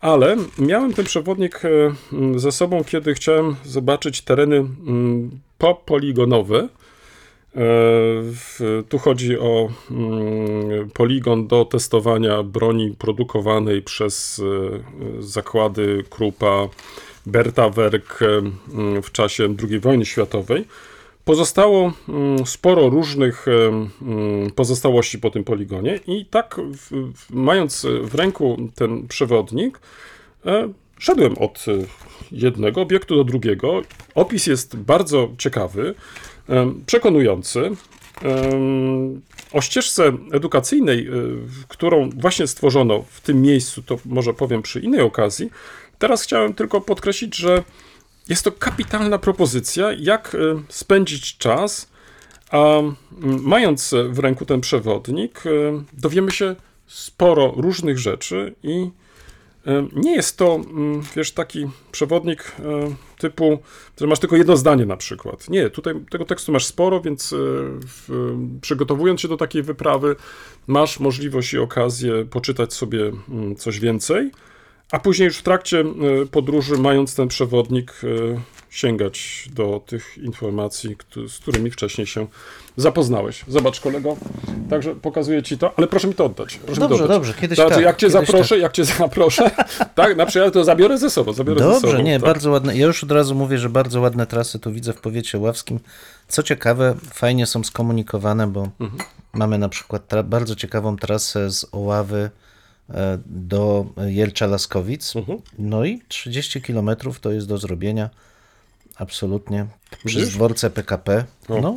ale 0.00 0.36
miałem 0.58 0.92
ten 0.92 1.04
przewodnik 1.04 1.64
e, 1.64 1.68
m, 2.12 2.38
ze 2.38 2.52
sobą, 2.52 2.84
kiedy 2.84 3.14
chciałem 3.14 3.56
zobaczyć 3.64 4.22
tereny 4.22 4.56
mm, 4.56 5.30
popoligonowe. 5.58 6.68
Tu 8.88 8.98
chodzi 8.98 9.38
o 9.38 9.68
mm, 9.90 10.90
poligon 10.90 11.46
do 11.46 11.64
testowania 11.64 12.42
broni 12.42 12.94
produkowanej 12.98 13.82
przez 13.82 14.42
zakłady 15.20 16.04
Krupa, 16.10 16.68
Berta 17.26 17.70
Werk 17.70 18.22
e, 18.22 18.26
w 19.02 19.12
czasie 19.12 19.54
II 19.70 19.80
wojny 19.80 20.04
światowej. 20.06 20.64
Pozostało 21.24 21.92
sporo 22.44 22.88
różnych 22.88 23.46
e, 23.48 24.50
pozostałości 24.54 25.18
po 25.18 25.30
tym 25.30 25.44
poligonie 25.44 26.00
i 26.06 26.26
tak 26.26 26.60
mając 27.30 27.86
w 28.02 28.14
ręku 28.14 28.70
ten 28.74 29.08
przewodnik, 29.08 29.80
e, 30.46 30.68
szedłem 30.98 31.38
od 31.38 31.64
jednego 32.32 32.80
obiektu 32.80 33.16
do 33.16 33.24
drugiego. 33.24 33.82
Opis 34.14 34.46
jest 34.46 34.76
bardzo 34.76 35.28
ciekawy, 35.38 35.94
przekonujący. 36.86 37.70
O 39.52 39.60
ścieżce 39.60 40.12
edukacyjnej, 40.32 41.08
którą 41.68 42.10
właśnie 42.10 42.46
stworzono 42.46 43.04
w 43.08 43.20
tym 43.20 43.42
miejscu, 43.42 43.82
to 43.82 43.98
może 44.04 44.34
powiem 44.34 44.62
przy 44.62 44.80
innej 44.80 45.00
okazji. 45.00 45.50
Teraz 46.02 46.22
chciałem 46.22 46.54
tylko 46.54 46.80
podkreślić, 46.80 47.36
że 47.36 47.62
jest 48.28 48.44
to 48.44 48.52
kapitalna 48.52 49.18
propozycja, 49.18 49.92
jak 49.98 50.34
e, 50.34 50.38
spędzić 50.68 51.36
czas, 51.36 51.90
A 52.50 52.80
mając 53.22 53.94
w 54.08 54.18
ręku 54.18 54.46
ten 54.46 54.60
przewodnik, 54.60 55.46
e, 55.46 55.50
dowiemy 55.92 56.30
się 56.30 56.56
sporo 56.86 57.54
różnych 57.56 57.98
rzeczy 57.98 58.54
i 58.62 58.90
e, 59.66 59.86
nie 59.92 60.14
jest 60.14 60.36
to, 60.36 60.60
wiesz, 61.16 61.32
taki 61.32 61.66
przewodnik 61.92 62.52
typu, 63.18 63.58
że 64.00 64.06
masz 64.06 64.18
tylko 64.18 64.36
jedno 64.36 64.56
zdanie 64.56 64.86
na 64.86 64.96
przykład. 64.96 65.48
Nie, 65.48 65.70
tutaj 65.70 65.94
tego 66.10 66.24
tekstu 66.24 66.52
masz 66.52 66.66
sporo, 66.66 67.00
więc 67.00 67.34
w, 67.86 68.32
przygotowując 68.60 69.20
się 69.20 69.28
do 69.28 69.36
takiej 69.36 69.62
wyprawy, 69.62 70.16
masz 70.66 71.00
możliwość 71.00 71.52
i 71.52 71.58
okazję 71.58 72.24
poczytać 72.24 72.74
sobie 72.74 73.12
coś 73.58 73.80
więcej, 73.80 74.30
a 74.92 74.98
później 74.98 75.26
już 75.26 75.36
w 75.36 75.42
trakcie 75.42 75.80
e, 75.80 76.26
podróży, 76.26 76.78
mając 76.78 77.14
ten 77.14 77.28
przewodnik, 77.28 77.92
e, 78.04 78.40
sięgać 78.70 79.48
do 79.54 79.82
tych 79.86 80.18
informacji, 80.18 80.96
z 81.28 81.38
którymi 81.38 81.70
wcześniej 81.70 82.06
się 82.06 82.26
zapoznałeś. 82.76 83.44
Zobacz, 83.48 83.80
kolego, 83.80 84.16
także 84.70 84.94
pokazuję 84.94 85.42
ci 85.42 85.58
to, 85.58 85.72
ale 85.76 85.86
proszę 85.86 86.08
mi 86.08 86.14
to 86.14 86.24
oddać. 86.24 86.56
Proszę 86.56 86.80
mi 86.80 86.84
to 86.84 86.88
Dobrze, 86.88 87.04
oddać. 87.04 87.16
dobrze, 87.16 87.34
kiedyś 87.40 87.58
Znaczy, 87.58 87.74
tak, 87.74 87.82
jak 87.84 87.96
cię 87.96 88.06
kiedyś 88.06 88.26
zaproszę, 88.26 88.58
jak 88.58 88.72
cię 88.72 88.84
zaproszę, 88.84 89.50
tak, 89.94 90.16
na 90.16 90.26
przykład 90.26 90.52
to 90.54 90.64
zabiorę 90.64 90.98
ze 90.98 91.10
sobą, 91.10 91.32
zabiorę 91.32 91.60
ze 91.60 91.66
sobą. 91.74 91.80
Dobrze, 91.80 92.02
nie, 92.02 92.20
tak. 92.20 92.28
bardzo 92.28 92.50
ładne. 92.50 92.76
Ja 92.76 92.86
już 92.86 93.04
od 93.04 93.12
razu 93.12 93.34
mówię, 93.34 93.58
że 93.58 93.68
bardzo 93.68 94.00
ładne 94.00 94.26
trasy 94.26 94.58
tu 94.58 94.72
widzę 94.72 94.92
w 94.92 95.00
powiecie 95.00 95.38
ławskim. 95.38 95.80
Co 96.28 96.42
ciekawe, 96.42 96.94
fajnie 97.14 97.46
są 97.46 97.64
skomunikowane, 97.64 98.46
bo 98.46 98.68
Mhm. 98.80 99.02
mamy 99.32 99.58
na 99.58 99.68
przykład 99.68 100.10
bardzo 100.24 100.56
ciekawą 100.56 100.96
trasę 100.96 101.50
z 101.50 101.66
Oławy 101.72 102.30
do 103.26 103.86
Jelcza 104.06 104.46
Laskowic. 104.46 105.16
Mhm. 105.16 105.38
No 105.58 105.84
i 105.84 106.00
30 106.08 106.62
kilometrów 106.62 107.20
to 107.20 107.30
jest 107.32 107.48
do 107.48 107.58
zrobienia. 107.58 108.10
Absolutnie. 108.96 109.66
Przez 110.04 110.20
Widzisz? 110.22 110.34
dworce 110.34 110.70
PKP. 110.70 111.24
O. 111.48 111.60
No, 111.60 111.76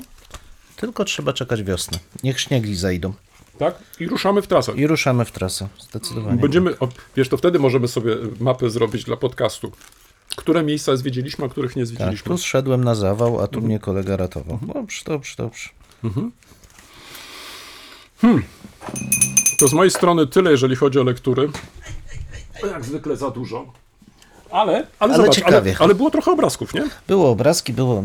tylko 0.75 1.05
trzeba 1.05 1.33
czekać 1.33 1.63
wiosny. 1.63 1.99
Niech 2.23 2.39
śniegi 2.39 2.75
zajdą. 2.75 3.13
tak? 3.59 3.75
I 3.99 4.07
ruszamy 4.07 4.41
w 4.41 4.47
trasę. 4.47 4.71
I 4.75 4.87
ruszamy 4.87 5.25
w 5.25 5.31
trasę. 5.31 5.67
Zdecydowanie. 5.89 6.41
Będziemy, 6.41 6.79
o, 6.79 6.87
wiesz, 7.15 7.29
to 7.29 7.37
wtedy 7.37 7.59
możemy 7.59 7.87
sobie 7.87 8.15
mapę 8.39 8.69
zrobić 8.69 9.03
dla 9.03 9.17
podcastu. 9.17 9.71
Które 10.35 10.63
miejsca 10.63 10.95
zwiedziliśmy, 10.97 11.45
a 11.45 11.49
których 11.49 11.75
nie 11.75 11.81
Tak, 11.83 11.87
zwiedziliśmy. 11.87 12.27
tu 12.27 12.37
zszedłem 12.37 12.83
na 12.83 12.95
zawał, 12.95 13.27
a 13.27 13.31
Mhm. 13.43 13.49
tu 13.49 13.61
mnie 13.61 13.79
kolega 13.79 14.17
ratował. 14.17 14.59
Dobrze, 14.73 15.01
dobrze, 15.05 15.33
dobrze. 15.37 15.69
To 19.59 19.67
z 19.67 19.73
mojej 19.73 19.91
strony 19.91 20.27
tyle, 20.27 20.51
jeżeli 20.51 20.75
chodzi 20.75 20.99
o 20.99 21.03
lektury. 21.03 21.49
Jak 22.71 22.85
zwykle 22.85 23.17
za 23.17 23.31
dużo. 23.31 23.65
Ale, 24.51 24.73
ale, 24.73 24.87
Ale 24.99 25.15
zobacz, 25.15 25.35
ciekawie. 25.35 25.71
ale, 25.71 25.79
ale 25.79 25.95
było 25.95 26.11
trochę 26.11 26.31
obrazków, 26.31 26.73
nie? 26.73 26.83
Było 27.07 27.29
obrazki, 27.29 27.73
było. 27.73 28.03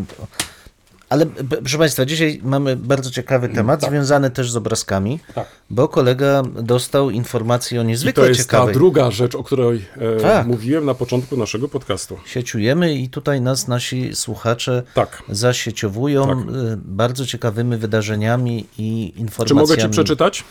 Ale 1.11 1.27
proszę 1.61 1.79
Państwa, 1.79 2.05
dzisiaj 2.07 2.41
mamy 2.43 2.77
bardzo 2.77 3.11
ciekawy 3.11 3.49
temat, 3.49 3.83
związany 3.85 4.31
też 4.31 4.51
z 4.51 4.57
obrazkami, 4.57 5.21
Tak. 5.35 5.47
bo 5.71 5.89
kolega 5.89 6.43
dostał 6.63 7.11
informację 7.11 7.81
o 7.81 7.83
niezwykle 7.83 8.23
to 8.23 8.29
jest 8.29 8.41
ta 8.41 8.45
ciekawej. 8.57 8.75
druga 8.75 9.11
rzecz, 9.11 9.35
o 9.35 9.43
której 9.45 9.85
e, 10.19 10.21
Tak. 10.21 10.47
mówiłem 10.47 10.85
na 10.85 10.95
początku 10.95 11.37
naszego 11.37 11.69
podcastu. 11.69 12.19
Sieciujemy 12.27 12.95
i 12.95 13.09
tutaj 13.09 13.41
nas 13.41 13.69
nasi 13.69 14.17
słuchacze 14.17 14.83
Tak. 14.95 15.23
zasieciowują 15.29 16.27
Tak. 16.29 16.39
y, 16.39 16.77
bardzo 16.77 17.27
ciekawymi 17.27 17.77
wydarzeniami 17.77 18.67
i 18.79 19.13
Czy 19.15 19.21
informacjami. 19.21 19.61
mogę 19.61 19.79
ci 19.83 19.89
przeczytać? 19.89 20.45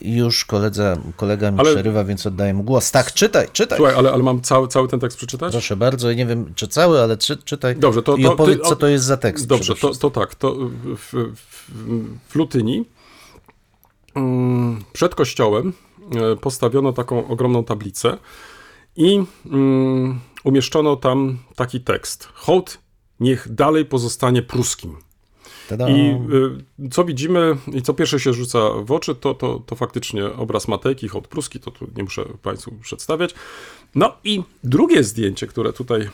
Już 0.00 0.44
koledza, 0.44 0.96
kolega 1.16 1.50
mi 1.50 1.58
Ale- 1.60 1.72
przerywa, 1.74 2.04
więc 2.04 2.26
oddaję 2.26 2.54
mu 2.54 2.62
głos. 2.62 2.90
Tak, 2.90 3.12
czytaj, 3.12 3.48
czytaj. 3.52 3.78
Słuchaj, 3.78 3.96
ale, 3.96 4.12
ale 4.12 4.22
mam 4.22 4.40
cały, 4.40 4.68
cały 4.68 4.88
ten 4.88 5.00
tekst 5.00 5.18
przeczytać? 5.18 5.52
Proszę 5.52 5.76
bardzo, 5.76 6.12
nie 6.12 6.26
wiem 6.26 6.52
czy 6.54 6.68
cały, 6.68 7.00
ale 7.00 7.16
czy, 7.16 7.36
czytaj 7.36 7.76
Dobrze, 7.76 8.02
to- 8.02 8.16
i 8.16 8.22
to 8.24 8.32
opowiedz, 8.32 8.62
ty- 8.62 8.68
co 8.68 8.76
to 8.76 8.86
jest 8.86 9.04
za 9.04 9.16
tekst. 9.16 9.46
Dobrze, 9.46 9.74
to, 9.74 9.94
to 9.94 10.10
tak. 10.10 10.34
To 10.34 10.54
w, 10.54 11.12
w, 11.36 11.70
w 12.28 12.34
Lutyni 12.34 12.84
mm, 14.14 14.84
przed 14.92 15.14
kościołem 15.14 15.72
e, 16.32 16.36
postawiono 16.36 16.92
taką 16.92 17.28
ogromną 17.28 17.64
tablicę 17.64 18.18
i 18.96 19.24
mm, 19.46 20.20
umieszczono 20.44 20.96
tam 20.96 21.38
taki 21.56 21.80
tekst. 21.80 22.28
Hołd 22.34 22.78
niech 23.20 23.54
dalej 23.54 23.84
pozostanie 23.84 24.42
pruskim. 24.42 24.96
Tada. 25.68 25.88
I 25.88 26.16
y, 26.84 26.88
co 26.90 27.04
widzimy 27.04 27.56
i 27.72 27.82
co 27.82 27.94
pierwsze 27.94 28.20
się 28.20 28.32
rzuca 28.32 28.58
w 28.84 28.92
oczy, 28.92 29.14
to, 29.14 29.34
to, 29.34 29.62
to 29.66 29.76
faktycznie 29.76 30.26
obraz 30.26 30.68
Matejki, 30.68 31.08
hołd 31.08 31.28
pruski, 31.28 31.60
to 31.60 31.70
tu 31.70 31.86
nie 31.96 32.02
muszę 32.02 32.24
Państwu 32.42 32.72
przedstawiać. 32.82 33.34
No 33.94 34.16
i 34.24 34.42
drugie 34.64 35.04
zdjęcie, 35.04 35.46
które 35.46 35.72
tutaj 35.72 36.00
e, 36.00 36.08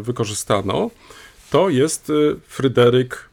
wykorzystano, 0.00 0.90
to 1.50 1.68
jest 1.68 2.10
e, 2.10 2.12
Fryderyk, 2.46 3.28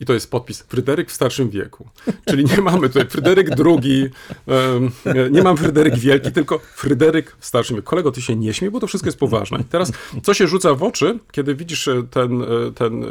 i 0.00 0.06
to 0.06 0.14
jest 0.14 0.30
podpis, 0.30 0.62
Fryderyk 0.62 1.10
w 1.10 1.14
starszym 1.14 1.50
wieku. 1.50 1.88
Czyli 2.28 2.44
nie 2.44 2.60
mamy 2.70 2.88
tutaj 2.88 3.06
Fryderyk 3.06 3.48
II, 3.66 4.10
nie 5.30 5.42
mam 5.42 5.56
Fryderyk 5.56 5.94
Wielki, 5.94 6.32
tylko 6.32 6.58
Fryderyk 6.58 7.36
w 7.38 7.46
starszym 7.46 7.76
wieku. 7.76 7.90
Kolego, 7.90 8.12
ty 8.12 8.22
się 8.22 8.36
nie 8.36 8.54
śmiej, 8.54 8.70
bo 8.70 8.80
to 8.80 8.86
wszystko 8.86 9.08
jest 9.08 9.18
poważne. 9.18 9.58
I 9.60 9.64
teraz, 9.64 9.92
co 10.22 10.34
się 10.34 10.46
rzuca 10.46 10.74
w 10.74 10.82
oczy, 10.82 11.18
kiedy 11.32 11.54
widzisz 11.54 11.88
ten, 12.10 12.44
ten, 12.74 13.04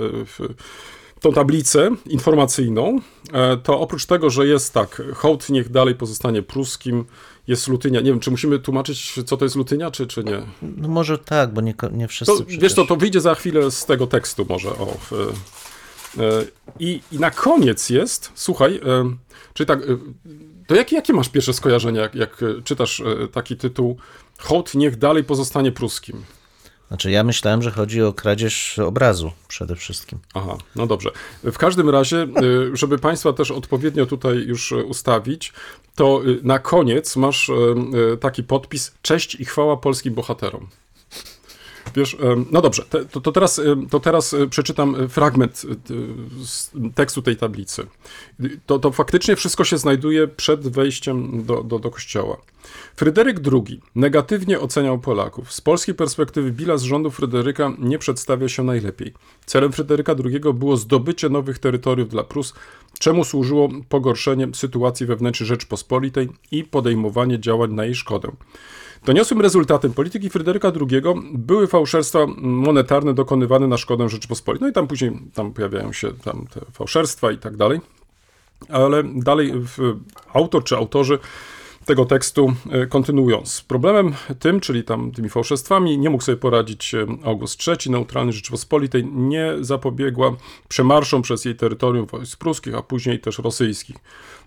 tą 1.24 1.34
tablicę 1.34 1.90
informacyjną, 2.06 3.00
e, 3.34 3.58
to 3.58 3.80
oprócz 3.80 4.06
tego, 4.06 4.30
że 4.30 4.48
jest 4.48 4.74
tak, 4.74 5.02
hołd 5.16 5.50
niech 5.50 5.70
dalej 5.70 5.96
pozostanie 5.96 6.42
pruskim, 6.42 7.06
jest 7.48 7.68
Lutynia. 7.68 8.00
Nie 8.00 8.12
wiem, 8.12 8.20
czy 8.20 8.32
musimy 8.32 8.60
tłumaczyć, 8.60 9.20
co 9.26 9.38
to 9.38 9.46
jest 9.46 9.56
Lutynia, 9.56 9.92
czy, 9.92 10.08
czy 10.08 10.24
nie? 10.24 10.42
No 10.78 10.88
może 10.88 11.18
tak, 11.18 11.54
bo 11.54 11.62
nie, 11.62 11.74
nie 11.92 12.08
wszyscy 12.08 12.38
To, 12.38 12.44
przecież... 12.44 12.62
wiesz 12.62 12.74
co, 12.74 12.86
to 12.86 12.96
wyjdzie 12.96 13.22
za 13.22 13.36
chwilę 13.36 13.72
z 13.72 13.86
tego 13.86 14.08
tekstu 14.08 14.46
może. 14.50 14.70
O, 14.70 14.98
e, 15.18 16.46
i, 16.80 17.02
I 17.12 17.20
na 17.20 17.32
koniec 17.32 17.90
jest, 17.90 18.32
słuchaj, 18.36 18.76
e, 18.86 19.16
czyli 19.54 19.68
tak, 19.68 19.80
to 20.68 20.76
jakie, 20.76 20.96
jakie 20.96 21.14
masz 21.14 21.30
pierwsze 21.30 21.54
skojarzenia, 21.54 22.02
jak, 22.02 22.16
jak 22.16 22.44
czytasz 22.64 23.04
taki 23.32 23.58
tytuł 23.58 23.98
Hołd 24.40 24.76
niech 24.76 24.98
dalej 24.98 25.24
pozostanie 25.24 25.72
pruskim? 25.72 26.24
Znaczy 26.94 27.12
ja 27.12 27.24
myślałem, 27.24 27.62
że 27.62 27.72
chodzi 27.72 28.02
o 28.02 28.14
kradzież 28.14 28.80
obrazu 28.80 29.32
przede 29.48 29.76
wszystkim. 29.76 30.20
Aha, 30.34 30.58
no 30.76 30.88
dobrze. 30.88 31.12
W 31.44 31.58
każdym 31.58 31.90
razie, 31.90 32.28
y, 32.72 32.78
żeby 32.78 32.98
Państwa 32.98 33.34
też 33.34 33.52
odpowiednio 33.52 34.06
tutaj 34.06 34.38
już 34.38 34.72
y, 34.72 34.84
ustawić, 34.84 35.54
to 35.96 36.22
y, 36.26 36.40
na 36.44 36.60
koniec 36.60 37.16
masz 37.16 37.52
taki 38.20 38.44
podpis 38.44 38.94
Cześć 39.02 39.36
i 39.36 39.46
chwała 39.46 39.78
polskim 39.78 40.14
bohaterom. 40.14 40.68
Wiesz, 41.96 42.18
no 42.52 42.62
dobrze, 42.62 42.84
to, 43.12 43.22
to, 43.22 43.32
teraz, 43.32 43.62
to 43.90 44.00
teraz 44.00 44.34
y, 44.34 44.48
przeczytam 44.48 44.96
y, 44.96 45.10
fragment 45.10 45.66
y, 45.66 46.46
z 46.46 46.72
tekstu 46.96 47.22
tej 47.22 47.36
tablicy. 47.36 47.88
To, 48.66 48.80
to 48.80 48.92
faktycznie 48.92 49.36
wszystko 49.36 49.64
się 49.64 49.78
znajduje 49.78 50.28
przed 50.28 50.68
wejściem 50.68 51.44
do, 51.46 51.64
do, 51.64 51.80
do 51.80 51.92
kościoła. 51.92 52.38
Fryderyk 52.96 53.40
II 53.52 53.82
negatywnie 53.96 54.60
oceniał 54.60 55.00
Polaków. 55.00 55.54
Z 55.54 55.62
polskiej 55.62 55.96
perspektywy 55.96 56.52
bilans 56.52 56.82
rządu 56.82 57.12
Fryderyka 57.12 57.72
nie 57.80 58.00
przedstawia 58.00 58.50
się 58.50 58.64
najlepiej. 58.64 59.14
Celem 59.46 59.72
Fryderyka 59.72 60.16
II 60.26 60.54
było 60.54 60.78
zdobycie 60.78 61.30
nowych 61.30 61.60
terytoriów 61.60 62.10
dla 62.10 62.24
Prus, 62.24 62.54
czemu 63.00 63.24
służyło 63.24 63.70
pogorszenie 63.90 64.48
sytuacji 64.54 65.06
wewnętrznej 65.06 65.48
Rzeczpospolitej 65.48 66.30
i 66.52 66.64
podejmowanie 66.64 67.40
działań 67.40 67.74
na 67.74 67.86
jej 67.86 67.96
szkodę. 67.96 68.32
Doniosłym 69.06 69.42
rezultatem 69.42 69.94
polityki 69.94 70.30
Fryderyka 70.30 70.72
II 70.92 71.02
były 71.34 71.68
fałszerstwa 71.68 72.20
monetarne 72.38 73.14
dokonywane 73.14 73.68
na 73.68 73.78
szkodę 73.78 74.10
Rzeczypospolitej. 74.10 74.66
No 74.66 74.70
i 74.70 74.74
tam 74.74 74.88
później 74.88 75.12
tam 75.34 75.54
pojawiają 75.54 75.94
się 75.94 76.14
tam 76.14 76.48
te 76.54 76.62
fałszerstwa 76.72 77.32
i 77.32 77.38
tak 77.38 77.58
dalej. 77.58 77.80
Ale 78.70 79.04
dalej 79.04 79.54
autor 80.34 80.64
czy 80.64 80.76
autorzy 80.76 81.20
tego 81.86 82.06
tekstu 82.06 82.54
e, 82.72 82.88
kontynuują. 82.88 83.46
Z 83.46 83.62
problemem 83.62 84.14
tym, 84.40 84.60
czyli 84.60 84.84
tam 84.84 85.12
tymi 85.12 85.30
fałszerstwami, 85.30 85.98
nie 85.98 86.10
mógł 86.10 86.24
sobie 86.24 86.38
poradzić 86.38 86.96
e, 86.96 87.08
August 87.24 87.68
III, 87.68 87.92
neutralny 87.92 88.32
Rzeczypospolitej, 88.32 89.06
nie 89.06 89.54
zapobiegła 89.62 90.36
przemarszom 90.68 91.22
przez 91.22 91.46
jej 91.46 91.56
terytorium 91.56 92.06
wojsk 92.06 92.40
pruskich, 92.40 92.76
a 92.76 92.82
później 92.82 93.20
też 93.20 93.40
rosyjskich. 93.40 93.98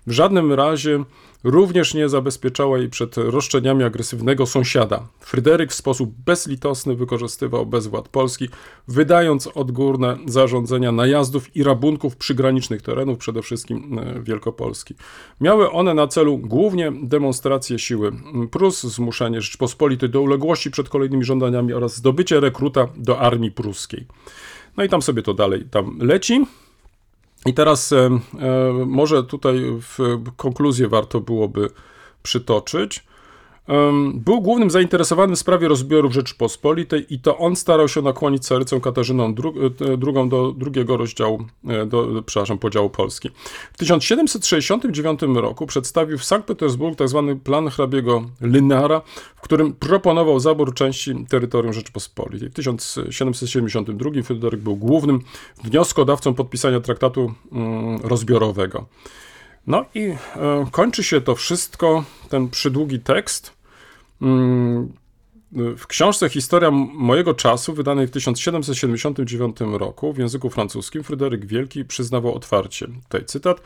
W 0.06 0.12
żadnym 0.12 0.52
razie 0.52 1.04
również 1.44 1.94
nie 1.94 2.08
zabezpieczała 2.08 2.78
jej 2.78 2.90
przed 2.90 3.16
roszczeniami 3.16 3.84
agresywnego 3.84 4.46
sąsiada. 4.46 5.06
Fryderyk 5.20 5.70
w 5.70 5.74
sposób 5.74 6.14
bezlitosny 6.26 6.96
wykorzystywał 6.96 7.66
bezwład 7.66 8.08
Polski, 8.08 8.48
wydając 8.88 9.46
odgórne 9.46 10.16
zarządzenia 10.26 10.92
najazdów 10.92 11.56
i 11.56 11.62
rabunków 11.62 12.16
przygranicznych 12.16 12.82
terenów, 12.82 13.18
przede 13.18 13.42
wszystkim 13.42 13.98
e, 13.98 14.22
Wielkopolski. 14.22 14.94
Miały 15.40 15.70
one 15.70 15.94
na 15.94 16.06
celu 16.06 16.38
głównie 16.38 16.92
demonstrację 17.02 17.78
siły 17.78 18.12
Prus, 18.50 18.82
zmuszenie 18.82 19.40
Rzeczpospolitej 19.40 20.10
do 20.10 20.20
uległości 20.20 20.70
przed 20.70 20.88
kolejnymi 20.88 21.24
żądaniami 21.24 21.72
oraz 21.72 21.96
zdobycie 21.96 22.40
rekruta 22.40 22.88
do 22.96 23.18
armii 23.18 23.50
pruskiej. 23.50 24.06
No 24.76 24.84
i 24.84 24.88
tam 24.88 25.02
sobie 25.02 25.22
to 25.22 25.34
dalej 25.34 25.64
tam 25.70 25.98
leci. 26.00 26.46
I 27.46 27.54
teraz 27.54 27.92
e, 27.92 27.96
e, 27.96 28.10
może 28.86 29.24
tutaj 29.24 29.60
w 29.80 29.98
konkluzję 30.36 30.88
warto 30.88 31.20
byłoby 31.20 31.70
przytoczyć. 32.22 33.04
Był 34.14 34.40
głównym 34.40 34.70
zainteresowanym 34.70 35.36
w 35.36 35.38
sprawie 35.38 35.68
rozbiorów 35.68 36.12
Rzeczypospolitej 36.12 37.14
i 37.14 37.20
to 37.20 37.38
on 37.38 37.56
starał 37.56 37.88
się 37.88 38.02
nakłonić 38.02 38.46
carycą 38.46 38.80
Katarzyną 38.80 39.34
dru- 39.34 39.72
e, 39.92 39.96
drugą 39.96 40.28
do 40.28 40.52
drugiego 40.52 40.96
rozdziału, 40.96 41.44
e, 41.68 41.86
do, 41.86 42.22
przepraszam, 42.26 42.58
podziału 42.58 42.90
Polski. 42.90 43.30
W 43.72 43.78
1769 43.78 45.20
roku 45.34 45.66
przedstawił 45.66 46.18
w 46.18 46.24
Sankt 46.24 46.48
Petersburg 46.48 46.98
tzw. 46.98 47.38
plan 47.44 47.68
hrabiego 47.68 48.24
Lynara, 48.40 49.02
w 49.36 49.40
którym 49.40 49.72
proponował 49.72 50.40
zabór 50.40 50.74
części 50.74 51.26
terytorium 51.28 51.72
Rzeczypospolitej. 51.72 52.50
W 52.50 52.54
1772 52.54 54.22
Fryderyk 54.22 54.60
był 54.60 54.76
głównym 54.76 55.20
wnioskodawcą 55.64 56.34
podpisania 56.34 56.80
traktatu 56.80 57.34
mm, 57.52 58.00
rozbiorowego. 58.02 58.86
No 59.66 59.84
i 59.94 60.00
e, 60.00 60.16
kończy 60.70 61.04
się 61.04 61.20
to 61.20 61.34
wszystko, 61.34 62.04
ten 62.28 62.48
przydługi 62.48 63.00
tekst. 63.00 63.55
Mm, 64.22 64.92
w 65.52 65.86
książce 65.86 66.28
Historia 66.28 66.70
mojego 66.70 67.34
czasu, 67.34 67.74
wydanej 67.74 68.06
w 68.06 68.10
1779 68.10 69.56
roku 69.60 70.12
w 70.12 70.18
języku 70.18 70.50
francuskim, 70.50 71.02
Fryderyk 71.02 71.46
Wielki 71.46 71.84
przyznawał 71.84 72.34
otwarcie, 72.34 72.86
tutaj 73.02 73.24
cytat, 73.24 73.60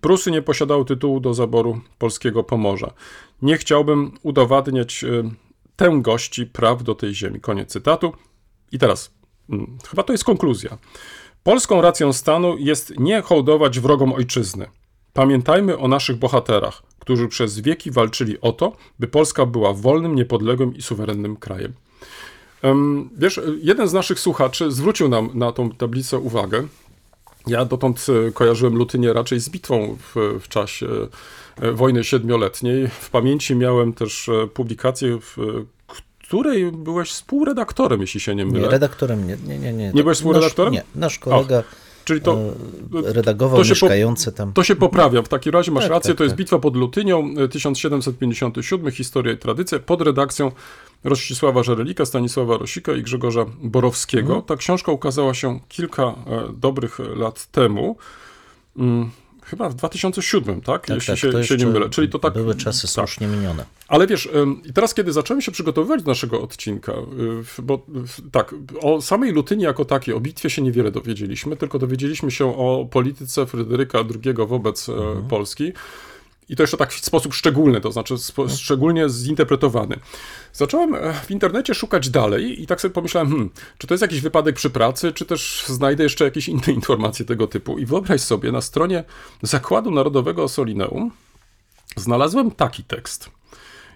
Prusy 0.00 0.30
nie 0.30 0.42
posiadały 0.42 0.84
tytułu 0.84 1.20
do 1.20 1.34
zaboru 1.34 1.80
polskiego 1.98 2.44
Pomorza. 2.44 2.92
Nie 3.42 3.56
chciałbym 3.56 4.12
udowadniać 4.22 5.04
y, 5.04 5.24
tę 5.76 5.98
gości 6.00 6.46
praw 6.46 6.82
do 6.82 6.94
tej 6.94 7.14
ziemi. 7.14 7.40
Koniec 7.40 7.68
cytatu. 7.68 8.12
I 8.72 8.78
teraz, 8.78 9.10
mm, 9.50 9.78
chyba 9.90 10.02
to 10.02 10.12
jest 10.12 10.24
konkluzja. 10.24 10.78
Polską 11.42 11.80
racją 11.80 12.12
stanu 12.12 12.58
jest 12.58 12.98
nie 12.98 13.22
hołdować 13.22 13.80
wrogom 13.80 14.12
ojczyzny. 14.12 14.66
Pamiętajmy 15.12 15.78
o 15.78 15.88
naszych 15.88 16.16
bohaterach, 16.16 16.82
którzy 17.02 17.28
przez 17.28 17.60
wieki 17.60 17.90
walczyli 17.90 18.40
o 18.40 18.52
to, 18.52 18.72
by 18.98 19.08
Polska 19.08 19.46
była 19.46 19.72
wolnym, 19.72 20.14
niepodległym 20.14 20.76
i 20.76 20.82
suwerennym 20.82 21.36
krajem. 21.36 21.72
Em, 22.62 23.10
Wiesz, 23.18 23.40
jeden 23.62 23.88
z 23.88 23.92
naszych 23.92 24.20
słuchaczy 24.20 24.70
zwrócił 24.70 25.08
nam 25.08 25.30
na 25.34 25.52
tą 25.52 25.70
tablicę 25.70 26.18
uwagę. 26.18 26.66
Ja 27.46 27.64
dotąd 27.64 28.06
e, 28.28 28.32
kojarzyłem 28.32 28.74
Lutynię 28.76 29.12
raczej 29.12 29.40
z 29.40 29.48
bitwą 29.50 29.96
w, 30.14 30.38
w 30.40 30.48
czasie 30.48 30.86
e, 31.60 31.72
wojny 31.72 32.04
siedmioletniej. 32.04 32.88
W 32.88 33.10
pamięci 33.10 33.56
miałem 33.56 33.92
też 33.92 34.28
e, 34.28 34.46
publikację, 34.46 35.18
w 35.20 35.36
której 36.22 36.72
byłeś 36.72 37.10
współredaktorem, 37.10 38.00
jeśli 38.00 38.20
się 38.20 38.34
nie 38.34 38.44
Nie, 38.44 38.52
mylę. 38.52 38.68
redaktorem 38.68 39.26
nie. 39.26 39.36
Nie, 39.46 39.58
nie, 39.58 39.72
nie. 39.72 39.92
Nie 39.94 40.02
byłeś 40.02 40.18
współredaktorem? 40.18 40.74
Nasz, 40.74 40.84
nie, 40.94 41.00
nasz 41.00 41.18
kolega 41.18 41.62
Czyli 42.04 42.20
to, 42.20 42.32
e, 42.32 43.12
redagował 43.12 43.58
to 43.58 43.64
się 43.64 43.70
mieszkający 43.70 44.32
tam. 44.32 44.52
To 44.52 44.64
się 44.64 44.76
poprawia. 44.76 45.22
W 45.22 45.28
takim 45.28 45.52
razie 45.52 45.72
masz 45.72 45.84
Tak, 45.84 45.90
rację, 45.92 46.10
tak, 46.10 46.18
to 46.18 46.24
jest 46.24 46.32
tak. 46.32 46.38
Bitwa 46.38 46.58
pod 46.58 46.76
Lutynią, 46.76 47.34
e, 47.38 47.48
1757, 47.48 48.90
Historia 48.90 49.32
i 49.32 49.36
tradycja, 49.36 49.78
pod 49.78 50.02
redakcją 50.02 50.52
Rościsława 51.04 51.62
Żerelika, 51.62 52.06
Stanisława 52.06 52.58
Rosika 52.58 52.92
i 52.92 53.02
Grzegorza 53.02 53.46
Borowskiego. 53.62 54.26
Mhm. 54.34 54.42
Ta 54.42 54.56
książka 54.56 54.92
ukazała 54.92 55.34
się 55.34 55.60
kilka 55.68 56.02
e, 56.02 56.14
dobrych 56.56 56.98
lat 57.16 57.46
temu. 57.46 57.96
Chyba 59.52 59.68
w 59.68 59.74
2007, 59.74 60.60
tak? 60.60 60.86
Tak, 60.86 60.96
Jeśli 60.96 61.12
tak, 61.12 61.18
się, 61.18 61.44
się 61.44 61.56
nie 61.56 61.66
mylę. 61.66 61.90
Czyli 61.90 62.08
to 62.08 62.18
tak. 62.18 62.32
Były 62.34 62.54
czasy 62.54 62.82
tak. 62.82 62.90
słusznie 62.90 63.26
minione. 63.26 63.64
Ale 63.88 64.06
wiesz, 64.06 64.28
teraz, 64.74 64.94
kiedy 64.94 65.12
zacząłem 65.12 65.40
się 65.40 65.52
przygotowywać 65.52 66.02
do 66.02 66.10
naszego 66.10 66.42
odcinka, 66.42 66.92
y, 67.58 67.62
bo 67.62 67.86
tak, 68.32 68.54
o 68.80 69.02
samej 69.02 69.32
Lutyni 69.32 69.62
jako 69.62 69.84
takiej, 69.84 70.14
o 70.14 70.20
bitwie 70.20 70.50
się 70.50 70.62
niewiele 70.62 70.90
dowiedzieliśmy, 70.90 71.56
tylko 71.56 71.78
dowiedzieliśmy 71.78 72.30
się 72.30 72.58
o 72.58 72.88
polityce 72.90 73.46
Fryderyka 73.46 73.98
II 74.24 74.34
wobec 74.34 74.88
e, 74.88 74.92
Polski. 75.28 75.72
I 76.52 76.56
to 76.56 76.62
jeszcze 76.62 76.76
tak 76.76 76.92
w 76.92 77.04
sposób 77.04 77.34
szczególny, 77.34 77.80
to 77.80 77.92
znaczy 77.92 78.18
spo, 78.18 78.48
szczególnie 78.48 79.08
zinterpretowany. 79.08 79.96
Zacząłem 80.52 80.94
e, 80.94 81.14
w 81.14 81.30
internecie 81.30 81.74
szukać 81.74 82.10
dalej 82.10 82.62
i 82.62 82.66
tak 82.66 82.80
sobie 82.80 82.94
pomyślałem, 82.94 83.28
hmm, 83.28 83.50
czy 83.78 83.86
to 83.86 83.94
jest 83.94 84.02
jakiś 84.02 84.20
wypadek 84.20 84.56
przy 84.56 84.70
pracy, 84.70 85.12
czy 85.12 85.24
też 85.24 85.64
znajdę 85.66 86.02
jeszcze 86.02 86.24
jakieś 86.24 86.48
inne 86.48 86.72
informacje 86.80 87.24
tego 87.24 87.46
typu. 87.46 87.78
I 87.78 87.86
wyobraź 87.86 88.20
sobie, 88.20 88.52
na 88.52 88.60
stronie 88.60 89.04
Zakładu 89.42 89.90
Narodowego 89.90 90.48
Solineum 90.48 91.10
znalazłem 91.96 92.50
taki 92.50 92.84
tekst. 92.84 93.30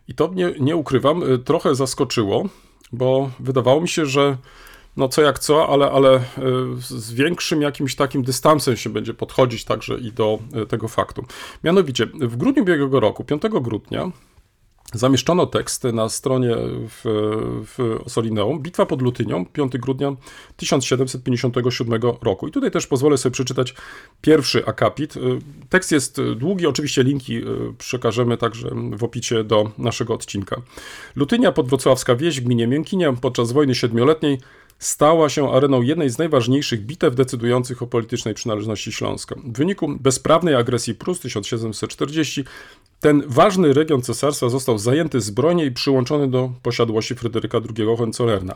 I 0.08 0.14
to 0.14 0.28
mnie, 0.28 0.54
nie 0.60 0.76
ukrywam, 0.76 1.32
y, 1.32 1.38
trochę 1.38 1.74
zaskoczyło, 1.74 2.48
bo 2.92 3.30
wydawało 3.40 3.80
mi 3.80 3.88
się, 3.88 4.06
że 4.06 4.36
no 4.96 5.08
co 5.08 5.22
jak 5.22 5.38
co, 5.38 5.68
ale, 5.68 5.90
ale 5.90 6.16
y, 6.16 6.20
z 6.80 7.12
większym 7.12 7.62
jakimś 7.62 7.94
takim 7.94 8.22
dystansem 8.22 8.76
się 8.76 8.90
będzie 8.90 9.14
podchodzić 9.14 9.64
także 9.64 9.98
i 9.98 10.12
do 10.12 10.38
y, 10.62 10.66
tego 10.66 10.88
faktu. 10.88 11.24
Mianowicie, 11.64 12.06
w 12.06 12.36
grudniu 12.36 12.62
ubiegłego 12.62 13.00
roku, 13.00 13.24
5 13.24 13.42
grudnia, 13.60 14.10
Zamieszczono 14.92 15.46
tekst 15.46 15.84
na 15.84 16.08
stronie 16.08 16.56
w, 16.88 17.00
w 17.66 18.00
Osolineum. 18.04 18.62
Bitwa 18.62 18.86
pod 18.86 19.02
Lutynią, 19.02 19.46
5 19.46 19.72
grudnia 19.78 20.16
1757 20.56 22.00
roku. 22.22 22.48
I 22.48 22.52
tutaj 22.52 22.70
też 22.70 22.86
pozwolę 22.86 23.18
sobie 23.18 23.32
przeczytać 23.32 23.74
pierwszy 24.20 24.66
akapit. 24.66 25.14
Tekst 25.68 25.92
jest 25.92 26.20
długi, 26.36 26.66
oczywiście 26.66 27.02
linki 27.02 27.40
przekażemy 27.78 28.36
także 28.36 28.70
w 28.92 29.04
opisie 29.04 29.44
do 29.44 29.70
naszego 29.78 30.14
odcinka. 30.14 30.56
Lutynia 31.16 31.52
podwrocławska 31.52 32.16
wieś 32.16 32.40
w 32.40 32.44
gminie 32.44 32.66
Miękinia 32.66 33.12
podczas 33.12 33.52
wojny 33.52 33.74
siedmioletniej 33.74 34.38
stała 34.78 35.28
się 35.28 35.52
areną 35.52 35.82
jednej 35.82 36.10
z 36.10 36.18
najważniejszych 36.18 36.86
bitew 36.86 37.14
decydujących 37.14 37.82
o 37.82 37.86
politycznej 37.86 38.34
przynależności 38.34 38.92
Śląska. 38.92 39.34
W 39.44 39.58
wyniku 39.58 39.88
bezprawnej 40.00 40.54
agresji 40.54 40.94
Prus 40.94 41.20
1740 41.20 42.44
ten 43.00 43.22
ważny 43.26 43.72
region 43.72 44.02
cesarstwa 44.02 44.48
został 44.48 44.78
zajęty 44.78 45.20
zbrojnie 45.20 45.64
i 45.66 45.70
przyłączony 45.70 46.28
do 46.28 46.50
posiadłości 46.62 47.14
Fryderyka 47.14 47.58
II 47.76 47.86
Hohenzollerna. 47.86 48.54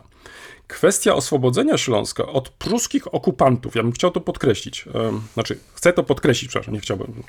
Kwestia 0.67 1.15
oswobodzenia 1.15 1.77
Śląska 1.77 2.25
od 2.27 2.49
pruskich 2.49 3.13
okupantów, 3.13 3.75
ja 3.75 3.83
bym 3.83 3.91
chciał 3.91 4.11
to 4.11 4.21
podkreślić, 4.21 4.85
znaczy 5.33 5.57
chcę 5.73 5.93
to 5.93 6.03
podkreślić, 6.03 6.49
przepraszam, 6.49 6.73
nie 6.73 6.79
chciałbym. 6.79 7.23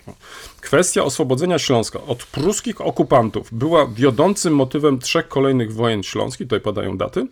Kwestia 0.61 1.05
oswobodzenia 1.05 1.59
Śląska 1.59 2.01
od 2.07 2.25
pruskich 2.25 2.81
okupantów 2.81 3.49
była 3.53 3.87
wiodącym 3.87 4.55
motywem 4.55 4.99
trzech 4.99 5.29
kolejnych 5.29 5.75
wojen 5.75 6.03
śląskich, 6.03 6.47
tutaj 6.47 6.61
padają 6.61 6.97
daty, 6.97 7.27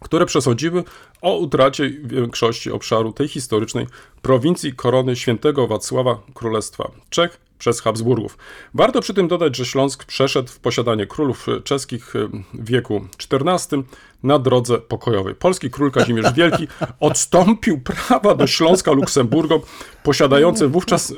które 0.00 0.26
przesądziły 0.26 0.84
o 1.22 1.36
utracie 1.36 1.90
większości 1.90 2.70
obszaru 2.70 3.12
tej 3.12 3.28
historycznej 3.28 3.86
prowincji 4.22 4.72
korony 4.72 5.16
świętego 5.16 5.66
Wacława 5.66 6.18
Królestwa 6.34 6.90
Czech 7.10 7.47
przez 7.58 7.80
Habsburgów. 7.80 8.38
Warto 8.74 9.00
przy 9.00 9.14
tym 9.14 9.28
dodać, 9.28 9.56
że 9.56 9.64
Śląsk 9.64 10.04
przeszedł 10.04 10.48
w 10.48 10.58
posiadanie 10.58 11.06
królów 11.06 11.46
czeskich 11.64 12.14
w 12.54 12.70
wieku 12.70 13.06
XIV 13.32 13.82
na 14.22 14.38
drodze 14.38 14.78
pokojowej. 14.78 15.34
Polski 15.34 15.70
król 15.70 15.90
Kazimierz 15.90 16.32
Wielki 16.34 16.68
odstąpił 17.00 17.80
prawa 17.80 18.34
do 18.34 18.46
Śląska 18.46 18.92
Luksemburgom, 18.92 19.60
posiadające 20.02 20.68
wówczas, 20.68 21.10
e, 21.10 21.14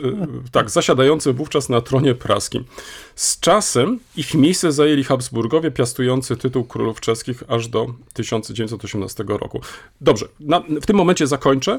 tak, 0.53 0.70
zasiadające 0.70 1.32
wówczas 1.32 1.68
na 1.68 1.80
tronie 1.80 2.14
praskim. 2.14 2.64
Z 3.14 3.41
czasem 3.41 4.01
ich 4.16 4.34
miejsce 4.34 4.72
zajęli 4.72 5.05
Habsburgowie, 5.05 5.70
piastujący 5.70 6.36
tytuł 6.36 6.64
królów 6.64 7.01
czeskich 7.01 7.43
aż 7.49 7.68
do 7.68 7.86
1918 8.12 9.24
roku. 9.28 9.61
Dobrze, 10.01 10.26
na, 10.41 10.61
w 10.82 10.86
tym 10.86 10.97
momencie 10.97 11.26
zakończę. 11.26 11.78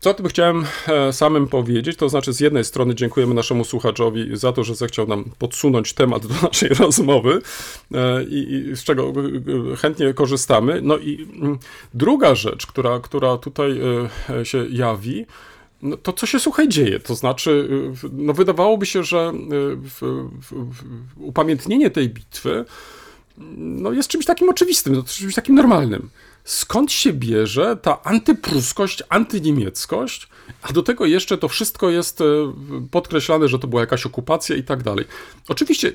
Co 0.00 0.10
o 0.10 0.14
tym 0.14 0.28
chciałem 0.28 0.64
e, 0.88 1.12
samym 1.12 1.48
powiedzieć, 1.48 1.96
to 1.96 2.08
znaczy 2.08 2.32
z 2.32 2.40
jednej 2.40 2.64
strony 2.64 2.94
dziękujemy 2.94 3.34
naszemu 3.34 3.64
słuchaczowi 3.64 4.36
za 4.36 4.52
to, 4.52 4.64
że 4.64 4.74
zechciał 4.74 5.06
nam 5.06 5.24
podsunąć 5.38 5.92
temat 5.92 6.26
do 6.26 6.34
naszej 6.42 6.68
rozmowy 6.84 7.42
e, 7.94 8.24
i, 8.24 8.68
i 8.72 8.76
z 8.76 8.84
czego 8.84 9.12
e, 9.72 9.76
chętnie 9.76 10.14
korzystamy. 10.14 10.80
No 10.82 10.98
i 10.98 11.28
mm, 11.40 11.58
druga 11.94 12.34
rzecz, 12.34 12.66
która, 12.66 13.00
która 13.00 13.36
tutaj 13.36 13.80
się 14.42 14.66
jawi, 14.70 15.26
no 15.82 15.96
to 15.96 16.12
co 16.12 16.26
się 16.26 16.40
słuchaj 16.40 16.68
dzieje, 16.68 17.00
to 17.00 17.14
znaczy, 17.14 17.68
no 18.12 18.32
wydawałoby 18.32 18.86
się, 18.86 19.04
że 19.04 19.32
w, 19.76 20.00
w, 20.40 20.52
w, 20.52 20.84
upamiętnienie 21.16 21.90
tej 21.90 22.08
bitwy 22.08 22.64
no 23.56 23.92
jest 23.92 24.08
czymś 24.08 24.24
takim 24.24 24.48
oczywistym, 24.48 24.94
no, 24.94 25.02
czymś 25.02 25.34
takim 25.34 25.54
normalnym. 25.54 26.08
Skąd 26.44 26.92
się 26.92 27.12
bierze 27.12 27.76
ta 27.76 28.02
antypruskość, 28.02 29.02
antyniemieckość, 29.08 30.28
a 30.62 30.72
do 30.72 30.82
tego 30.82 31.06
jeszcze 31.06 31.38
to 31.38 31.48
wszystko 31.48 31.90
jest 31.90 32.20
e, 32.20 32.24
podkreślane, 32.90 33.48
że 33.48 33.58
to 33.58 33.66
była 33.68 33.80
jakaś 33.82 34.06
okupacja 34.06 34.56
i 34.56 34.62
tak 34.62 34.82
dalej. 34.82 35.04
Oczywiście 35.48 35.92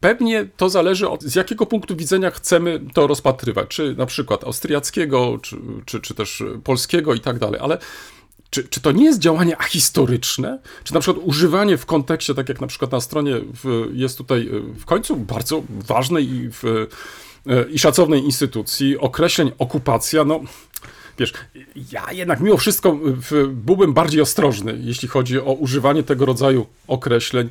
Pewnie 0.00 0.48
to 0.56 0.68
zależy 0.68 1.08
od 1.08 1.22
z 1.22 1.34
jakiego 1.34 1.66
punktu 1.66 1.96
widzenia 1.96 2.30
chcemy 2.30 2.80
to 2.94 3.06
rozpatrywać, 3.06 3.68
czy 3.68 3.94
na 3.94 4.06
przykład 4.06 4.44
austriackiego, 4.44 5.38
czy, 5.42 5.56
czy, 5.84 6.00
czy 6.00 6.14
też 6.14 6.42
polskiego 6.64 7.14
i 7.14 7.20
tak 7.20 7.38
dalej, 7.38 7.60
ale 7.60 7.78
czy, 8.50 8.68
czy 8.68 8.80
to 8.80 8.92
nie 8.92 9.04
jest 9.04 9.18
działanie 9.18 9.58
ahistoryczne? 9.58 10.58
Czy 10.84 10.94
na 10.94 11.00
przykład 11.00 11.26
używanie 11.26 11.76
w 11.76 11.86
kontekście, 11.86 12.34
tak 12.34 12.48
jak 12.48 12.60
na 12.60 12.66
przykład 12.66 12.92
na 12.92 13.00
stronie 13.00 13.40
w, 13.64 13.90
jest 13.92 14.18
tutaj 14.18 14.48
e, 14.48 14.60
w 14.78 14.84
końcu 14.84 15.16
bardzo 15.16 15.62
ważnej 15.68 16.30
i, 16.30 16.50
w, 16.50 16.86
i 17.70 17.78
szacownej 17.78 18.24
instytucji 18.24 18.98
określeń 18.98 19.52
okupacja, 19.58 20.24
no 20.24 20.40
wiesz, 21.18 21.32
ja 21.92 22.12
jednak 22.12 22.40
mimo 22.40 22.56
wszystko 22.56 22.98
byłbym 23.48 23.94
bardziej 23.94 24.20
ostrożny, 24.20 24.78
jeśli 24.80 25.08
chodzi 25.08 25.38
o 25.38 25.52
używanie 25.52 26.02
tego 26.02 26.26
rodzaju 26.26 26.66
określeń. 26.88 27.48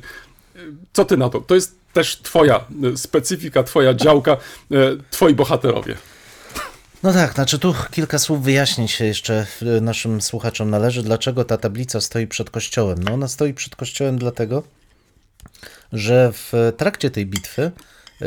Co 0.92 1.04
ty 1.04 1.16
na 1.16 1.30
to? 1.30 1.40
To 1.40 1.54
jest 1.54 1.76
też 1.92 2.16
twoja 2.16 2.64
e, 2.92 2.96
specyfika, 2.96 3.62
twoja 3.62 3.94
działka, 3.94 4.32
e, 4.32 4.36
twoi 5.10 5.34
bohaterowie. 5.34 5.96
No 7.02 7.12
tak, 7.12 7.34
znaczy 7.34 7.58
tu 7.58 7.74
kilka 7.90 8.18
słów 8.18 8.42
wyjaśnień 8.42 8.88
się 8.88 9.04
jeszcze 9.04 9.46
naszym 9.80 10.20
słuchaczom 10.20 10.70
należy, 10.70 11.02
dlaczego 11.02 11.44
ta 11.44 11.56
tablica 11.56 12.00
stoi 12.00 12.26
przed 12.26 12.50
kościołem. 12.50 12.98
No 13.02 13.12
ona 13.12 13.28
stoi 13.28 13.54
przed 13.54 13.76
kościołem 13.76 14.18
dlatego, 14.18 14.62
że 15.92 16.32
w 16.32 16.72
trakcie 16.76 17.10
tej 17.10 17.26
bitwy 17.26 17.70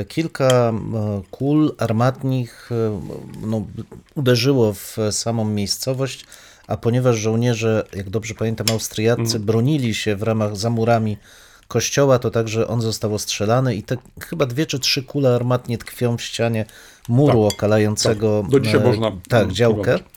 kilka 0.06 0.74
y, 0.74 1.30
kul 1.32 1.76
armatnich 1.78 2.70
y, 2.72 2.76
no, 3.48 3.66
uderzyło 4.16 4.74
w 4.74 4.98
samą 5.12 5.46
miejscowość, 5.46 6.26
a 6.68 6.78
ponieważ 6.78 7.18
żołnierze, 7.18 7.88
jak 7.96 8.10
dobrze 8.10 8.34
pamiętam, 8.34 8.68
Austriacy 8.72 9.40
bronili 9.40 9.96
się 9.96 10.16
w 10.16 10.24
ramach 10.24 10.58
za 10.58 10.70
murami 10.70 11.18
kościoła, 11.68 12.20
to 12.20 12.32
także 12.32 12.68
on 12.68 12.82
został 12.82 13.14
ostrzelany 13.14 13.76
i 13.76 13.84
te 13.84 13.98
chyba 14.22 14.46
dwie 14.46 14.66
czy 14.66 14.80
trzy 14.80 15.04
kule 15.04 15.36
armatnie 15.36 15.78
tkwią 15.78 16.18
w 16.18 16.22
ścianie 16.22 16.66
muru 17.10 17.48
Tak, 17.48 17.54
okalającego 17.54 18.42
tak. 18.42 18.52
Do 18.52 18.60
dzisiaj 18.60 18.82
e, 18.82 18.84
można, 18.84 19.12
tak, 19.30 19.52
działkę. 19.52 19.92
zobaczyć. 19.92 20.08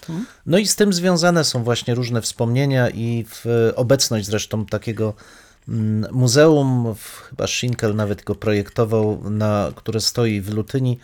No 0.46 0.58
i 0.58 0.66
z 0.66 0.76
tym 0.76 0.92
związane 0.92 1.44
są 1.44 1.64
właśnie 1.64 1.94
różne 1.94 2.22
wspomnienia 2.22 2.90
i 2.90 3.24
w, 3.28 3.72
obecność 3.76 4.26
zresztą 4.26 4.66
takiego 4.66 5.14
muzeum, 6.12 6.94
w, 6.94 7.22
chyba 7.28 7.46
Schinkel 7.46 7.96
nawet 7.96 8.24
go 8.24 8.34
projektował, 8.34 9.30
na, 9.30 9.72
które 9.76 10.00
stoi 10.00 10.40
w 10.40 10.54
Lutyni, 10.54 10.98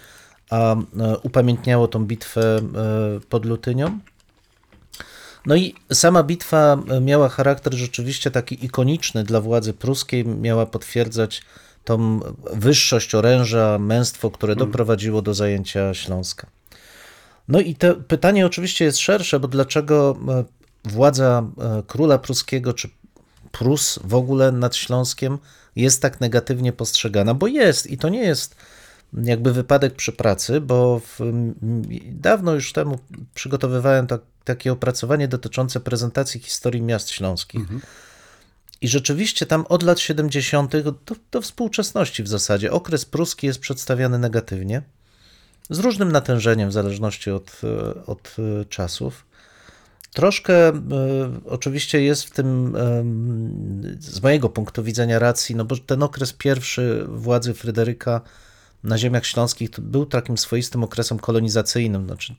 a 0.51 0.75
e, 0.75 1.19
upamiętniało 1.23 1.89
tą 1.89 2.05
bitwę 2.05 2.57
e, 2.57 2.61
pod 3.29 3.45
Lutynią. 3.45 3.99
No 5.47 5.57
i 5.57 5.75
sama 5.93 6.23
bitwa 6.23 6.83
e, 6.89 7.01
miała 7.01 7.29
charakter 7.29 7.75
rzeczywiście 7.75 8.31
taki 8.31 8.65
ikoniczny 8.65 9.25
dla 9.25 9.41
władzy 9.41 9.75
pruskiej, 9.75 10.25
miała 10.25 10.67
potwierdzać 10.67 11.43
tą 11.85 12.21
wyższość 12.53 13.15
oręża, 13.15 13.79
męstwo, 13.79 14.31
które 14.31 14.57
doprowadziło 14.57 15.23
do 15.23 15.35
zajęcia 15.35 15.95
Śląska. 15.95 16.47
No 17.49 17.61
i 17.61 17.75
to 17.75 17.95
pytanie 17.95 18.47
oczywiście 18.47 18.85
jest 18.85 18.99
szersze, 18.99 19.41
bo 19.41 19.49
dlaczego 19.49 20.17
władza 20.85 21.45
króla 21.87 22.19
pruskiego, 22.19 22.73
czy 22.73 22.89
Prus 23.53 23.99
w 24.05 24.15
ogóle 24.15 24.53
nad 24.53 24.77
Śląskiem 24.77 25.39
jest 25.77 26.03
tak 26.03 26.21
negatywnie 26.21 26.73
postrzegana? 26.73 27.35
Bo 27.35 27.47
jest 27.47 27.87
i 27.87 27.99
to 27.99 28.09
nie 28.09 28.21
jest 28.21 28.57
jakby 29.13 29.53
wypadek 29.53 29.95
przy 29.95 30.13
pracy, 30.13 30.61
bo 30.61 31.01
w, 31.01 31.21
dawno 32.07 32.55
już 32.55 32.73
temu 32.73 32.99
przygotowywałem 33.35 34.07
tak, 34.07 34.21
takie 34.45 34.73
opracowanie 34.73 35.29
dotyczące 35.29 35.81
prezentacji 35.81 36.41
historii 36.41 36.83
miast 36.83 37.11
śląskich. 37.11 37.63
I 38.81 38.89
rzeczywiście 38.89 39.47
tam 39.47 39.67
od 39.69 39.83
lat 39.83 40.01
70. 40.01 40.77
Do, 40.83 40.95
do 41.31 41.41
współczesności 41.41 42.23
w 42.23 42.29
zasadzie 42.29 42.73
okres 42.73 43.05
pruski 43.05 43.47
jest 43.47 43.59
przedstawiany 43.59 44.19
negatywnie, 44.19 44.83
z 45.71 45.79
różnym 45.79 46.13
natężeniem 46.13 46.69
w 46.69 46.73
zależności 46.73 47.31
od, 47.31 47.61
e, 47.65 48.07
od 48.07 48.37
e, 48.39 48.65
czasów. 48.65 49.27
Troszkę 50.17 50.69
e, 50.69 50.73
oczywiście 51.47 52.03
jest 52.03 52.25
w 52.25 52.31
tym 52.31 52.77
e, 52.77 52.81
z 54.01 54.23
mojego 54.23 54.49
punktu 54.49 54.83
widzenia 54.83 55.19
racji, 55.19 55.57
no 55.57 55.65
bo 55.65 55.77
ten 55.77 56.03
okres 56.03 56.33
pierwszy 56.33 57.05
władzy 57.09 57.55
Fryderyka 57.55 58.21
na 58.85 58.99
ziemiach 58.99 59.27
śląskich 59.27 59.71
był 59.81 60.07
takim 60.07 60.39
swoistym 60.39 60.85
okresem 60.85 61.19
kolonizacyjnym. 61.19 62.07
Znaczy, 62.07 62.35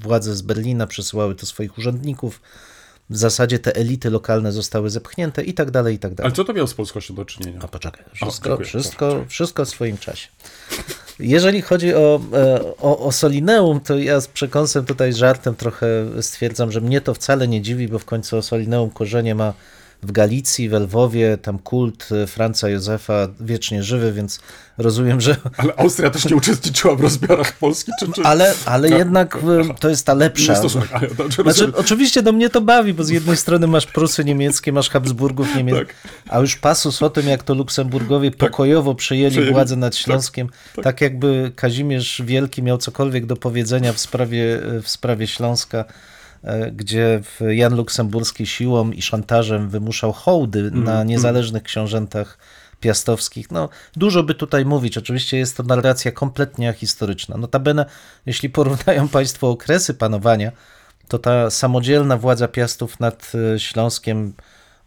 władze 0.00 0.36
z 0.36 0.42
Berlina 0.42 0.86
przesyłały 0.86 1.34
tu 1.34 1.46
swoich 1.46 1.78
urzędników, 1.78 2.40
w 3.10 3.16
zasadzie 3.16 3.58
te 3.58 3.76
elity 3.76 4.10
lokalne 4.10 4.52
zostały 4.52 4.90
zepchnięte 4.90 5.42
i 5.42 5.54
tak 5.54 5.70
dalej, 5.70 5.94
i 5.94 5.98
tak 5.98 6.14
dalej. 6.14 6.26
Ale 6.26 6.36
co 6.36 6.44
to 6.44 6.52
miało 6.52 6.68
z 6.68 6.74
polskością 6.74 7.14
do 7.14 7.24
czynienia? 7.24 7.58
A 7.62 7.68
poczekaj, 7.68 8.04
wszystko, 8.14 8.48
dziękuję. 8.48 8.68
wszystko, 8.68 9.24
wszystko 9.28 9.64
w 9.64 9.68
swoim 9.68 9.98
czasie. 9.98 10.28
Jeżeli 11.18 11.62
chodzi 11.62 11.94
o, 11.94 12.20
e, 12.32 12.60
o, 12.76 12.98
o 12.98 13.12
Solineum, 13.12 13.80
to 13.80 13.98
ja 13.98 14.20
z 14.20 14.28
przekąsem 14.28 14.84
tutaj 14.84 15.12
żartem 15.12 15.54
trochę 15.54 15.86
stwierdzam, 16.20 16.72
że 16.72 16.80
mnie 16.80 17.00
to 17.00 17.14
wcale 17.14 17.48
nie 17.48 17.62
dziwi, 17.62 17.88
bo 17.88 17.98
w 17.98 18.04
końcu 18.04 18.36
Osolineum 18.36 18.90
korzenie 18.90 19.34
ma 19.34 19.54
w 20.02 20.12
Galicji, 20.12 20.68
w 20.68 20.72
Lwowie, 20.72 21.38
tam 21.42 21.58
kult 21.58 22.08
e, 22.12 22.26
Franca 22.26 22.68
Józefa 22.68 23.28
wiecznie 23.40 23.82
żywy, 23.82 24.12
więc 24.12 24.40
rozumiem, 24.78 25.20
że... 25.20 25.36
Ale 25.56 25.76
Austria 25.76 26.10
też 26.10 26.24
nie 26.24 26.36
uczestniczyła 26.36 26.94
w 26.94 27.00
rozbiorach 27.00 27.52
Polski, 27.58 27.92
czy... 28.00 28.12
czy... 28.12 28.22
Ale, 28.22 28.54
ale 28.66 28.88
jednak 28.88 29.36
e, 29.36 29.74
to 29.80 29.88
jest 29.88 30.06
ta 30.06 30.14
lepsza. 30.14 30.54
Stosunek, 30.56 30.88
ale, 30.92 31.08
znaczy, 31.08 31.42
Znaczy, 31.42 31.72
oczywiście 31.76 32.22
do 32.22 32.32
mnie 32.32 32.50
to 32.50 32.60
bawi, 32.60 32.94
bo 32.94 33.04
z 33.04 33.08
jednej 33.08 33.36
strony 33.36 33.66
masz 33.66 33.86
Prusy 33.86 34.24
niemieckie, 34.24 34.72
masz 34.72 34.90
Habsburgów 34.90 35.56
niemieckich, 35.56 35.96
Tak. 36.02 36.32
a 36.34 36.38
już 36.38 36.56
pasus 36.56 37.02
o 37.02 37.10
tym, 37.10 37.26
jak 37.28 37.42
to 37.42 37.54
Luksemburgowie 37.54 38.30
pokojowo 38.30 38.94
przejęli, 38.94 39.30
Przejęli. 39.30 39.52
władzę 39.52 39.76
nad 39.76 39.96
Śląskiem, 39.96 40.48
tak, 40.82 41.00
jakby 41.00 41.52
Kazimierz 41.56 42.22
Wielki 42.24 42.62
miał 42.62 42.78
cokolwiek 42.78 43.26
do 43.26 43.36
powiedzenia 43.36 43.92
w 43.92 43.98
sprawie, 43.98 44.60
w 44.82 44.88
sprawie 44.88 45.26
Śląska, 45.26 45.84
gdzie 46.72 47.20
w- 47.22 47.40
Jan 47.50 47.76
Luksemburski 47.76 48.46
siłą 48.46 48.90
i 48.90 49.02
szantażem 49.02 49.68
wymuszał 49.68 50.12
hołdy 50.12 50.58
Mm, 50.60 50.84
na 50.84 51.04
niezależnych 51.04 51.62
książętach 51.62 52.38
piastowskich. 52.80 53.50
No, 53.50 53.68
dużo 53.96 54.22
by 54.22 54.34
tutaj 54.34 54.64
mówić. 54.64 54.98
Oczywiście 54.98 55.36
jest 55.38 55.56
to 55.56 55.62
narracja 55.62 56.12
kompletnie 56.12 56.68
ahistoryczna. 56.68 57.36
Notabene, 57.36 57.86
jeśli 58.26 58.50
porównają 58.50 59.08
Państwo 59.08 59.50
okresy 59.50 59.94
panowania, 59.94 60.52
to 61.08 61.18
ta 61.18 61.50
samodzielna 61.50 62.16
władza 62.16 62.48
Piastów 62.48 63.00
nad 63.00 63.32
e, 63.54 63.60
Śląskiem, 63.60 64.32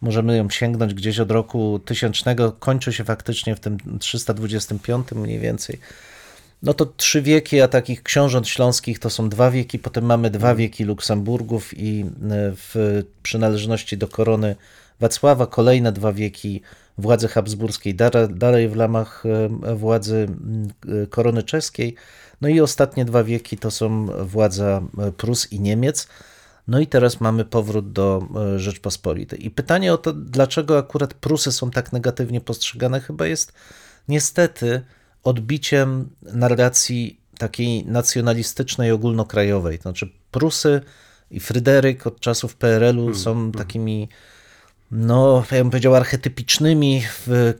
możemy 0.02 0.38
ją 0.38 0.50
sięgnąć 0.50 0.94
gdzieś 0.94 1.20
od 1.20 1.32
roku 1.32 1.80
1000, 1.86 2.24
kończy 2.60 2.94
się 2.94 3.04
faktycznie 3.04 3.56
w 3.56 3.60
tym 3.60 3.78
325 4.00 5.12
mniej 5.12 5.40
więcej. 5.40 5.80
No 6.66 6.74
to 6.74 6.86
trzy 6.86 7.22
wieki, 7.22 7.62
a 7.62 7.68
takich 7.68 8.04
książąt 8.04 8.48
śląskich 8.48 9.00
to 9.00 9.10
są 9.10 9.30
dwa 9.30 9.52
wieki, 9.52 9.80
potem 9.80 10.06
mamy 10.06 10.30
dwa 10.30 10.56
wieki 10.56 10.84
Luksemburgów 10.84 11.78
i 11.78 12.02
e, 12.02 12.06
w 12.56 13.04
przynależności 13.24 13.98
do 13.98 14.08
korony 14.08 14.56
Wacława 15.00 15.48
kolejne 15.48 15.92
dwa 15.92 16.14
wieki 16.14 16.62
władzy 16.98 17.28
habsburskiej, 17.28 17.96
dalej 18.30 18.70
w 18.70 18.78
ramach 18.78 19.24
e, 19.26 19.76
władzy 19.76 20.28
e, 21.04 21.08
korony 21.08 21.44
czeskiej. 21.44 21.96
No 22.42 22.50
i 22.50 22.62
ostatnie 22.62 23.06
dwa 23.06 23.24
wieki 23.24 23.58
to 23.58 23.72
są 23.72 24.06
władza 24.06 24.82
Prus 25.18 25.52
i 25.52 25.60
Niemiec. 25.60 26.08
No 26.68 26.80
i 26.80 26.88
teraz 26.88 27.22
mamy 27.22 27.46
powrót 27.46 27.92
do 27.92 28.28
Rzeczpospolitej. 28.56 29.46
I 29.46 29.52
pytanie 29.52 29.94
o 29.94 29.98
to, 29.98 30.14
dlaczego 30.14 30.78
akurat 30.78 31.14
Prusy 31.14 31.52
są 31.52 31.72
tak 31.72 31.94
negatywnie 31.94 32.42
postrzegane, 32.42 33.02
chyba 33.02 33.28
jest 33.28 33.54
niestety 34.08 34.82
odbiciem 35.26 36.10
narracji 36.22 37.20
takiej 37.38 37.86
nacjonalistycznej, 37.86 38.92
ogólnokrajowej. 38.92 39.78
To 39.78 39.82
znaczy 39.82 40.10
Prusy 40.32 40.82
i 41.32 41.40
Fryderyk 41.40 42.08
od 42.08 42.20
czasów 42.20 42.56
PRL-u 42.56 43.16
są 43.16 43.52
takimi, 43.52 44.10
no, 44.92 45.44
ja 45.52 45.58
bym 45.58 45.70
powiedział, 45.70 45.96
archetypicznymi 45.96 47.04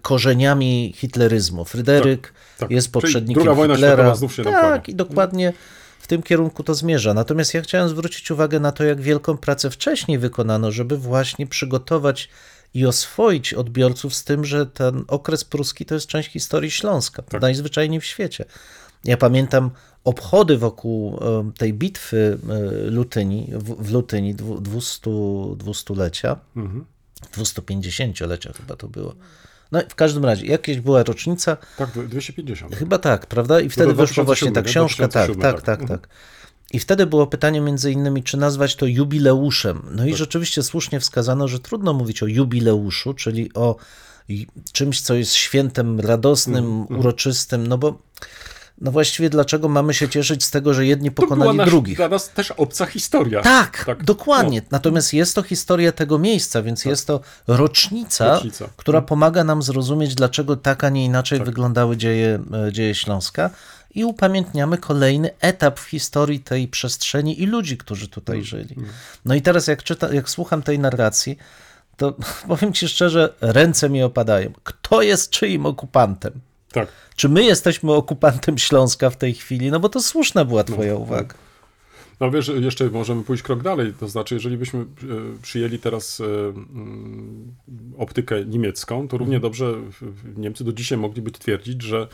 korzeniami 0.02 0.94
hitleryzmu. 0.96 1.66
Fryderyk 1.66 2.34
tak. 2.58 2.72
jest 2.72 2.88
Czyli 2.88 2.94
poprzednikiem 2.94 3.44
druga 3.44 3.56
wojna 3.56 3.76
Hitlera. 3.76 4.16
znów 4.16 4.36
się 4.36 4.44
tak, 4.44 4.90
i 4.90 4.96
dokładnie 4.96 5.54
w 6.00 6.08
tym 6.08 6.24
kierunku 6.24 6.64
to 6.64 6.74
zmierza. 6.74 7.14
Natomiast 7.14 7.54
ja 7.54 7.62
chciałem 7.62 7.90
zwrócić 7.90 8.32
uwagę 8.32 8.60
na 8.60 8.72
to, 8.72 8.84
jak 8.84 9.02
wielką 9.02 9.38
pracę 9.38 9.70
wcześniej 9.70 10.20
wykonano, 10.20 10.72
żeby 10.72 10.98
właśnie 10.98 11.48
przygotować 11.48 12.30
i 12.76 12.86
oswoić 12.86 13.54
odbiorców 13.54 14.16
z 14.16 14.24
tym, 14.24 14.46
że 14.46 14.66
ten 14.66 15.04
okres 15.08 15.44
pruski 15.44 15.86
to 15.86 15.94
jest 15.96 16.08
część 16.08 16.30
historii 16.32 16.72
Śląska, 16.72 17.22
Tak. 17.24 17.42
najzwyczajniej 17.42 18.00
w 18.00 18.06
świecie. 18.06 18.46
Ja 19.04 19.18
pamiętam 19.18 19.72
obchody 20.04 20.58
wokół 20.58 21.18
e, 21.22 21.52
tej 21.58 21.74
bitwy 21.74 22.38
e, 22.50 22.90
Lutyni, 22.92 23.52
w, 23.56 23.92
Lutyni 23.92 24.36
dwu- 24.36 24.62
200, 24.62 25.10
200-lecia, 25.58 26.40
Mhm. 26.56 26.86
250-lecia 27.38 28.54
chyba 28.54 28.76
to 28.76 28.88
było. 28.88 29.16
No 29.72 29.80
w 29.90 29.96
każdym 29.96 30.26
razie, 30.26 30.46
jakieś 30.46 30.80
była 30.80 31.04
rocznica, 31.04 31.58
Tak, 31.78 31.90
250. 32.08 32.76
Chyba 32.76 32.98
tak, 32.98 33.26
prawda? 33.26 33.60
I 33.62 33.70
wtedy 33.70 33.88
do 33.88 33.96
weszła 33.96 34.24
właśnie 34.24 34.48
ta 34.52 34.62
2007, 34.62 34.88
książka, 34.88 35.08
tak, 35.08 35.28
2007, 35.32 35.42
tak, 35.42 35.62
tak. 35.62 35.80
tak, 35.80 36.02
tak. 36.02 36.10
I 36.76 36.80
wtedy 36.80 37.06
było 37.06 37.28
pytanie 37.28 37.62
między 37.62 37.92
innymi, 37.92 38.24
czy 38.24 38.38
nazwać 38.38 38.76
to 38.76 38.86
jubileuszem. 38.86 39.82
No 39.92 39.98
Tak. 39.98 40.08
i 40.08 40.16
rzeczywiście 40.16 40.64
słusznie 40.64 41.00
wskazano, 41.00 41.48
że 41.48 41.60
trudno 41.60 41.94
mówić 41.94 42.24
o 42.24 42.28
jubileuszu, 42.28 43.14
czyli 43.14 43.54
o 43.54 43.76
czymś, 44.72 45.02
co 45.02 45.16
jest 45.16 45.34
świętem 45.34 46.00
radosnym, 46.00 46.66
Mhm, 46.66 47.00
uroczystym, 47.00 47.68
no 47.68 47.78
bo 47.78 47.98
no 48.82 48.92
właściwie 48.92 49.30
dlaczego 49.30 49.70
mamy 49.70 49.94
się 49.94 50.10
cieszyć 50.10 50.44
z 50.46 50.52
tego, 50.52 50.74
że 50.74 50.86
jedni 50.86 51.12
pokonali 51.12 51.58
nasz, 51.58 51.70
drugich? 51.70 51.98
dla 51.98 52.10
nas 52.10 52.30
też 52.30 52.52
obca 52.52 52.86
historia. 52.86 53.42
Tak, 53.42 53.86
Tak, 53.86 54.04
dokładnie. 54.04 54.62
Natomiast 54.72 55.14
jest 55.14 55.36
to 55.36 55.44
historia 55.44 55.92
tego 55.92 56.20
miejsca, 56.20 56.62
więc 56.62 56.86
jest 56.86 57.08
to 57.08 57.20
rocznica, 57.48 58.34
Rocznica. 58.34 58.70
która 58.78 59.02
pomaga 59.02 59.44
nam 59.44 59.62
zrozumieć, 59.62 60.16
dlaczego 60.16 60.56
tak, 60.56 60.84
a 60.84 60.90
nie 60.90 61.06
inaczej 61.06 61.40
wyglądały 61.44 61.98
dzieje, 61.98 62.40
e, 62.68 62.72
dzieje 62.74 62.96
Śląska. 62.96 63.50
I 63.96 64.06
upamiętniamy 64.06 64.78
kolejny 64.78 65.30
etap 65.40 65.80
w 65.80 65.84
historii 65.84 66.40
tej 66.40 66.68
przestrzeni 66.68 67.42
i 67.42 67.46
ludzi, 67.46 67.78
którzy 67.78 68.08
tutaj 68.08 68.44
żyli. 68.44 68.76
No 69.26 69.36
i 69.36 69.42
teraz, 69.42 69.68
jak, 69.68 69.84
czyta, 69.84 70.14
jak 70.14 70.30
słucham 70.30 70.64
tej 70.64 70.80
narracji, 70.80 71.38
to 71.98 72.16
powiem 72.48 72.74
ci 72.74 72.88
szczerze, 72.88 73.34
ręce 73.42 73.90
mi 73.90 74.04
opadają. 74.04 74.52
Kto 74.64 75.02
jest 75.02 75.30
czyim 75.30 75.66
okupantem? 75.66 76.34
Tak. 76.72 76.88
Czy 77.16 77.30
my 77.30 77.44
jesteśmy 77.44 77.94
okupantem 77.94 78.58
Śląska 78.58 79.10
w 79.10 79.18
tej 79.18 79.34
chwili? 79.34 79.72
No 79.72 79.80
bo 79.80 79.90
to 79.90 80.02
słuszna 80.02 80.46
była 80.46 80.64
twoja 80.64 80.96
uwaga. 80.96 81.36
No 82.20 82.32
wiesz, 82.32 82.48
jeszcze 82.48 82.90
możemy 82.90 83.24
pójść 83.24 83.44
krok 83.44 83.64
dalej, 83.64 83.94
to 84.00 84.08
znaczy, 84.08 84.36
jeżeli 84.36 84.58
byśmy 84.58 84.80
e, 84.80 84.86
przyjęli 85.42 85.80
teraz 85.80 86.22
e, 86.22 86.24
mm, 86.26 87.56
optykę 87.98 88.46
niemiecką, 88.46 89.08
to 89.08 89.18
równie 89.18 89.40
dobrze 89.40 89.74
w- 89.74 89.92
w- 90.02 90.38
Niemcy 90.38 90.64
do 90.64 90.74
dzisiaj 90.74 90.98
mogliby 90.98 91.32
twierdzić, 91.32 91.82
że 91.82 92.08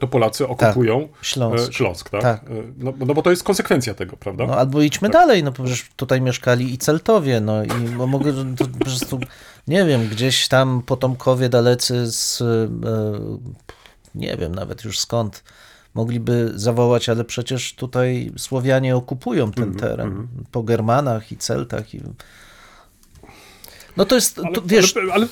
to 0.00 0.06
Polacy 0.08 0.48
okupują 0.48 1.08
Śląsk. 1.22 1.70
e, 1.70 1.72
Śląsk 1.72 2.10
tak? 2.10 2.22
Tak. 2.22 2.44
E, 2.44 2.46
No, 2.78 2.92
no 2.98 3.14
bo 3.14 3.22
to 3.22 3.30
jest 3.30 3.42
konsekwencja 3.44 3.94
tego, 3.94 4.16
prawda? 4.16 4.46
No 4.46 4.54
albo 4.54 4.82
idźmy 4.82 5.08
dalej, 5.08 5.44
no 5.44 5.52
przecież 5.52 5.88
tutaj 5.96 6.20
mieszkali 6.20 6.74
i 6.74 6.78
Celtowie, 6.78 7.40
no 7.40 7.64
i 7.64 7.68
mogę 8.06 8.32
to 8.56 8.64
po 8.68 8.84
prostu, 8.84 9.20
nie 9.68 9.84
wiem, 9.84 10.08
gdzieś 10.08 10.48
tam 10.48 10.82
potomkowie 10.82 11.48
dalecy 11.48 12.12
z, 12.12 12.40
e, 12.42 12.68
nie 14.14 14.36
wiem 14.36 14.54
nawet 14.54 14.84
już 14.84 14.98
skąd, 14.98 15.42
mogliby 15.94 16.52
zawołać, 16.54 17.08
ale 17.08 17.24
przecież 17.24 17.74
tutaj 17.74 18.32
Słowianie 18.36 18.96
okupują 18.96 19.52
ten 19.52 19.74
teren, 19.74 20.28
po 20.52 20.62
Germanach 20.62 21.32
i 21.32 21.36
Celtach 21.36 21.94
i... 21.94 22.00
No 23.96 24.04
to 24.04 24.14
jest, 24.14 24.38
Ale, 24.38 24.52
to, 24.52 24.62
wiesz, 24.64 24.96
ale, 24.96 25.12
ale 25.12 25.26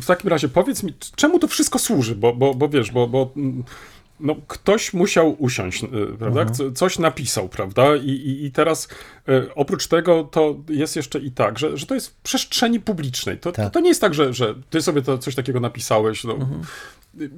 w 0.00 0.06
takim 0.06 0.30
razie 0.30 0.48
powiedz 0.48 0.82
mi, 0.82 0.94
czemu 1.16 1.38
to 1.38 1.48
wszystko 1.48 1.78
służy? 1.78 2.16
Bo, 2.16 2.32
bo, 2.32 2.54
bo 2.54 2.68
wiesz, 2.68 2.90
bo, 2.90 3.06
bo 3.08 3.30
mm, 3.36 3.64
no, 4.20 4.36
ktoś 4.48 4.92
musiał 4.92 5.36
usiąść, 5.38 5.84
y, 5.84 5.88
prawda? 6.18 6.40
Mhm. 6.40 6.54
Co- 6.54 6.72
Coś 6.72 6.98
napisał, 6.98 7.48
prawda? 7.48 7.96
I, 7.96 8.08
i, 8.10 8.44
i 8.44 8.50
teraz 8.52 8.88
y, 9.28 9.54
oprócz 9.54 9.86
tego 9.86 10.24
to 10.24 10.56
jest 10.68 10.96
jeszcze 10.96 11.18
i 11.18 11.30
tak, 11.30 11.58
że, 11.58 11.76
że 11.76 11.86
to 11.86 11.94
jest 11.94 12.08
w 12.08 12.14
przestrzeni 12.14 12.80
publicznej. 12.80 13.38
To, 13.38 13.52
to, 13.52 13.56
Tak. 13.62 13.72
to 13.72 13.80
nie 13.80 13.88
jest 13.88 14.00
tak, 14.00 14.14
że, 14.14 14.34
że 14.34 14.54
ty 14.70 14.82
sobie 14.82 15.02
to 15.02 15.18
coś 15.18 15.34
takiego 15.34 15.60
napisałeś. 15.60 16.24
No. 16.24 16.32
Mhm. 16.34 16.60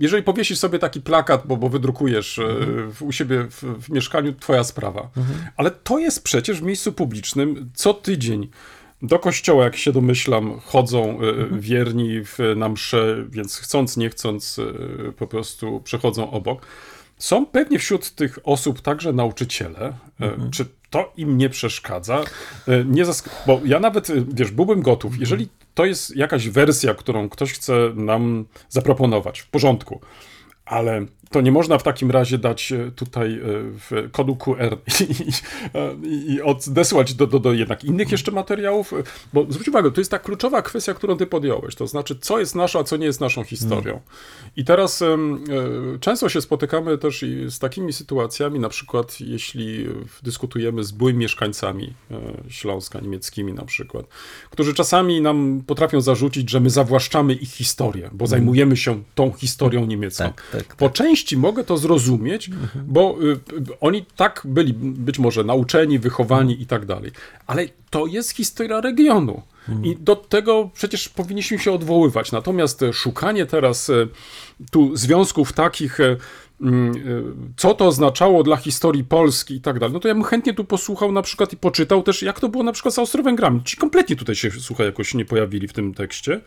Jeżeli 0.00 0.22
powiesisz 0.22 0.58
sobie 0.58 0.78
taki 0.78 1.00
plakat, 1.00 1.42
bo, 1.46 1.56
bo 1.56 1.68
wydrukujesz 1.68 2.38
y, 2.38 2.42
Mhm. 2.42 2.92
w, 2.92 3.02
u 3.02 3.12
siebie 3.12 3.44
w, 3.50 3.62
w 3.62 3.88
mieszkaniu, 3.88 4.32
twoja 4.32 4.64
sprawa. 4.64 5.10
Ale 5.56 5.70
to 5.70 5.98
jest 5.98 6.22
przecież 6.24 6.60
w 6.60 6.62
miejscu 6.62 6.92
publicznym 6.92 7.70
co 7.74 7.94
tydzień. 7.94 8.48
Do 9.02 9.18
kościoła, 9.18 9.64
jak 9.64 9.76
się 9.76 9.92
domyślam, 9.92 10.60
chodzą 10.64 11.18
y, 11.22 11.48
wierni 11.60 12.20
w, 12.24 12.38
na 12.56 12.68
msze, 12.68 13.24
więc 13.28 13.56
chcąc, 13.58 13.96
nie 13.96 14.10
chcąc, 14.10 14.58
y, 14.58 15.12
po 15.16 15.26
prostu 15.26 15.80
przechodzą 15.84 16.30
obok. 16.30 16.66
Są 17.18 17.46
pewnie 17.46 17.78
wśród 17.78 18.10
tych 18.10 18.38
osób 18.44 18.80
także 18.80 19.12
nauczyciele. 19.12 19.92
Y, 20.20 20.50
Czy 20.50 20.66
to 20.90 21.12
im 21.16 21.38
nie 21.38 21.48
przeszkadza? 21.48 22.24
Y, 22.68 22.84
Nie 22.88 23.04
zask- 23.04 23.28
bo 23.46 23.60
ja 23.64 23.80
nawet, 23.80 24.10
y, 24.10 24.24
wiesz, 24.28 24.50
byłbym 24.50 24.82
gotów, 24.82 25.18
jeżeli 25.20 25.48
to 25.74 25.84
jest 25.84 26.16
jakaś 26.16 26.48
wersja, 26.48 26.94
którą 26.94 27.28
ktoś 27.28 27.52
chce 27.52 27.74
nam 27.94 28.44
zaproponować, 28.68 29.40
w 29.40 29.46
porządku. 29.50 30.00
Ale 30.64 31.06
to 31.30 31.40
nie 31.40 31.52
można 31.52 31.78
w 31.78 31.82
takim 31.82 32.10
razie 32.10 32.38
dać 32.38 32.72
e, 32.72 32.90
tutaj 32.90 33.34
e, 33.34 33.40
w 33.90 34.08
kodu 34.12 34.36
QR 34.36 34.76
i, 35.00 35.12
i, 36.08 36.32
i 36.32 36.42
odesłać 36.42 37.14
do, 37.14 37.26
do, 37.26 37.38
do 37.38 37.52
jednak 37.52 37.84
innych 37.84 38.12
jeszcze 38.12 38.32
materiałów, 38.32 38.92
e, 38.92 38.96
bo 39.32 39.46
zwróć 39.48 39.68
uwagę, 39.68 39.90
to 39.90 40.00
jest 40.00 40.10
ta 40.10 40.18
kluczowa 40.18 40.62
kwestia, 40.62 40.94
którą 40.94 41.16
ty 41.16 41.26
podjąłeś, 41.26 41.74
to 41.74 41.86
znaczy 41.86 42.18
co 42.20 42.38
jest 42.38 42.54
nasza, 42.54 42.78
a 42.78 42.84
co 42.84 42.96
nie 42.96 43.06
jest 43.06 43.20
naszą 43.20 43.44
historią. 43.44 44.00
I 44.56 44.64
teraz 44.64 45.02
często 46.00 46.28
się 46.28 46.40
spotykamy 46.40 46.98
też 46.98 47.24
z 47.48 47.58
takimi 47.58 47.92
sytuacjami, 47.92 48.60
na 48.60 48.68
przykład 48.68 49.20
jeśli 49.20 49.86
dyskutujemy 50.22 50.84
z 50.84 50.92
byłymi 50.92 51.18
mieszkańcami 51.18 51.94
Śląska, 52.48 53.00
niemieckimi 53.00 53.52
na 53.52 53.64
przykład, 53.64 54.06
którzy 54.50 54.74
czasami 54.74 55.20
nam 55.20 55.62
potrafią 55.66 56.00
zarzucić, 56.00 56.50
że 56.50 56.60
my 56.60 56.70
zawłaszczamy 56.70 57.34
ich 57.34 57.50
historię, 57.50 58.10
bo 58.12 58.26
zajmujemy 58.26 58.76
się 58.76 59.02
tą 59.14 59.32
historią 59.32 59.86
niemiecką. 59.86 60.24
Tak, 60.24 60.42
tak, 60.52 60.76
Po 60.76 60.90
części 60.90 61.15
mogę 61.36 61.64
to 61.64 61.76
zrozumieć, 61.76 62.50
bo 62.86 63.16
y, 63.22 63.38
oni 63.80 64.04
tak 64.16 64.42
byli 64.44 64.74
być 64.74 65.18
może 65.18 65.44
nauczeni, 65.44 65.98
wychowani 65.98 66.62
i 66.62 66.66
tak 66.66 66.86
dalej. 66.86 67.12
Ale 67.46 67.68
to 67.90 68.06
jest 68.06 68.30
historia 68.30 68.80
regionu. 68.80 69.42
I 69.82 69.96
do 69.96 70.16
tego 70.16 70.70
przecież 70.74 71.08
powinniśmy 71.08 71.58
się 71.58 71.72
odwoływać. 71.72 72.32
Natomiast 72.32 72.82
e, 72.82 72.92
szukanie 72.92 73.46
teraz 73.46 73.90
e, 73.90 74.06
tu 74.70 74.96
związków 74.96 75.52
takich, 75.52 76.00
e, 76.00 76.16
mm, 76.60 77.52
co 77.56 77.74
to 77.74 77.86
oznaczało 77.86 78.42
dla 78.42 78.56
historii 78.56 79.04
Polski 79.04 79.54
i 79.54 79.60
tak 79.60 79.78
dalej, 79.78 79.92
no 79.92 80.00
to 80.00 80.08
ja 80.08 80.14
bym 80.14 80.24
chętnie 80.24 80.54
tu 80.54 80.64
posłuchał 80.64 81.12
na 81.12 81.22
przykład 81.22 81.52
i 81.52 81.56
poczytał 81.56 82.02
też, 82.02 82.22
jak 82.22 82.40
to 82.40 82.48
było 82.48 82.64
na 82.64 82.72
przykład 82.72 82.94
z 82.94 82.98
Austro-Węgrami. 82.98 83.62
Ci 83.64 83.76
kompletnie 83.76 84.16
tutaj 84.16 84.34
się, 84.34 84.50
słuchaj, 84.50 84.86
jakoś 84.86 85.14
nie 85.14 85.24
pojawili 85.24 85.68
w 85.68 85.72
tym 85.72 85.94
tekście. 85.94 86.40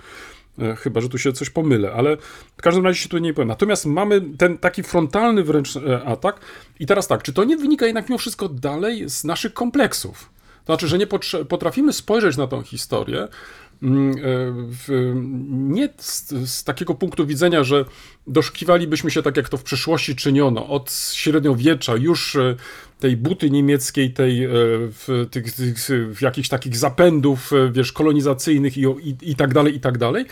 E, 0.62 0.76
Chyba, 0.76 1.02
że 1.02 1.10
tu 1.10 1.18
się 1.18 1.34
coś 1.34 1.50
pomylę, 1.50 1.94
ale 1.94 2.18
w 2.58 2.62
każdym 2.62 2.86
razie 2.86 3.00
się 3.00 3.10
tu 3.10 3.18
nie 3.18 3.34
powiem. 3.34 3.48
Natomiast 3.48 3.86
mamy 3.86 4.22
ten 4.38 4.58
taki 4.58 4.84
frontalny 4.84 5.44
wręcz 5.44 5.76
e, 5.76 6.04
atak. 6.04 6.40
I 6.80 6.86
teraz 6.86 7.08
tak, 7.08 7.24
czy 7.24 7.34
to 7.34 7.44
nie 7.44 7.58
wynika 7.58 7.86
jednak 7.86 8.10
mimo 8.10 8.18
wszystko 8.18 8.50
dalej 8.50 9.10
z 9.10 9.24
naszych 9.24 9.54
kompleksów? 9.54 10.30
To 10.66 10.74
znaczy, 10.74 10.88
że 10.88 10.98
nie 10.98 11.08
potrafimy 11.50 11.94
spojrzeć 11.94 12.38
na 12.38 12.48
tą 12.48 12.62
historię 12.62 13.28
w, 13.82 15.14
nie 15.50 15.90
z, 15.98 16.30
z 16.50 16.64
takiego 16.64 16.96
punktu 16.96 17.26
widzenia, 17.26 17.64
że 17.64 17.86
doszukiwalibyśmy 18.28 19.12
się 19.12 19.24
tak, 19.24 19.38
jak 19.38 19.50
to 19.50 19.58
w 19.58 19.64
przeszłości 19.64 20.16
czyniono, 20.16 20.68
od 20.68 20.92
średniowiecza 21.14 21.96
już 21.96 22.36
e, 22.36 22.56
tej 23.00 23.18
buty 23.18 23.50
niemieckiej, 23.50 24.14
tej 24.14 24.46
e, 24.46 24.50
w, 24.52 25.28
tych, 25.32 25.54
tych 25.56 25.78
w 26.16 26.22
jakichś 26.22 26.50
takich 26.50 26.78
zapędów, 26.78 27.54
e, 27.54 27.72
wiesz, 27.72 27.92
kolonizacyjnych 27.92 28.78
i, 28.78 28.82
i, 28.82 29.16
i 29.22 29.36
tak 29.36 29.54
dalej, 29.54 29.76
i 29.76 29.80
tak 29.80 29.98
dalej, 29.98 30.26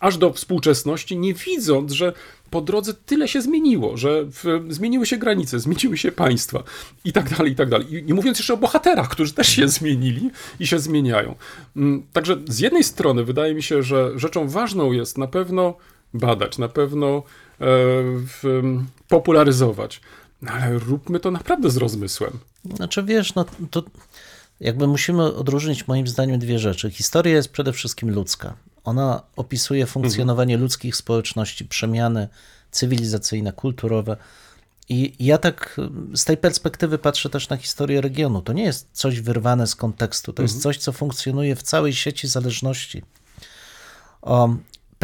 aż 0.00 0.18
do 0.18 0.32
współczesności, 0.32 1.18
nie 1.18 1.34
widząc, 1.34 1.92
że 1.92 2.12
po 2.54 2.60
drodze 2.60 2.94
tyle 2.94 3.28
się 3.28 3.42
zmieniło, 3.42 3.96
że 3.96 4.24
w, 4.24 4.66
zmieniły 4.68 5.06
się 5.06 5.16
granice, 5.16 5.60
zmieniły 5.60 5.98
się 5.98 6.12
państwa 6.12 6.62
i 7.04 7.12
tak 7.12 7.36
dalej, 7.36 7.52
i 7.52 7.56
tak 7.56 7.68
dalej. 7.68 7.94
I 7.94 8.02
nie 8.02 8.14
mówiąc 8.14 8.38
jeszcze 8.38 8.54
o 8.54 8.56
bohaterach, 8.56 9.08
którzy 9.08 9.32
też 9.32 9.48
się 9.48 9.68
zmienili 9.68 10.30
i 10.60 10.66
się 10.66 10.78
zmieniają. 10.78 11.34
Mm, 11.76 12.02
Także 12.12 12.36
z 12.48 12.58
jednej 12.58 12.84
strony 12.84 13.24
wydaje 13.24 13.54
mi 13.54 13.62
się, 13.62 13.82
że 13.82 14.18
rzeczą 14.18 14.48
ważną 14.48 14.92
jest 14.92 15.18
na 15.18 15.26
pewno 15.26 15.74
badać, 16.14 16.58
na 16.58 16.68
pewno 16.68 17.16
e, 17.16 17.22
w, 17.58 18.62
popularyzować, 19.08 20.00
no 20.42 20.52
ale 20.52 20.78
róbmy 20.78 21.20
to 21.20 21.30
naprawdę 21.30 21.70
z 21.70 21.76
rozmysłem. 21.76 22.32
Znaczy 22.74 23.02
wiesz, 23.02 23.34
no 23.34 23.44
to 23.70 23.82
jakby 24.60 24.86
musimy 24.86 25.34
odróżnić 25.34 25.88
moim 25.88 26.06
zdaniem 26.06 26.38
dwie 26.38 26.58
rzeczy. 26.58 26.90
Historia 26.90 27.34
jest 27.34 27.48
przede 27.48 27.72
wszystkim 27.72 28.10
ludzka. 28.10 28.54
Ona 28.84 29.22
opisuje 29.36 29.86
funkcjonowanie 29.86 30.56
ludzkich 30.56 30.96
społeczności, 30.96 31.64
przemiany 31.64 32.28
cywilizacyjne, 32.70 33.52
kulturowe. 33.52 34.16
I 34.88 35.14
ja 35.18 35.38
tak 35.38 35.80
z 36.14 36.24
tej 36.24 36.36
perspektywy 36.36 36.98
patrzę 36.98 37.30
też 37.30 37.48
na 37.48 37.56
historię 37.56 38.00
regionu. 38.00 38.42
To 38.42 38.52
nie 38.52 38.62
jest 38.62 38.88
coś 38.92 39.20
wyrwane 39.20 39.66
z 39.66 39.74
kontekstu, 39.74 40.32
to 40.32 40.42
jest 40.42 40.62
coś, 40.62 40.78
co 40.78 40.92
funkcjonuje 40.92 41.56
w 41.56 41.62
całej 41.62 41.92
sieci 41.92 42.28
zależności. 42.28 43.02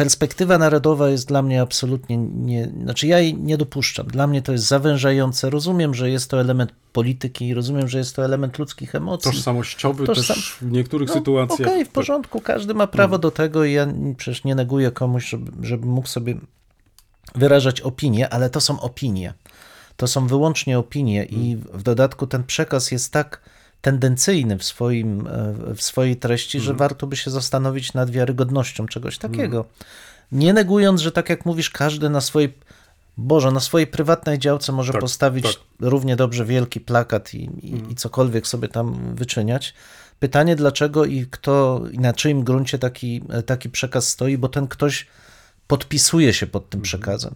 Perspektywa 0.03 0.57
narodowa 0.57 1.09
jest 1.09 1.27
dla 1.27 1.41
mnie 1.41 1.61
absolutnie 1.61 2.17
nie, 2.17 2.71
znaczy 2.83 3.07
ja 3.07 3.19
jej 3.19 3.35
nie 3.37 3.57
dopuszczam. 3.57 4.07
Dla 4.07 4.27
mnie 4.27 4.41
to 4.41 4.51
jest 4.51 4.65
zawężające. 4.65 5.49
Rozumiem, 5.49 5.93
że 5.93 6.09
jest 6.09 6.29
to 6.29 6.39
element 6.41 6.71
polityki, 6.93 7.53
rozumiem, 7.53 7.87
że 7.87 7.97
jest 7.97 8.15
to 8.15 8.25
element 8.25 8.59
ludzkich 8.59 8.95
emocji. 8.95 9.31
Tożsamościowy 9.31 10.05
Tożsam- 10.05 10.35
też 10.35 10.57
w 10.61 10.71
niektórych 10.71 11.07
No, 11.07 11.13
sytuacjach. 11.13 11.67
Okej, 11.69 11.85
w 11.85 11.89
porządku, 11.89 12.41
każdy 12.41 12.73
ma 12.73 12.87
prawo 12.87 13.17
do 13.17 13.31
tego 13.31 13.65
i 13.65 13.73
ja 13.73 13.87
przecież 14.17 14.43
nie 14.43 14.55
neguję 14.55 14.91
komuś, 14.91 15.29
żeby, 15.29 15.67
żeby 15.67 15.85
mógł 15.85 16.07
sobie 16.07 16.35
wyrażać 17.35 17.81
opinie, 17.81 18.29
ale 18.29 18.49
to 18.49 18.61
są 18.61 18.79
opinie. 18.79 19.33
To 19.97 20.07
są 20.07 20.27
wyłącznie 20.27 20.79
opinie 20.79 21.25
i 21.25 21.57
w 21.73 21.83
dodatku 21.83 22.27
ten 22.27 22.43
przekaz 22.43 22.91
jest 22.91 23.13
tak 23.13 23.41
tendencyjny 23.81 24.57
w, 24.57 24.63
swoim, 24.63 25.27
e, 25.27 25.75
w 25.75 25.81
swojej 25.81 26.15
treści, 26.15 26.59
że 26.59 26.73
warto 26.73 27.07
by 27.07 27.15
się 27.15 27.31
zastanowić 27.31 27.93
nad 27.93 28.09
wiarygodnością 28.09 28.87
czegoś 28.87 29.17
takiego. 29.17 29.65
Nie 30.31 30.53
negując, 30.53 31.01
że 31.01 31.11
tak 31.11 31.29
jak 31.29 31.45
mówisz, 31.45 31.69
każdy 31.69 32.09
na 32.09 32.21
swojej 32.21 32.53
Boże, 33.17 33.51
na 33.51 33.59
swojej 33.59 33.87
prywatnej 33.87 34.39
działce 34.39 34.71
może 34.71 34.91
Tak, 34.91 35.01
postawić 35.01 35.43
tak. 35.43 35.63
równie 35.79 36.15
dobrze 36.15 36.45
wielki 36.45 36.79
plakat 36.79 37.33
i, 37.33 37.37
i, 37.37 37.91
i 37.91 37.95
cokolwiek 37.95 38.47
sobie 38.47 38.67
tam 38.67 39.15
wyczyniać. 39.15 39.73
Pytanie 40.19 40.55
dlaczego 40.55 41.05
i 41.05 41.25
kto, 41.31 41.81
i 41.91 41.99
na 41.99 42.13
czyim 42.13 42.43
gruncie 42.43 42.79
taki, 42.79 43.21
taki 43.45 43.69
przekaz 43.69 44.07
stoi, 44.07 44.37
bo 44.37 44.49
ten 44.49 44.67
ktoś 44.67 45.07
podpisuje 45.67 46.33
się 46.33 46.47
pod 46.47 46.69
tym 46.69 46.81
przekazem. 46.81 47.35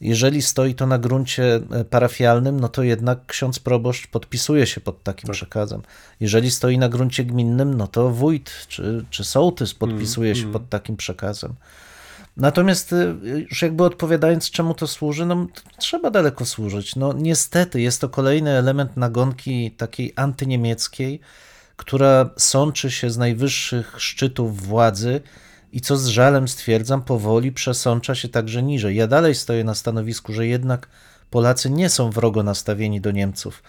Jeżeli 0.00 0.42
stoi 0.42 0.74
to 0.74 0.86
na 0.86 0.98
gruncie 0.98 1.60
e, 1.70 1.84
parafialnym, 1.84 2.60
no 2.60 2.68
to 2.68 2.82
jednak 2.82 3.26
ksiądz 3.26 3.58
proboszcz 3.58 4.06
podpisuje 4.06 4.66
się 4.66 4.80
pod 4.80 5.02
takim 5.02 5.30
przekazem. 5.30 5.82
Jeżeli 6.20 6.50
stoi 6.50 6.78
na 6.78 6.88
gruncie 6.88 7.24
gminnym, 7.24 7.74
no 7.74 7.86
to 7.86 8.10
wójt 8.10 8.50
czy, 8.68 9.04
czy 9.10 9.24
sołtys 9.24 9.74
podpisuje 9.74 10.36
się 10.36 10.52
pod 10.52 10.68
takim 10.68 10.96
przekazem. 10.96 11.54
Natomiast 12.36 12.92
y, 12.92 13.14
już 13.50 13.62
jakby 13.62 13.84
odpowiadając, 13.84 14.50
czemu 14.50 14.74
to 14.74 14.86
służy, 14.86 15.26
no 15.26 15.46
trzeba 15.78 16.10
daleko 16.10 16.44
służyć. 16.44 16.96
No 16.96 17.12
niestety 17.12 17.80
jest 17.80 18.00
to 18.00 18.08
kolejny 18.08 18.50
element 18.50 18.96
nagonki 18.96 19.70
takiej 19.70 20.12
antyniemieckiej, 20.16 21.20
która 21.76 22.30
sączy 22.36 22.90
się 22.90 23.10
z 23.10 23.18
najwyższych 23.18 23.94
szczytów 23.98 24.66
władzy 24.66 25.20
i 25.72 25.80
co 25.80 25.96
z 25.96 26.06
żalem 26.06 26.48
stwierdzam, 26.48 27.02
powoli 27.02 27.52
przesącza 27.52 28.14
się 28.14 28.28
także 28.28 28.62
niżej. 28.62 28.96
Ja 28.96 29.06
dalej 29.06 29.34
stoję 29.34 29.64
na 29.64 29.74
stanowisku, 29.74 30.32
że 30.32 30.46
jednak 30.46 30.88
Polacy 31.30 31.70
nie 31.70 31.88
są 31.88 32.10
wrogo 32.10 32.42
nastawieni 32.42 33.00
do 33.00 33.10
Niemców, 33.10 33.62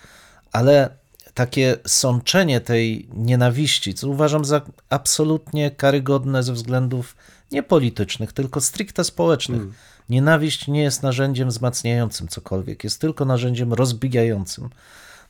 ale 0.52 0.90
takie 1.34 1.78
sączenie 1.88 2.62
tej 2.62 3.10
nienawiści, 3.14 3.94
co 3.94 4.08
uważam 4.08 4.46
za 4.46 4.62
absolutnie 4.90 5.72
karygodne 5.72 6.44
ze 6.44 6.54
względów 6.54 7.16
nie 7.52 7.64
politycznych, 7.64 8.34
tylko 8.34 8.62
stricte 8.62 9.04
społecznych. 9.04 9.62
Nienawiść 10.10 10.68
nie 10.68 10.82
jest 10.82 11.04
narzędziem 11.04 11.50
wzmacniającym 11.50 12.28
cokolwiek, 12.28 12.84
jest 12.84 13.02
tylko 13.02 13.26
narzędziem 13.26 13.74
rozbijającym. 13.74 14.70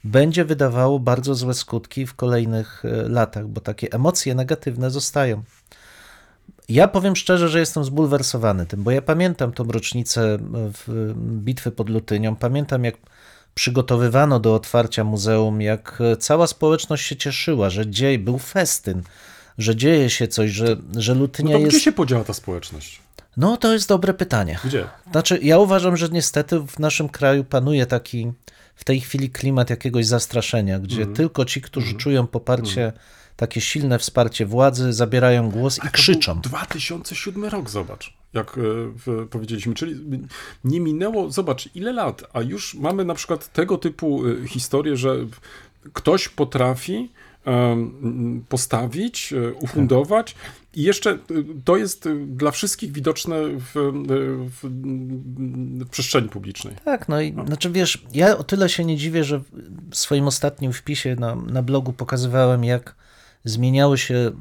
Będzie 0.03 0.45
wydawało 0.45 0.99
bardzo 0.99 1.35
złe 1.35 1.53
skutki 1.53 2.07
w 2.07 2.13
kolejnych 2.13 2.85
e, 2.85 3.09
latach, 3.09 3.47
bo 3.47 3.61
takie 3.61 3.91
emocje 3.91 4.35
negatywne 4.35 4.91
zostają. 4.91 5.43
Ja 6.69 6.87
powiem 6.87 7.15
szczerze, 7.15 7.49
że 7.49 7.59
jestem 7.59 7.83
zbulwersowany 7.83 8.65
tym, 8.65 8.83
bo 8.83 8.91
ja 8.91 9.01
pamiętam 9.01 9.51
tą 9.51 9.63
rocznicę 9.63 10.37
w 10.53 11.13
bitwy 11.15 11.71
pod 11.71 11.89
Lutynią, 11.89 12.35
pamiętam 12.35 12.83
jak 12.83 12.95
przygotowywano 13.53 14.39
do 14.39 14.55
otwarcia 14.55 15.03
muzeum, 15.03 15.61
jak 15.61 15.99
cała 16.19 16.47
społeczność 16.47 17.05
się 17.05 17.15
cieszyła, 17.15 17.69
że 17.69 17.89
dzieje, 17.89 18.19
był 18.19 18.37
festyn, 18.37 19.03
że 19.57 19.75
dzieje 19.75 20.09
się 20.09 20.27
coś, 20.27 20.51
że, 20.51 20.77
że 20.97 21.15
No 21.15 21.21
Lutynia 21.21 21.53
to 21.53 21.59
jest... 21.59 21.69
gdzie 21.71 21.79
się 21.79 21.91
podziała 21.91 22.23
ta 22.23 22.33
społeczność? 22.33 23.01
No 23.37 23.57
to 23.57 23.73
jest 23.73 23.87
dobre 23.89 24.13
pytanie. 24.13 24.59
Gdzie? 24.65 24.87
Znaczy, 25.11 25.39
ja 25.43 25.57
uważam, 25.59 25.97
że 25.97 26.09
niestety 26.09 26.59
w 26.59 26.79
naszym 26.79 27.09
kraju 27.09 27.43
panuje 27.43 27.85
taki 27.85 28.31
w 28.75 28.83
tej 28.83 29.01
chwili 29.01 29.29
klimat 29.29 29.69
jakiegoś 29.69 30.05
zastraszenia, 30.05 30.79
gdzie 30.79 31.05
tylko 31.05 31.45
ci, 31.45 31.61
którzy 31.61 31.93
czują 31.93 32.27
poparcie, 32.27 32.93
takie 33.41 33.61
silne 33.61 33.99
wsparcie 33.99 34.45
władzy, 34.45 34.93
zabierają 34.93 35.49
głos 35.49 35.79
i 35.85 35.89
krzyczą. 35.91 36.33
był 36.33 36.41
2007 36.41 37.45
rok, 37.45 37.69
zobacz, 37.69 38.13
jak 38.33 38.57
e, 38.57 39.25
powiedzieliśmy. 39.25 39.73
Czyli 39.73 39.95
nie 40.63 40.79
minęło, 40.79 41.31
zobacz, 41.31 41.69
ile 41.75 41.93
lat, 41.93 42.23
a 42.33 42.41
już 42.41 42.73
mamy 42.73 43.05
na 43.05 43.13
przykład 43.13 43.53
tego 43.53 43.77
typu 43.77 44.23
e, 44.27 44.47
historie, 44.47 44.97
że 44.97 45.15
ktoś 45.93 46.29
potrafi 46.29 47.09
em, 47.45 48.45
postawić, 48.49 49.33
e, 49.33 49.53
ufundować 49.53 50.35
i 50.73 50.83
jeszcze 50.83 51.11
e, 51.11 51.17
to 51.65 51.77
jest 51.77 52.07
e, 52.07 52.15
dla 52.15 52.51
wszystkich 52.51 52.91
widoczne 52.91 53.35
w, 53.41 53.77
e, 53.77 53.91
w, 54.49 54.59
w 55.85 55.89
przestrzeni 55.89 56.29
publicznej. 56.29 56.75
Tak, 56.85 57.09
no 57.09 57.21
i 57.21 57.33
znaczy 57.45 57.69
wiesz, 57.69 58.05
ja 58.13 58.37
o 58.37 58.43
tyle 58.43 58.69
się 58.69 58.85
nie 58.85 58.97
dziwię, 58.97 59.23
że 59.23 59.41
w 59.91 59.95
swoim 59.95 60.27
ostatnim 60.27 60.73
wpisie 60.73 61.15
na, 61.15 61.35
na 61.35 61.63
blogu 61.63 61.93
pokazywałem, 61.93 62.63
jak 62.63 62.95
zmieniały 63.45 63.97
się 63.97 64.31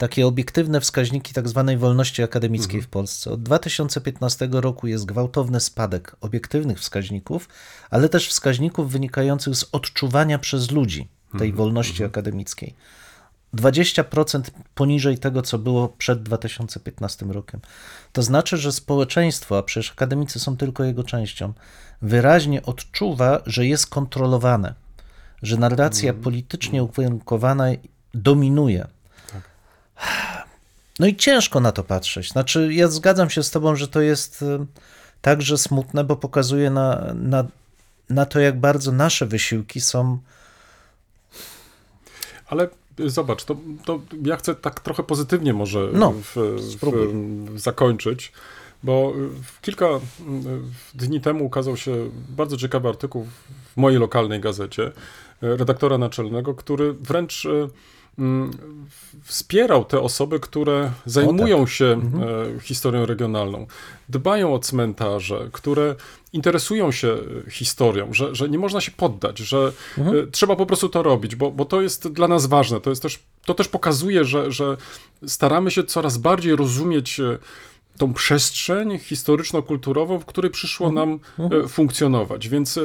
takie 0.00 0.26
obiektywne 0.26 0.80
wskaźniki 0.80 1.34
tak 1.34 1.48
zwanej 1.48 1.76
wolności 1.76 2.22
akademickiej 2.22 2.82
w 2.82 2.88
Polsce. 2.88 3.30
Od 3.30 3.42
2015 3.42 4.48
roku 4.52 4.86
jest 4.86 5.04
gwałtowny 5.04 5.60
spadek 5.60 6.16
obiektywnych 6.20 6.78
wskaźników, 6.78 7.48
ale 7.90 8.08
też 8.08 8.28
wskaźników 8.28 8.90
wynikających 8.92 9.54
z 9.54 9.64
odczuwania 9.72 10.38
przez 10.38 10.70
ludzi 10.70 11.08
tej 11.38 11.52
wolności 11.52 12.04
akademickiej. 12.04 12.74
20% 13.54 14.42
poniżej 14.74 15.18
tego, 15.18 15.42
co 15.42 15.58
było 15.58 15.88
przed 15.88 16.22
2015 16.22 17.26
rokiem. 17.26 17.60
To 18.12 18.22
znaczy, 18.22 18.56
że 18.56 18.72
społeczeństwo, 18.72 19.58
a 19.58 19.62
przecież 19.62 19.92
akademicy 19.92 20.40
są 20.40 20.56
tylko 20.56 20.84
jego 20.84 21.04
częścią, 21.04 21.52
wyraźnie 22.02 22.62
odczuwa, 22.62 23.42
że 23.46 23.66
jest 23.66 23.86
kontrolowane, 23.86 24.74
że 25.42 25.56
narracja 25.56 26.14
politycznie 26.14 26.82
ukierunkowana 26.82 27.66
dominuje. 28.14 28.86
No 30.98 31.06
i 31.06 31.16
ciężko 31.16 31.60
na 31.60 31.72
to 31.72 31.84
patrzeć. 31.84 32.30
Znaczy, 32.30 32.74
ja 32.74 32.88
zgadzam 32.88 33.30
się 33.30 33.42
z 33.42 33.50
Tobą, 33.50 33.76
że 33.76 33.88
to 33.88 34.00
jest 34.00 34.42
y, 34.42 34.66
także 35.22 35.58
smutne, 35.58 36.04
bo 36.04 36.16
pokazuje 36.16 36.70
na, 36.70 37.14
na, 37.14 37.44
na 38.10 38.26
to, 38.26 38.40
jak 38.40 38.60
bardzo 38.60 38.92
nasze 38.92 39.26
wysiłki 39.26 39.80
są. 39.80 40.18
Ale 42.46 42.68
zobacz, 43.06 43.44
to, 43.44 43.56
to 43.84 44.00
ja 44.24 44.36
chcę 44.36 44.54
tak 44.54 44.80
trochę 44.80 45.02
pozytywnie 45.02 45.52
może 45.52 45.88
No, 45.92 46.12
w, 46.12 46.36
w, 46.36 47.60
zakończyć, 47.60 48.32
bo 48.82 49.12
kilka 49.62 49.86
dni 50.94 51.20
temu 51.20 51.44
ukazał 51.44 51.76
się 51.76 52.10
bardzo 52.28 52.56
ciekawy 52.56 52.88
artykuł 52.88 53.26
w 53.74 53.76
mojej 53.76 53.98
lokalnej 53.98 54.40
gazecie 54.40 54.82
y, 54.86 54.92
redaktora 55.40 55.98
naczelnego, 55.98 56.54
który 56.54 56.92
wręcz 56.92 57.44
y, 57.44 57.68
wspierał 59.22 59.84
te 59.84 60.00
osoby, 60.00 60.40
które 60.40 60.90
zajmują 61.06 61.66
się 61.66 62.00
e, 62.56 62.60
historią 62.60 63.06
regionalną, 63.06 63.66
dbają 64.08 64.54
o 64.54 64.58
cmentarze, 64.58 65.48
które 65.52 65.94
interesują 66.32 66.92
się 66.92 67.08
e, 67.46 67.50
historią, 67.50 68.12
że, 68.12 68.34
że 68.34 68.48
nie 68.48 68.58
można 68.58 68.80
się 68.80 68.92
poddać, 68.92 69.38
że 69.38 69.72
e, 69.98 70.02
trzeba 70.30 70.56
po 70.56 70.66
prostu 70.66 70.88
to 70.88 71.02
robić, 71.02 71.36
bo, 71.36 71.50
bo 71.50 71.64
to 71.64 71.82
jest 71.82 72.08
dla 72.08 72.28
nas 72.28 72.46
ważne. 72.46 72.80
To, 72.80 72.90
jest 72.90 73.02
też, 73.02 73.18
to 73.44 73.54
też 73.54 73.68
pokazuje, 73.68 74.24
że, 74.24 74.52
że 74.52 74.76
staramy 75.26 75.70
się 75.70 75.84
coraz 75.84 76.18
bardziej 76.18 76.56
rozumieć 76.56 77.20
tą 77.98 78.14
przestrzeń 78.14 78.98
historyczno-kulturową, 78.98 80.18
w 80.18 80.24
której 80.24 80.50
przyszło 80.50 80.92
nam 80.92 81.20
e, 81.38 81.68
funkcjonować. 81.68 82.48
Więc 82.48 82.78
e, 82.78 82.80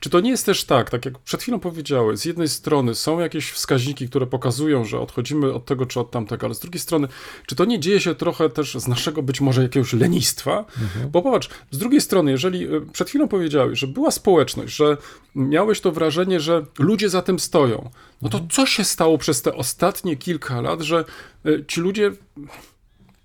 czy 0.00 0.10
to 0.10 0.20
nie 0.20 0.30
jest 0.30 0.46
też 0.46 0.64
tak, 0.64 0.90
tak 0.90 1.04
jak 1.04 1.18
przed 1.18 1.42
chwilą 1.42 1.60
powiedziałeś, 1.60 2.18
z 2.18 2.24
jednej 2.24 2.48
strony 2.48 2.94
są 2.94 3.20
jakieś 3.20 3.50
wskaźniki, 3.50 4.08
które 4.08 4.26
pokazują, 4.26 4.84
że 4.84 5.00
odchodzimy 5.00 5.52
od 5.52 5.64
tego 5.64 5.86
czy 5.86 6.00
od 6.00 6.10
tamtego, 6.10 6.46
ale 6.46 6.54
z 6.54 6.60
drugiej 6.60 6.80
strony, 6.80 7.08
czy 7.46 7.56
to 7.56 7.64
nie 7.64 7.80
dzieje 7.80 8.00
się 8.00 8.14
trochę 8.14 8.50
też 8.50 8.74
z 8.74 8.88
naszego 8.88 9.22
być 9.22 9.40
może 9.40 9.62
jakiegoś 9.62 9.92
lenistwa? 9.92 10.64
Bo 11.12 11.22
popatrz, 11.22 11.48
z 11.70 11.78
drugiej 11.78 12.00
strony, 12.00 12.30
jeżeli 12.30 12.64
e, 12.64 12.80
przed 12.92 13.08
chwilą 13.08 13.28
powiedziałeś, 13.28 13.78
że 13.78 13.86
była 13.86 14.10
społeczność, 14.10 14.76
że 14.76 14.96
miałeś 15.34 15.80
to 15.80 15.92
wrażenie, 15.92 16.40
że 16.40 16.64
ludzie 16.78 17.08
za 17.08 17.22
tym 17.22 17.38
stoją, 17.38 17.90
no 18.22 18.28
to 18.28 18.40
co 18.50 18.66
się 18.66 18.84
stało 18.84 19.18
przez 19.18 19.42
te 19.42 19.54
ostatnie 19.54 20.16
kilka 20.16 20.60
lat, 20.60 20.80
że 20.80 21.04
ci 21.68 21.80
ludzie 21.80 22.12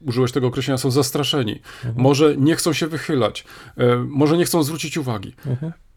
użyłeś 0.06 0.32
tego 0.32 0.48
określenia, 0.48 0.78
są 0.78 0.92
zastraszeni. 0.92 1.60
Może 1.96 2.38
nie 2.38 2.56
chcą 2.56 2.74
się 2.74 2.88
wychylać, 2.88 3.46
e, 3.78 3.96
może 3.96 4.38
nie 4.38 4.46
chcą 4.46 4.64
zwrócić 4.64 4.98
uwagi. 4.98 5.36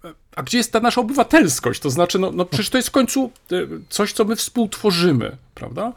E, 0.05 0.13
A 0.37 0.43
gdzie 0.43 0.59
jest 0.59 0.73
ta 0.73 0.81
nasza 0.81 1.01
obywatelskość? 1.01 1.81
To 1.81 1.91
znaczy, 1.91 2.19
no, 2.19 2.33
no 2.33 2.45
przecież 2.45 2.71
to 2.71 2.79
jest 2.79 2.89
w 2.89 2.93
końcu 2.93 3.31
e, 3.53 3.57
coś, 3.89 4.13
co 4.13 4.25
my 4.25 4.37
współtworzymy, 4.37 5.37
prawda? 5.55 5.93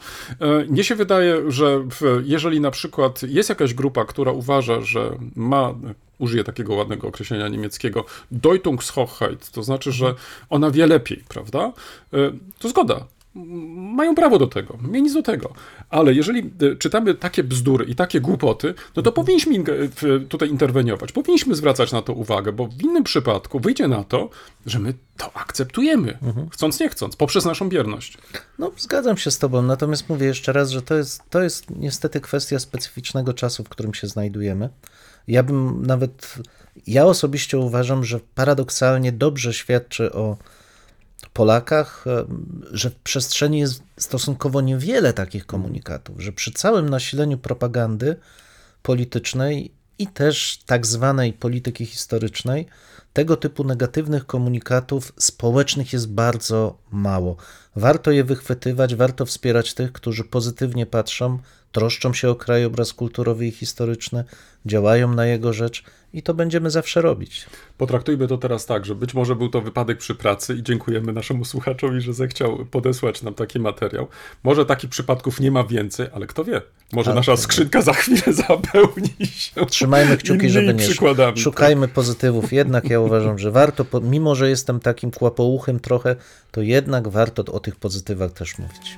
Mnie 0.70 0.84
się 0.84 0.96
wydaje, 0.96 1.52
że 1.52 1.80
w, 1.80 2.22
jeżeli 2.26 2.60
na 2.60 2.72
przykład 2.72 3.24
jest 3.24 3.50
jakaś 3.50 3.74
grupa, 3.74 4.06
która 4.06 4.32
uważa, 4.32 4.82
że 4.82 5.18
ma 5.36 5.74
użyję 6.18 6.44
takiego 6.44 6.74
ładnego 6.74 7.08
określenia 7.08 7.48
niemieckiego, 7.48 8.06
Deutungshochheit, 8.32 9.52
to 9.52 9.64
znaczy, 9.64 9.92
że 9.92 10.16
ona 10.50 10.72
wie 10.72 10.88
lepiej, 10.88 11.24
prawda? 11.28 11.74
To 12.60 12.70
zgoda. 12.70 13.06
Mają 13.96 14.16
prawo 14.16 14.40
do 14.40 14.48
tego, 14.48 14.78
mnie 14.82 15.02
nic 15.02 15.14
do 15.14 15.22
tego. 15.22 15.54
Ale 15.90 16.14
jeżeli 16.14 16.40
e, 16.40 16.76
czytamy 16.76 17.14
takie 17.14 17.44
bzdury 17.44 17.86
i 17.86 17.96
takie 17.96 18.22
głupoty, 18.22 18.74
no 18.96 19.04
to 19.04 19.12
powinniśmy 19.12 19.64
tutaj 20.30 20.50
interweniować, 20.50 21.12
powinniśmy 21.12 21.56
zwracać 21.56 21.92
na 21.92 22.02
to 22.02 22.14
uwagę, 22.14 22.52
bo 22.52 22.68
w 22.68 22.82
innym 22.82 23.04
przypadku 23.04 23.60
wyjdzie 23.60 23.88
na 23.88 24.04
to, 24.04 24.30
że 24.66 24.80
my 24.80 24.94
to 25.18 25.32
akceptujemy, 25.34 26.18
chcąc 26.52 26.80
nie 26.80 26.90
chcąc, 26.90 27.16
poprzez 27.16 27.46
naszą 27.46 27.70
bierność. 27.70 28.18
No, 28.60 28.72
zgadzam 28.78 29.18
się 29.18 29.32
z 29.32 29.38
Tobą, 29.38 29.62
natomiast 29.62 30.10
mówię 30.10 30.28
jeszcze 30.28 30.54
raz, 30.54 30.70
że 30.70 30.82
to 30.82 30.96
jest, 30.96 31.22
to 31.30 31.42
jest 31.42 31.70
niestety 31.70 32.22
kwestia 32.22 32.60
specyficznego 32.60 33.34
czasu, 33.34 33.64
w 33.64 33.70
którym 33.70 33.94
się 33.94 34.08
znajdujemy. 34.08 34.70
Ja 35.28 35.44
bym 35.44 35.86
nawet, 35.86 36.36
ja 36.88 37.06
osobiście 37.06 37.58
uważam, 37.58 38.04
że 38.06 38.20
paradoksalnie 38.36 39.12
dobrze 39.12 39.54
świadczy 39.54 40.14
o 40.14 40.38
Polakach, 41.34 42.06
e, 42.08 42.26
że 42.72 42.90
w 42.90 42.96
przestrzeni 42.96 43.60
jest 43.60 43.84
stosunkowo 43.98 44.62
niewiele 44.62 45.14
takich 45.14 45.46
komunikatów, 45.46 46.22
że 46.22 46.32
przy 46.32 46.52
całym 46.52 46.90
nasileniu 46.90 47.38
propagandy 47.38 48.16
politycznej 48.82 49.72
i 50.00 50.08
też 50.08 50.60
tak 50.66 50.88
zwanej 50.88 51.34
polityki 51.34 51.86
historycznej, 51.86 52.68
tego 53.14 53.38
typu 53.38 53.64
negatywnych 53.64 54.26
komunikatów 54.26 55.14
społecznych 55.18 55.94
jest 55.94 56.10
bardzo 56.10 56.78
mało. 56.92 57.36
Warto 57.76 58.12
je 58.12 58.24
wychwytywać, 58.24 58.96
warto 58.96 59.26
wspierać 59.26 59.74
tych, 59.74 59.92
którzy 59.92 60.24
pozytywnie 60.24 60.86
patrzą, 60.86 61.40
troszczą 61.72 62.14
się 62.14 62.30
o 62.30 62.36
krajobraz 62.36 62.94
kulturowy 62.94 63.48
i 63.48 63.52
historyczny, 63.52 64.24
działają 64.66 65.14
na 65.14 65.26
jego 65.26 65.54
rzecz 65.54 65.84
i 66.14 66.24
to 66.24 66.34
będziemy 66.34 66.70
zawsze 66.72 67.02
robić. 67.02 67.46
Potraktujmy 67.78 68.28
to 68.28 68.38
teraz 68.38 68.66
tak, 68.66 68.86
że 68.86 68.96
być 68.96 69.14
może 69.14 69.36
był 69.36 69.50
to 69.50 69.62
wypadek 69.62 69.98
przy 69.98 70.16
pracy 70.16 70.54
i 70.56 70.64
dziękujemy 70.64 71.14
naszemu 71.14 71.46
słuchaczowi, 71.46 72.02
że 72.02 72.14
zechciał 72.14 72.66
podesłać 72.66 73.22
nam 73.22 73.34
taki 73.34 73.60
materiał. 73.60 74.08
Może 74.44 74.66
takich 74.66 74.90
przypadków 74.90 75.40
nie 75.40 75.52
ma 75.52 75.64
więcej, 75.64 76.08
ale 76.14 76.28
kto 76.28 76.44
wie, 76.44 76.62
może 76.94 77.12
Ale 77.12 77.20
nasza 77.20 77.32
to- 77.32 77.38
skrzynka 77.38 77.82
za 77.82 77.94
chwilę 77.94 78.22
zapełni 78.48 79.10
się. 79.26 79.66
Trzymajmy 79.66 80.18
kciuki, 80.18 80.50
żeby 80.50 80.74
nie 80.74 80.80
przykładami. 80.80 81.38
Szukajmy 81.40 81.88
pozytywów. 81.88 82.54
Jednak 82.54 82.90
ja 82.90 83.00
uważam, 83.00 83.40
że 83.40 83.52
warto, 83.52 83.86
mimo 84.02 84.36
że 84.36 84.50
jestem 84.50 84.80
takim 84.80 85.12
kłapouchem 85.12 85.80
trochę, 85.80 86.16
to 86.52 86.62
jednak 86.62 87.08
warto 87.08 87.44
o 87.54 87.60
tych 87.60 87.76
pozytywach 87.76 88.32
też 88.32 88.58
mówić. 88.58 88.98